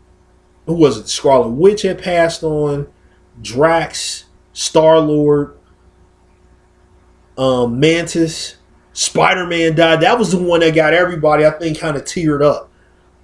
who 0.67 0.75
was 0.75 0.99
it? 0.99 1.09
Scarlet 1.09 1.49
Witch 1.49 1.83
had 1.83 2.01
passed 2.01 2.45
on. 2.45 2.87
Drax, 3.43 4.26
Star 4.57 4.99
Lord, 4.99 5.59
um, 7.37 7.79
Mantis, 7.79 8.57
Spider 8.95 9.47
Man 9.47 9.75
died. 9.75 10.01
That 10.01 10.19
was 10.19 10.33
the 10.33 10.39
one 10.39 10.61
that 10.61 10.75
got 10.75 10.95
everybody, 10.95 11.45
I 11.45 11.51
think, 11.51 11.79
kind 11.79 11.95
of 11.95 12.05
teared 12.05 12.43
up 12.43 12.71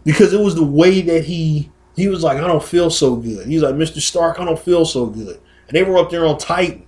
because 0.05 0.35
it 0.35 0.41
was 0.41 0.55
the 0.55 0.63
way 0.63 1.01
that 1.01 1.25
he 1.25 1.71
he 1.97 2.09
was 2.09 2.23
like, 2.23 2.37
I 2.37 2.47
don't 2.47 2.63
feel 2.63 2.91
so 2.91 3.17
good. 3.17 3.47
He's 3.47 3.63
like, 3.63 3.75
Mr. 3.77 3.99
Stark, 3.99 4.41
I 4.41 4.45
don't 4.45 4.59
feel 4.59 4.85
so 4.85 5.07
good. 5.07 5.41
And 5.69 5.75
they 5.75 5.83
were 5.83 5.97
up 5.97 6.11
there 6.11 6.27
on 6.27 6.37
Titan. 6.37 6.87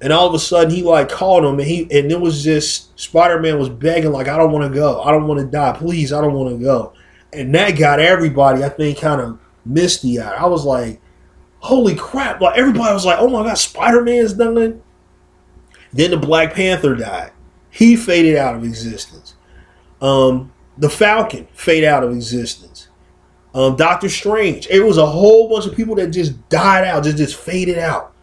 And 0.00 0.14
all 0.14 0.26
of 0.26 0.32
a 0.32 0.38
sudden 0.38 0.74
he 0.74 0.82
like 0.82 1.10
called 1.10 1.44
him 1.44 1.58
and 1.58 1.68
he 1.68 1.82
and 1.82 2.10
it 2.10 2.18
was 2.18 2.42
just 2.42 2.98
Spider-Man 2.98 3.58
was 3.58 3.68
begging, 3.68 4.12
like, 4.12 4.28
I 4.28 4.38
don't 4.38 4.50
want 4.50 4.72
to 4.72 4.74
go. 4.74 5.02
I 5.02 5.10
don't 5.10 5.26
want 5.26 5.40
to 5.40 5.46
die. 5.46 5.76
Please, 5.76 6.10
I 6.10 6.22
don't 6.22 6.32
want 6.32 6.56
to 6.56 6.64
go. 6.64 6.94
And 7.34 7.54
that 7.54 7.72
got 7.72 8.00
everybody, 8.00 8.64
I 8.64 8.70
think, 8.70 8.98
kind 8.98 9.20
of 9.20 9.38
misty 9.66 10.18
eyed. 10.18 10.38
I 10.38 10.46
was 10.46 10.64
like, 10.64 11.02
holy 11.60 11.94
crap. 11.94 12.40
Like 12.40 12.56
everybody 12.56 12.92
was 12.92 13.04
like, 13.04 13.18
oh 13.18 13.28
my 13.28 13.42
god, 13.44 13.58
Spider-Man's 13.58 14.34
done. 14.34 14.82
Then 15.92 16.10
the 16.10 16.16
Black 16.16 16.54
Panther 16.54 16.94
died. 16.94 17.32
He 17.70 17.96
faded 17.96 18.36
out 18.36 18.54
of 18.54 18.64
existence. 18.64 19.34
Um, 20.00 20.52
the 20.76 20.90
Falcon 20.90 21.48
fade 21.52 21.84
out 21.84 22.04
of 22.04 22.12
existence. 22.12 22.88
Um, 23.54 23.76
Doctor 23.76 24.08
Strange. 24.08 24.66
It 24.68 24.80
was 24.80 24.98
a 24.98 25.06
whole 25.06 25.48
bunch 25.48 25.66
of 25.66 25.74
people 25.74 25.94
that 25.96 26.08
just 26.08 26.48
died 26.48 26.84
out, 26.84 27.04
just 27.04 27.16
just 27.16 27.36
faded 27.36 27.78
out, 27.78 28.14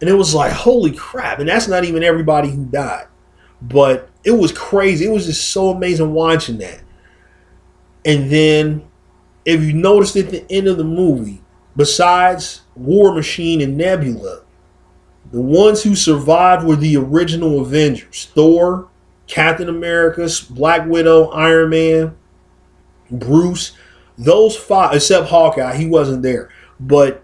and 0.00 0.10
it 0.10 0.14
was 0.14 0.34
like 0.34 0.52
holy 0.52 0.92
crap. 0.92 1.38
And 1.38 1.48
that's 1.48 1.68
not 1.68 1.84
even 1.84 2.02
everybody 2.02 2.50
who 2.50 2.64
died, 2.64 3.06
but 3.62 4.08
it 4.24 4.32
was 4.32 4.52
crazy. 4.52 5.04
It 5.04 5.12
was 5.12 5.26
just 5.26 5.50
so 5.50 5.70
amazing 5.70 6.12
watching 6.12 6.58
that. 6.58 6.80
And 8.04 8.30
then, 8.30 8.88
if 9.44 9.62
you 9.62 9.72
noticed 9.72 10.16
at 10.16 10.30
the 10.30 10.44
end 10.50 10.66
of 10.66 10.76
the 10.76 10.84
movie, 10.84 11.42
besides 11.76 12.62
War 12.76 13.14
Machine 13.14 13.60
and 13.60 13.76
Nebula, 13.76 14.42
the 15.32 15.40
ones 15.40 15.82
who 15.82 15.94
survived 15.94 16.64
were 16.64 16.76
the 16.76 16.96
original 16.96 17.60
Avengers: 17.60 18.30
Thor, 18.34 18.88
Captain 19.26 19.68
America, 19.68 20.28
Black 20.50 20.86
Widow, 20.86 21.30
Iron 21.30 21.70
Man, 21.70 22.16
Bruce, 23.10 23.76
those 24.18 24.56
five, 24.56 24.94
except 24.94 25.28
Hawkeye, 25.28 25.76
he 25.76 25.86
wasn't 25.86 26.22
there. 26.22 26.50
But 26.78 27.22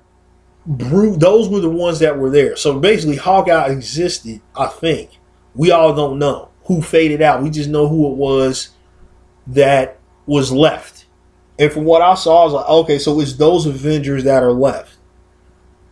Bruce, 0.67 1.17
those 1.19 1.49
were 1.49 1.61
the 1.61 1.71
ones 1.71 1.99
that 2.01 2.19
were 2.19 2.31
there. 2.31 2.57
So 2.57 2.79
basically, 2.79 3.17
Hawkeye 3.17 3.69
existed, 3.69 4.41
I 4.57 4.67
think. 4.67 5.19
We 5.55 5.71
all 5.71 5.95
don't 5.95 6.19
know 6.19 6.51
who 6.65 6.81
faded 6.81 7.23
out. 7.23 7.43
We 7.43 7.51
just 7.51 7.69
know 7.69 7.89
who 7.89 8.11
it 8.11 8.17
was 8.17 8.71
that 9.49 9.99
was 10.27 10.53
left. 10.53 11.07
And 11.59 11.73
from 11.73 11.85
what 11.85 12.03
I 12.03 12.15
saw, 12.15 12.43
I 12.43 12.45
was 12.45 12.53
like, 12.55 12.69
okay, 12.69 12.99
so 12.99 13.21
it's 13.21 13.35
those 13.35 13.67
Avengers 13.67 14.25
that 14.25 14.43
are 14.43 14.53
left. 14.53 14.97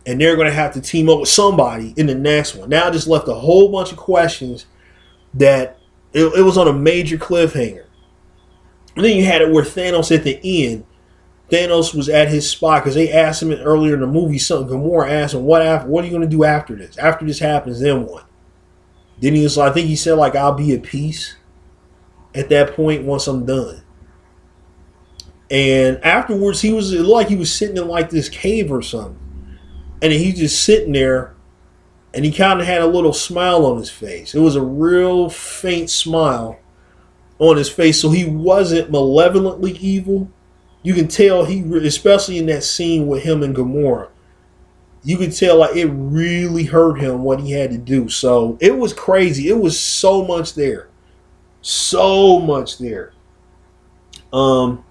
And 0.05 0.19
they're 0.19 0.35
going 0.35 0.47
to 0.47 0.53
have 0.53 0.73
to 0.73 0.81
team 0.81 1.09
up 1.09 1.19
with 1.19 1.29
somebody 1.29 1.93
in 1.97 2.07
the 2.07 2.15
next 2.15 2.55
one. 2.55 2.69
Now 2.69 2.87
I 2.87 2.89
just 2.89 3.07
left 3.07 3.27
a 3.27 3.33
whole 3.33 3.71
bunch 3.71 3.91
of 3.91 3.97
questions 3.97 4.65
that 5.33 5.77
it, 6.13 6.25
it 6.25 6.41
was 6.41 6.57
on 6.57 6.67
a 6.67 6.73
major 6.73 7.17
cliffhanger. 7.17 7.85
And 8.95 9.05
then 9.05 9.15
you 9.15 9.25
had 9.25 9.41
it 9.41 9.51
where 9.51 9.63
Thanos 9.63 10.15
at 10.15 10.23
the 10.23 10.39
end 10.65 10.85
Thanos 11.49 11.95
was 11.95 12.09
at 12.09 12.29
his 12.29 12.49
spot 12.49 12.83
because 12.83 12.95
they 12.95 13.11
asked 13.11 13.41
him 13.41 13.51
earlier 13.51 13.95
in 13.95 14.01
the 14.01 14.07
movie 14.07 14.37
something. 14.37 14.77
Gamora 14.77 15.09
asked 15.09 15.33
him, 15.33 15.45
"What 15.45 15.61
after? 15.61 15.89
What 15.89 16.03
are 16.03 16.07
you 16.07 16.11
going 16.11 16.29
to 16.29 16.35
do 16.35 16.43
after 16.43 16.75
this? 16.75 16.97
After 16.97 17.25
this 17.25 17.39
happens, 17.39 17.79
then 17.79 18.05
what?" 18.05 18.25
Then 19.19 19.35
he 19.35 19.43
was, 19.43 19.57
like, 19.57 19.71
I 19.71 19.73
think 19.73 19.87
he 19.87 19.95
said, 19.95 20.13
like, 20.13 20.35
"I'll 20.35 20.53
be 20.53 20.73
at 20.73 20.83
peace." 20.83 21.35
At 22.35 22.49
that 22.49 22.75
point, 22.75 23.03
once 23.03 23.25
I'm 23.27 23.45
done. 23.45 23.81
And 25.49 25.99
afterwards, 26.03 26.61
he 26.61 26.71
was 26.71 26.93
like 26.93 27.27
he 27.27 27.35
was 27.35 27.51
sitting 27.51 27.77
in 27.77 27.87
like 27.87 28.11
this 28.11 28.29
cave 28.29 28.71
or 28.71 28.83
something, 28.83 29.17
and 30.01 30.11
he's 30.11 30.39
just 30.39 30.63
sitting 30.63 30.93
there, 30.93 31.35
and 32.13 32.25
he 32.25 32.31
kind 32.31 32.59
of 32.59 32.65
had 32.65 32.81
a 32.81 32.87
little 32.87 33.13
smile 33.13 33.65
on 33.65 33.77
his 33.77 33.89
face. 33.89 34.33
It 34.33 34.39
was 34.39 34.55
a 34.55 34.61
real 34.61 35.29
faint 35.29 35.89
smile 35.89 36.59
on 37.37 37.57
his 37.57 37.69
face, 37.69 38.01
so 38.01 38.09
he 38.09 38.25
wasn't 38.25 38.91
malevolently 38.91 39.73
evil 39.73 40.29
you 40.81 40.93
can 40.93 41.07
tell 41.07 41.45
he, 41.45 41.61
especially 41.85 42.37
in 42.37 42.45
that 42.47 42.63
scene 42.63 43.07
with 43.07 43.23
him 43.23 43.43
and 43.43 43.55
Gamora, 43.55 44.09
you 45.03 45.17
could 45.17 45.35
tell 45.35 45.57
like 45.57 45.75
it 45.75 45.87
really 45.87 46.63
hurt 46.63 46.99
him 46.99 47.23
what 47.23 47.41
he 47.41 47.51
had 47.51 47.71
to 47.71 47.77
do. 47.77 48.09
So 48.09 48.57
it 48.59 48.77
was 48.77 48.93
crazy. 48.93 49.49
It 49.49 49.59
was 49.59 49.79
so 49.79 50.23
much 50.25 50.53
there, 50.53 50.89
so 51.61 52.39
much 52.39 52.77
there. 52.77 53.13
Um, 54.31 54.85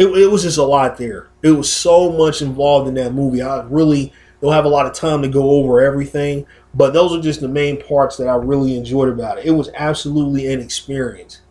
it, 0.00 0.06
it 0.06 0.30
was 0.30 0.44
just 0.44 0.56
a 0.56 0.62
lot 0.62 0.96
there. 0.96 1.28
It 1.42 1.50
was 1.50 1.70
so 1.70 2.10
much 2.10 2.40
involved 2.40 2.88
in 2.88 2.94
that 2.94 3.12
movie. 3.12 3.42
I 3.42 3.62
really 3.64 4.14
don't 4.40 4.54
have 4.54 4.64
a 4.64 4.68
lot 4.68 4.86
of 4.86 4.94
time 4.94 5.20
to 5.20 5.28
go 5.28 5.50
over 5.50 5.82
everything, 5.82 6.46
but 6.72 6.94
those 6.94 7.12
are 7.12 7.20
just 7.20 7.42
the 7.42 7.48
main 7.48 7.82
parts 7.82 8.16
that 8.16 8.26
I 8.26 8.36
really 8.36 8.78
enjoyed 8.78 9.10
about 9.10 9.38
it. 9.38 9.44
It 9.44 9.50
was 9.50 9.68
absolutely 9.74 10.50
an 10.50 10.60
experience 10.60 11.42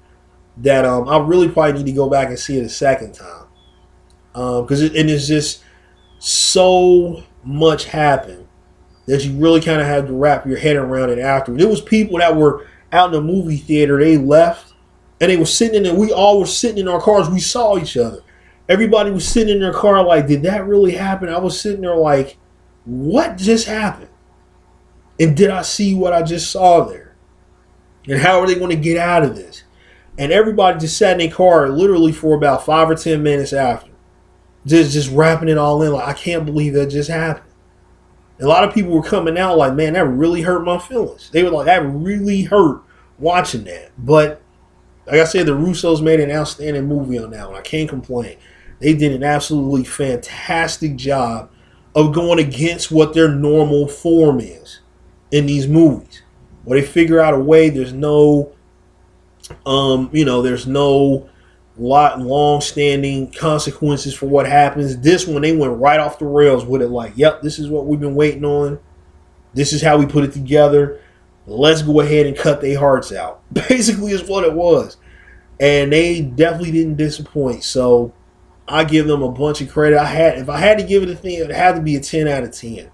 that 0.57 0.83
um, 0.83 1.07
I 1.07 1.19
really 1.19 1.47
probably 1.47 1.73
need 1.73 1.85
to 1.85 1.91
go 1.91 2.09
back 2.09 2.29
and 2.29 2.39
see 2.39 2.57
it 2.57 2.65
a 2.65 2.69
second 2.69 3.13
time 3.13 3.45
because 4.33 4.81
um, 4.81 4.87
it, 4.87 4.95
it's 4.95 5.27
just 5.27 5.63
so 6.17 7.23
much 7.43 7.85
happened 7.85 8.47
that 9.05 9.23
you 9.23 9.37
really 9.37 9.61
kind 9.61 9.79
of 9.79 9.85
had 9.85 10.07
to 10.07 10.13
wrap 10.13 10.47
your 10.47 10.57
head 10.57 10.75
around 10.75 11.11
it 11.11 11.19
after. 11.19 11.55
There 11.55 11.67
was 11.67 11.81
people 11.81 12.17
that 12.17 12.35
were 12.35 12.65
out 12.91 13.07
in 13.07 13.11
the 13.13 13.21
movie 13.21 13.57
theater, 13.57 13.99
they 13.99 14.17
left, 14.17 14.73
and 15.21 15.29
they 15.29 15.37
were 15.37 15.45
sitting 15.45 15.75
in 15.75 15.83
there. 15.83 15.93
We 15.93 16.11
all 16.11 16.39
were 16.39 16.47
sitting 16.47 16.79
in 16.79 16.87
our 16.87 16.99
cars. 16.99 17.29
We 17.29 17.39
saw 17.39 17.77
each 17.77 17.95
other. 17.95 18.23
Everybody 18.69 19.11
was 19.11 19.27
sitting 19.27 19.53
in 19.53 19.61
their 19.61 19.73
car 19.73 20.03
like, 20.03 20.27
did 20.27 20.43
that 20.43 20.65
really 20.65 20.91
happen? 20.91 21.27
I 21.27 21.39
was 21.39 21.59
sitting 21.59 21.81
there 21.81 21.95
like, 21.95 22.37
what 22.85 23.35
just 23.35 23.67
happened? 23.67 24.09
And 25.19 25.35
did 25.35 25.49
I 25.49 25.63
see 25.63 25.95
what 25.95 26.13
I 26.13 26.21
just 26.21 26.49
saw 26.51 26.85
there? 26.85 27.15
And 28.07 28.21
how 28.21 28.39
are 28.39 28.47
they 28.47 28.55
going 28.55 28.69
to 28.69 28.81
get 28.81 28.97
out 28.97 29.23
of 29.23 29.35
this? 29.35 29.63
and 30.19 30.33
everybody 30.33 30.77
just 30.77 30.97
sat 30.97 31.13
in 31.13 31.17
their 31.19 31.35
car 31.35 31.69
literally 31.69 32.11
for 32.11 32.35
about 32.35 32.65
five 32.65 32.89
or 32.89 32.95
ten 32.95 33.23
minutes 33.23 33.53
after, 33.53 33.89
just 34.65 34.91
just 34.91 35.09
wrapping 35.11 35.47
it 35.47 35.57
all 35.57 35.81
in. 35.81 35.93
Like 35.93 36.07
I 36.07 36.13
can't 36.13 36.45
believe 36.45 36.73
that 36.73 36.87
just 36.87 37.09
happened. 37.09 37.53
a 38.41 38.45
lot 38.45 38.65
of 38.65 38.73
people 38.73 38.91
were 38.91 39.01
coming 39.01 39.37
out 39.37 39.57
like, 39.57 39.73
man, 39.73 39.93
that 39.93 40.05
really 40.05 40.41
hurt 40.41 40.65
my 40.65 40.77
feelings. 40.77 41.29
They 41.31 41.41
were 41.41 41.51
like, 41.51 41.67
that 41.67 41.85
really 41.85 42.43
hurt 42.43 42.83
watching 43.17 43.63
that. 43.63 43.91
But 43.97 44.41
like 45.07 45.21
I 45.21 45.23
said, 45.23 45.45
the 45.45 45.53
Russos 45.53 46.01
made 46.01 46.19
an 46.19 46.31
outstanding 46.31 46.85
movie 46.85 47.17
on 47.17 47.31
that 47.31 47.47
one. 47.47 47.57
I 47.57 47.61
can't 47.61 47.89
complain. 47.89 48.37
They 48.79 48.93
did 48.93 49.11
an 49.11 49.23
absolutely 49.23 49.83
fantastic 49.83 50.95
job 50.95 51.51
of 51.95 52.13
going 52.13 52.39
against 52.39 52.91
what 52.91 53.13
their 53.13 53.29
normal 53.29 53.87
form 53.87 54.39
is 54.39 54.79
in 55.31 55.45
these 55.45 55.67
movies. 55.67 56.21
Where 56.63 56.79
they 56.79 56.85
figure 56.85 57.19
out 57.19 57.33
a 57.33 57.39
way, 57.39 57.69
there's 57.69 57.93
no 57.93 58.53
um, 59.65 60.09
you 60.13 60.25
know, 60.25 60.41
there's 60.41 60.67
no 60.67 61.29
lot 61.77 62.19
long 62.19 62.59
standing 62.61 63.31
consequences 63.31 64.13
for 64.13 64.27
what 64.27 64.45
happens. 64.45 64.97
This 64.97 65.25
one 65.25 65.41
they 65.41 65.55
went 65.55 65.77
right 65.77 65.99
off 65.99 66.19
the 66.19 66.25
rails 66.25 66.65
with 66.65 66.81
it 66.81 66.89
like, 66.89 67.13
yep, 67.15 67.41
this 67.41 67.57
is 67.57 67.69
what 67.69 67.85
we've 67.85 67.99
been 67.99 68.15
waiting 68.15 68.45
on. 68.45 68.79
This 69.53 69.73
is 69.73 69.81
how 69.81 69.97
we 69.97 70.05
put 70.05 70.23
it 70.23 70.33
together. 70.33 71.01
Let's 71.47 71.81
go 71.81 72.01
ahead 72.01 72.27
and 72.27 72.37
cut 72.37 72.61
their 72.61 72.77
hearts 72.77 73.11
out. 73.11 73.41
Basically 73.53 74.11
is 74.11 74.27
what 74.27 74.43
it 74.43 74.53
was. 74.53 74.97
And 75.59 75.91
they 75.91 76.21
definitely 76.21 76.71
didn't 76.71 76.95
disappoint. 76.95 77.63
So 77.63 78.13
I 78.69 78.83
give 78.83 79.07
them 79.07 79.23
a 79.23 79.31
bunch 79.31 79.61
of 79.61 79.69
credit. 79.69 79.97
I 79.97 80.05
had 80.05 80.37
if 80.37 80.47
I 80.47 80.57
had 80.57 80.77
to 80.77 80.83
give 80.83 81.01
it 81.03 81.09
a 81.09 81.15
thing, 81.15 81.39
it 81.39 81.49
had 81.49 81.75
to 81.75 81.81
be 81.81 81.95
a 81.95 81.99
10 81.99 82.27
out 82.27 82.43
of 82.43 82.51
10. 82.51 82.89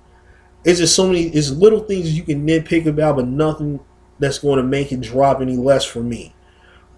It's 0.63 0.80
just 0.80 0.95
so 0.95 1.05
many 1.05 1.23
it's 1.23 1.51
little 1.51 1.82
things 1.82 2.17
you 2.17 2.23
can 2.23 2.47
nitpick 2.47 2.86
about, 2.86 3.17
but 3.17 3.28
nothing 3.28 3.82
that's 4.17 4.39
going 4.39 4.57
to 4.57 4.63
make 4.63 4.91
it 4.91 5.01
drop 5.01 5.41
any 5.41 5.57
less 5.57 5.84
for 5.84 5.99
me. 5.99 6.34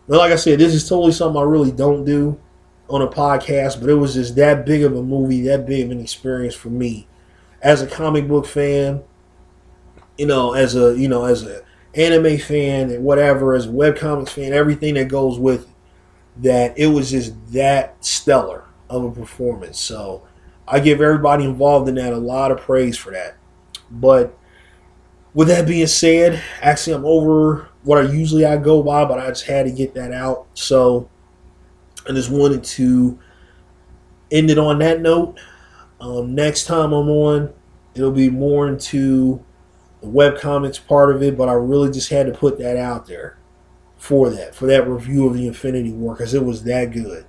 But 0.07 0.19
like 0.19 0.31
I 0.31 0.35
said, 0.35 0.59
this 0.59 0.73
is 0.73 0.87
totally 0.87 1.11
something 1.11 1.41
I 1.41 1.43
really 1.43 1.71
don't 1.71 2.05
do 2.05 2.39
on 2.89 3.01
a 3.01 3.07
podcast, 3.07 3.81
but 3.81 3.89
it 3.89 3.95
was 3.95 4.13
just 4.13 4.35
that 4.35 4.65
big 4.65 4.83
of 4.83 4.95
a 4.95 5.01
movie, 5.03 5.41
that 5.41 5.65
big 5.65 5.85
of 5.85 5.91
an 5.91 5.99
experience 5.99 6.55
for 6.55 6.69
me 6.69 7.07
as 7.61 7.81
a 7.81 7.87
comic 7.87 8.27
book 8.27 8.45
fan, 8.45 9.03
you 10.17 10.27
know, 10.27 10.53
as 10.53 10.75
a 10.75 10.97
you 10.97 11.09
know, 11.09 11.25
as 11.25 11.43
a 11.43 11.63
anime 11.95 12.37
fan 12.37 12.91
and 12.91 13.03
whatever, 13.03 13.55
as 13.55 13.65
a 13.65 13.69
webcomics 13.69 14.29
fan, 14.29 14.53
everything 14.53 14.93
that 14.93 15.07
goes 15.07 15.39
with 15.39 15.63
it, 15.63 15.69
that 16.43 16.77
it 16.77 16.87
was 16.87 17.09
just 17.09 17.33
that 17.51 18.05
stellar 18.05 18.66
of 18.89 19.03
a 19.03 19.11
performance. 19.11 19.79
So 19.79 20.27
I 20.67 20.79
give 20.79 21.01
everybody 21.01 21.45
involved 21.45 21.87
in 21.89 21.95
that 21.95 22.13
a 22.13 22.17
lot 22.17 22.51
of 22.51 22.59
praise 22.59 22.97
for 22.97 23.11
that. 23.11 23.37
But 23.89 24.37
with 25.33 25.47
that 25.49 25.67
being 25.67 25.87
said, 25.87 26.41
actually 26.61 26.93
I'm 26.93 27.05
over 27.05 27.69
what 27.83 27.99
I 27.99 28.11
usually 28.11 28.45
I 28.45 28.57
go 28.57 28.83
by, 28.83 29.05
but 29.05 29.19
I 29.19 29.27
just 29.29 29.45
had 29.45 29.65
to 29.65 29.71
get 29.71 29.93
that 29.93 30.11
out. 30.11 30.47
So 30.53 31.09
I 32.07 32.11
just 32.11 32.29
wanted 32.29 32.63
to 32.63 33.19
end 34.31 34.49
it 34.49 34.57
on 34.57 34.79
that 34.79 35.01
note. 35.01 35.39
Um, 35.99 36.35
next 36.35 36.65
time 36.65 36.91
I'm 36.91 37.09
on, 37.09 37.53
it'll 37.95 38.11
be 38.11 38.29
more 38.29 38.67
into 38.67 39.43
the 40.01 40.09
web 40.09 40.39
comics 40.39 40.77
part 40.77 41.15
of 41.15 41.23
it, 41.23 41.37
but 41.37 41.49
I 41.49 41.53
really 41.53 41.91
just 41.91 42.09
had 42.09 42.27
to 42.27 42.33
put 42.33 42.57
that 42.59 42.77
out 42.77 43.07
there 43.07 43.37
for 43.97 44.29
that, 44.29 44.53
for 44.53 44.67
that 44.67 44.87
review 44.87 45.27
of 45.27 45.33
the 45.33 45.47
Infinity 45.47 45.91
War, 45.91 46.13
because 46.13 46.33
it 46.33 46.43
was 46.43 46.63
that 46.63 46.91
good. 46.91 47.25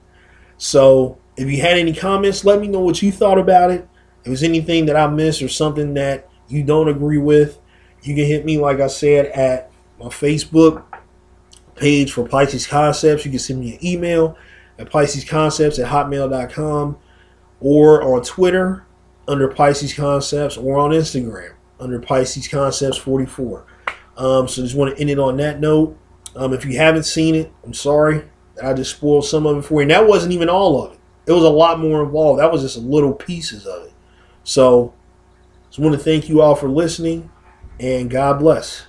So 0.59 1.19
if 1.39 1.49
you 1.49 1.61
had 1.61 1.79
any 1.79 1.93
comments, 1.93 2.45
let 2.45 2.61
me 2.61 2.67
know 2.67 2.81
what 2.81 3.01
you 3.01 3.13
thought 3.13 3.39
about 3.39 3.71
it. 3.71 3.89
If 4.21 4.25
there's 4.25 4.43
anything 4.43 4.87
that 4.87 4.97
I 4.97 5.07
missed 5.07 5.41
or 5.41 5.49
something 5.49 5.95
that 5.95 6.29
you 6.49 6.65
don't 6.65 6.89
agree 6.89 7.19
with, 7.19 7.61
you 8.03 8.17
can 8.17 8.27
hit 8.27 8.45
me, 8.45 8.59
like 8.59 8.81
I 8.81 8.89
said, 8.89 9.27
at 9.27 9.71
my 10.01 10.07
Facebook 10.07 10.85
page 11.77 12.13
for 12.13 12.27
Pisces 12.27 12.67
Concepts. 12.67 13.25
You 13.25 13.31
can 13.31 13.39
send 13.39 13.61
me 13.61 13.75
an 13.75 13.87
email 13.87 14.37
at 14.79 14.91
PiscesConcepts 14.91 15.79
at 15.83 15.91
hotmail.com 15.91 16.99
or 17.61 18.03
on 18.03 18.23
Twitter 18.25 18.85
under 19.29 19.49
Pisces 19.49 19.95
Concepts 19.95 20.57
or 20.57 20.79
on 20.79 20.91
Instagram 20.91 21.55
under 21.79 22.01
Pisces 22.01 22.49
Concepts 22.49 22.97
44. 22.97 23.65
Um, 24.17 24.49
so 24.49 24.63
just 24.63 24.75
want 24.75 24.95
to 24.95 25.01
end 25.01 25.11
it 25.11 25.21
on 25.21 25.37
that 25.37 25.61
note. 25.61 25.97
Um, 26.35 26.53
if 26.53 26.65
you 26.65 26.77
haven't 26.77 27.05
seen 27.05 27.37
it, 27.37 27.53
I'm 27.65 27.75
sorry 27.75 28.25
that 28.57 28.65
I 28.65 28.75
just 28.75 28.97
spoiled 28.97 29.25
some 29.25 29.47
of 29.47 29.59
it 29.59 29.63
for 29.63 29.75
you. 29.75 29.83
And 29.83 29.91
that 29.93 30.07
wasn't 30.07 30.33
even 30.33 30.49
all 30.49 30.83
of 30.83 30.93
it. 30.95 30.98
It 31.29 31.33
was 31.33 31.45
a 31.45 31.51
lot 31.51 31.79
more 31.79 32.03
involved. 32.03 32.41
That 32.41 32.51
was 32.51 32.63
just 32.63 32.79
little 32.79 33.13
pieces 33.13 33.67
of 33.67 33.85
it. 33.85 33.93
So 34.45 34.95
just 35.69 35.79
want 35.79 35.95
to 35.95 36.03
thank 36.03 36.29
you 36.29 36.41
all 36.41 36.55
for 36.55 36.69
listening 36.69 37.31
and 37.79 38.11
God 38.11 38.39
bless. 38.39 38.88